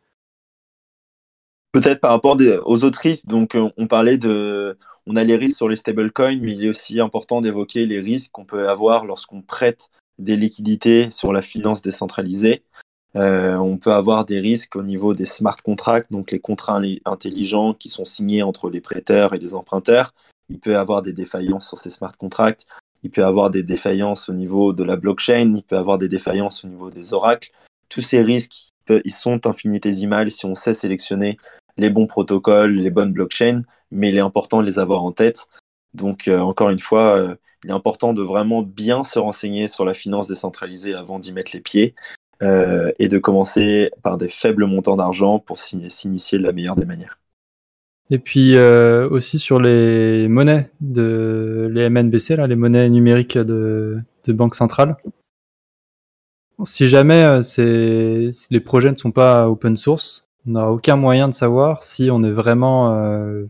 Peut-être 1.72 2.02
par 2.02 2.12
rapport 2.12 2.38
aux 2.66 2.84
autres 2.84 3.00
risques. 3.00 3.26
Donc, 3.26 3.58
on 3.78 3.88
parlait 3.88 4.18
de, 4.18 4.78
on 5.08 5.16
a 5.16 5.24
les 5.24 5.36
risques 5.36 5.58
sur 5.58 5.70
les 5.70 5.76
stablecoins, 5.76 6.38
mais 6.42 6.54
il 6.54 6.66
est 6.66 6.70
aussi 6.70 7.00
important 7.00 7.42
d'évoquer 7.42 7.86
les 7.86 8.00
risques 8.00 8.32
qu'on 8.32 8.46
peut 8.46 8.70
avoir 8.70 9.06
lorsqu'on 9.06 9.42
prête 9.42 9.90
des 10.20 10.38
liquidités 10.38 11.10
sur 11.10 11.34
la 11.34 11.42
finance 11.42 11.82
décentralisée. 11.82 12.64
Euh, 13.16 13.56
on 13.58 13.78
peut 13.78 13.92
avoir 13.92 14.26
des 14.26 14.40
risques 14.40 14.76
au 14.76 14.84
niveau 14.84 15.14
des 15.14 15.26
smart 15.26 15.58
contracts, 15.58 16.12
donc 16.12 16.32
les 16.32 16.40
contrats 16.40 16.82
intelligents 17.06 17.74
qui 17.74 17.90
sont 17.90 18.06
signés 18.06 18.44
entre 18.44 18.70
les 18.70 18.82
prêteurs 18.82 19.34
et 19.34 19.40
les 19.40 19.54
emprunteurs. 19.54 20.14
Il 20.50 20.60
peut 20.60 20.78
avoir 20.78 21.02
des 21.02 21.14
défaillances 21.14 21.68
sur 21.68 21.78
ces 21.78 21.90
smart 21.90 22.16
contracts. 22.18 22.66
Il 23.04 23.10
peut 23.10 23.26
avoir 23.26 23.50
des 23.50 23.64
défaillances 23.64 24.30
au 24.30 24.34
niveau 24.34 24.74
de 24.74 24.84
la 24.84 24.96
blockchain. 24.96 25.54
Il 25.56 25.64
peut 25.64 25.78
avoir 25.78 25.98
des 25.98 26.08
défaillances 26.08 26.64
au 26.64 26.68
niveau 26.68 26.90
des 26.90 27.14
oracles. 27.14 27.52
Tous 27.90 28.02
ces 28.02 28.22
risques, 28.22 28.70
ils 28.90 29.12
sont 29.12 29.46
infinitésimales 29.48 30.32
si 30.32 30.46
on 30.46 30.56
sait 30.56 30.74
sélectionner 30.74 31.38
les 31.78 31.90
bons 31.90 32.08
protocoles, 32.08 32.76
les 32.76 32.92
bonnes 32.92 33.14
blockchains, 33.14 33.64
mais 33.92 34.10
il 34.10 34.18
est 34.18 34.22
important 34.22 34.62
de 34.62 34.66
les 34.66 34.80
avoir 34.80 35.04
en 35.04 35.12
tête. 35.12 35.48
Donc, 35.94 36.28
euh, 36.28 36.40
encore 36.40 36.70
une 36.70 36.80
fois, 36.80 37.18
euh, 37.18 37.36
il 37.64 37.70
est 37.70 37.74
important 37.74 38.14
de 38.14 38.22
vraiment 38.22 38.62
bien 38.62 39.04
se 39.04 39.20
renseigner 39.20 39.68
sur 39.68 39.84
la 39.84 39.94
finance 39.94 40.28
décentralisée 40.28 40.94
avant 40.94 41.20
d'y 41.20 41.32
mettre 41.32 41.52
les 41.54 41.60
pieds 41.62 41.96
euh, 42.42 42.92
et 43.00 43.08
de 43.08 43.18
commencer 43.18 43.92
par 44.02 44.18
des 44.18 44.28
faibles 44.28 44.66
montants 44.66 44.96
d'argent 44.96 45.40
pour 45.40 45.58
s'initier 45.58 46.38
de 46.38 46.44
la 46.44 46.54
meilleure 46.54 46.76
des 46.76 46.86
manières. 46.86 47.18
Et 48.10 48.20
puis 48.20 48.58
aussi 48.58 49.40
sur 49.40 49.62
les 49.62 50.28
monnaies, 50.28 50.70
de, 50.82 51.70
les 51.72 51.90
MNBC, 51.90 52.36
là, 52.36 52.46
les 52.46 52.58
monnaies 52.58 52.90
numériques 52.90 53.38
de, 53.38 54.00
de 54.26 54.34
banque 54.34 54.56
centrale. 54.56 54.98
Si 56.66 56.90
jamais 56.90 57.40
les 57.58 58.60
projets 58.60 58.92
ne 58.92 58.98
sont 58.98 59.12
pas 59.12 59.50
open 59.50 59.78
source, 59.78 60.26
on 60.48 60.52
n'a 60.52 60.72
aucun 60.72 60.96
moyen 60.96 61.28
de 61.28 61.34
savoir 61.34 61.84
si 61.84 62.10
on 62.12 62.24
est 62.24 62.32
vraiment, 62.32 62.96
euh, 62.96 63.46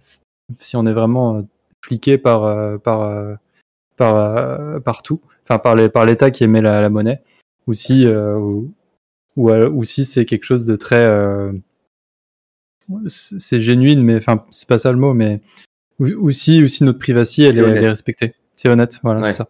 si 0.59 0.75
on 0.75 0.85
est 0.85 0.93
vraiment 0.93 1.37
euh, 1.37 1.41
fliqué 1.81 2.17
par, 2.17 2.43
euh, 2.43 2.77
par, 2.77 3.37
par, 3.97 4.81
partout, 4.81 5.21
enfin 5.43 5.59
par 5.59 5.75
les, 5.75 5.89
par 5.89 6.05
l'État 6.05 6.31
qui 6.31 6.43
émet 6.43 6.61
la, 6.61 6.89
monnaie, 6.89 7.21
ou 7.67 7.73
si, 7.73 8.05
ou, 9.37 9.83
si 9.83 10.05
c'est 10.05 10.25
quelque 10.25 10.43
chose 10.43 10.65
de 10.65 10.75
très, 10.75 11.07
c'est 13.07 13.61
génuine, 13.61 14.03
mais 14.03 14.17
enfin 14.17 14.45
c'est 14.49 14.67
pas 14.67 14.79
ça 14.79 14.91
le 14.91 14.97
mot, 14.97 15.13
mais 15.13 15.41
ou, 15.99 16.31
si, 16.31 16.63
notre 16.81 16.99
privacité 16.99 17.47
elle, 17.47 17.77
est, 17.77 17.89
respectée. 17.89 18.33
C'est 18.55 18.69
honnête, 18.69 18.99
voilà, 19.03 19.23
c'est 19.23 19.33
ça. 19.33 19.47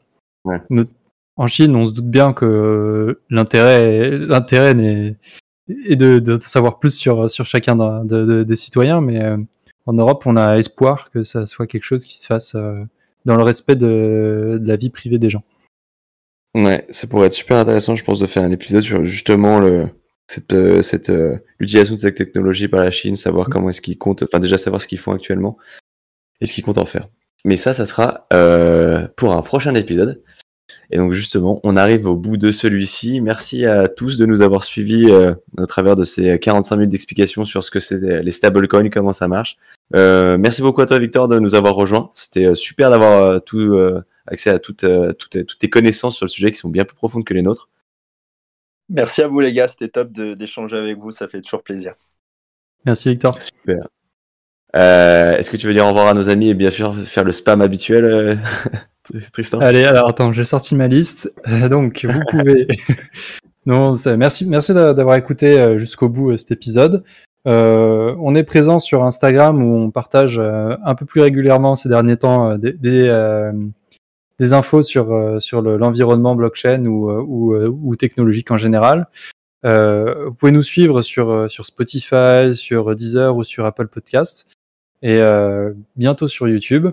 en 1.37 1.47
Chine, 1.47 1.75
on 1.75 1.87
se 1.87 1.93
doute 1.93 2.09
bien 2.09 2.33
que 2.33 3.19
l'intérêt, 3.29 4.17
l'intérêt 4.17 4.73
n'est 4.73 5.15
et 5.85 5.95
de, 5.95 6.37
savoir 6.39 6.79
plus 6.79 6.93
sur, 6.93 7.29
sur 7.29 7.45
chacun 7.45 8.03
des 8.05 8.55
citoyens. 8.55 9.01
Mais 9.01 9.23
euh, 9.23 9.37
en 9.85 9.93
Europe, 9.93 10.23
on 10.25 10.35
a 10.35 10.57
espoir 10.57 11.09
que 11.11 11.23
ça 11.23 11.45
soit 11.45 11.67
quelque 11.67 11.83
chose 11.83 12.05
qui 12.05 12.19
se 12.19 12.27
fasse 12.27 12.55
euh, 12.55 12.83
dans 13.25 13.35
le 13.35 13.43
respect 13.43 13.75
de, 13.75 14.59
la 14.61 14.75
vie 14.75 14.89
privée 14.89 15.19
des 15.19 15.29
gens. 15.29 15.43
Ouais, 16.55 16.85
ça 16.89 17.07
pourrait 17.07 17.27
être 17.27 17.33
super 17.33 17.57
intéressant, 17.57 17.95
je 17.95 18.03
pense, 18.03 18.19
de 18.19 18.27
faire 18.27 18.43
un 18.43 18.51
épisode 18.51 18.81
sur 18.81 19.05
justement 19.05 19.59
le, 19.59 19.87
cette, 20.27 20.53
euh, 20.53 20.81
cette 20.81 21.11
l'utilisation 21.59 21.95
de 21.95 21.99
cette 21.99 22.15
technologie 22.15 22.67
par 22.67 22.83
la 22.83 22.91
Chine, 22.91 23.15
savoir 23.15 23.47
mm. 23.47 23.51
comment 23.51 23.69
est-ce 23.69 23.81
qu'ils 23.81 23.97
comptent, 23.97 24.23
enfin 24.23 24.39
déjà 24.39 24.57
savoir 24.57 24.81
ce 24.81 24.87
qu'ils 24.87 24.99
font 24.99 25.13
actuellement 25.13 25.57
et 26.41 26.45
ce 26.45 26.53
qu'ils 26.53 26.63
comptent 26.63 26.77
en 26.77 26.85
faire. 26.85 27.07
Mais 27.45 27.57
ça, 27.57 27.73
ça 27.73 27.85
sera 27.85 28.27
pour 29.15 29.33
un 29.33 29.41
prochain 29.41 29.73
épisode. 29.75 30.21
Et 30.91 30.97
donc 30.97 31.13
justement, 31.13 31.59
on 31.63 31.77
arrive 31.77 32.05
au 32.07 32.15
bout 32.15 32.37
de 32.37 32.51
celui-ci. 32.51 33.21
Merci 33.21 33.65
à 33.65 33.87
tous 33.87 34.17
de 34.17 34.25
nous 34.25 34.41
avoir 34.41 34.63
suivis 34.63 35.09
euh, 35.09 35.33
au 35.57 35.65
travers 35.65 35.95
de 35.95 36.03
ces 36.03 36.37
45 36.37 36.75
minutes 36.75 36.91
d'explication 36.91 37.45
sur 37.45 37.63
ce 37.63 37.71
que 37.71 37.79
c'est 37.79 38.21
les 38.21 38.31
stablecoins, 38.31 38.89
comment 38.89 39.13
ça 39.13 39.27
marche. 39.27 39.57
Euh, 39.95 40.37
merci 40.37 40.61
beaucoup 40.61 40.81
à 40.81 40.85
toi 40.85 40.99
Victor 40.99 41.27
de 41.27 41.39
nous 41.39 41.55
avoir 41.55 41.75
rejoints. 41.75 42.11
C'était 42.13 42.45
euh, 42.45 42.55
super 42.55 42.89
d'avoir 42.89 43.41
tout 43.43 43.79
accès 44.31 44.49
à 44.49 44.59
toutes, 44.59 44.85
toutes, 45.17 45.45
toutes 45.45 45.59
tes 45.59 45.69
connaissances 45.69 46.17
sur 46.17 46.25
le 46.25 46.29
sujet 46.29 46.51
qui 46.51 46.57
sont 46.57 46.69
bien 46.69 46.85
plus 46.85 46.95
profondes 46.95 47.25
que 47.25 47.33
les 47.33 47.41
nôtres. 47.41 47.69
Merci 48.89 49.21
à 49.21 49.27
vous 49.27 49.39
les 49.39 49.53
gars, 49.53 49.67
c'était 49.67 49.87
top 49.87 50.11
d'échanger 50.11 50.77
avec 50.77 50.97
vous, 50.97 51.11
ça 51.11 51.27
fait 51.27 51.41
toujours 51.41 51.63
plaisir. 51.63 51.93
Merci 52.85 53.09
Victor. 53.09 53.39
Super. 53.41 53.87
Est-ce 54.73 55.49
que 55.49 55.57
tu 55.57 55.67
veux 55.67 55.73
dire 55.73 55.85
au 55.85 55.89
revoir 55.89 56.07
à 56.07 56.13
nos 56.13 56.29
amis 56.29 56.49
et 56.49 56.53
bien 56.53 56.71
sûr 56.71 56.95
faire 57.05 57.23
le 57.23 57.31
spam 57.31 57.61
habituel 57.61 58.39
Tristan? 59.33 59.59
Allez, 59.59 59.83
alors 59.83 60.09
attends, 60.09 60.31
j'ai 60.31 60.43
sorti 60.43 60.75
ma 60.75 60.87
liste. 60.87 61.31
Euh, 61.47 61.69
donc, 61.69 62.05
vous 62.07 62.21
pouvez. 62.29 62.67
non, 63.65 63.95
merci, 64.17 64.45
merci 64.45 64.73
d'avoir 64.73 65.15
écouté 65.15 65.59
euh, 65.59 65.77
jusqu'au 65.77 66.09
bout 66.09 66.31
euh, 66.31 66.37
cet 66.37 66.51
épisode. 66.51 67.03
on 67.45 68.35
est 68.35 68.43
présent 68.43 68.79
sur 68.79 69.03
Instagram 69.03 69.63
où 69.63 69.75
on 69.75 69.91
partage 69.91 70.39
un 70.39 70.95
peu 70.95 71.05
plus 71.05 71.21
régulièrement 71.21 71.75
ces 71.75 71.89
derniers 71.89 72.17
temps 72.17 72.57
des, 72.57 72.73
des, 72.73 73.07
infos 74.53 74.83
sur, 74.83 75.41
sur 75.41 75.61
l'environnement 75.61 76.35
blockchain 76.35 76.85
ou, 76.85 77.09
ou, 77.11 77.55
ou, 77.55 77.95
technologique 77.95 78.51
en 78.51 78.57
général. 78.57 79.07
vous 79.63 80.33
pouvez 80.37 80.51
nous 80.51 80.63
suivre 80.63 81.01
sur, 81.01 81.49
sur 81.49 81.65
Spotify, 81.65 82.55
sur 82.55 82.95
Deezer 82.95 83.35
ou 83.35 83.43
sur 83.43 83.65
Apple 83.65 83.87
Podcast 83.87 84.51
et 85.01 85.21
bientôt 85.95 86.27
sur 86.27 86.47
YouTube. 86.47 86.87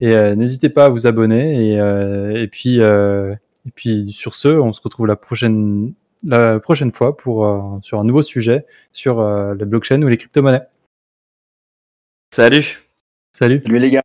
Et 0.00 0.14
n'hésitez 0.34 0.68
pas 0.68 0.86
à 0.86 0.88
vous 0.88 1.06
abonner. 1.06 1.72
Et, 1.72 2.42
et 2.42 2.48
puis, 2.48 2.78
et 2.78 3.70
puis 3.74 4.12
sur 4.12 4.34
ce, 4.34 4.48
on 4.48 4.72
se 4.72 4.80
retrouve 4.80 5.06
la 5.06 5.16
prochaine, 5.16 5.92
la 6.24 6.60
prochaine 6.60 6.92
fois 6.92 7.16
pour, 7.16 7.78
sur 7.82 8.00
un 8.00 8.04
nouveau 8.04 8.22
sujet 8.22 8.66
sur 8.92 9.22
la 9.22 9.64
blockchain 9.64 10.02
ou 10.02 10.08
les 10.08 10.16
crypto-monnaies. 10.16 10.66
Salut 12.32 12.82
Salut 13.32 13.62
Salut 13.62 13.78
les 13.78 13.90
gars 13.90 14.02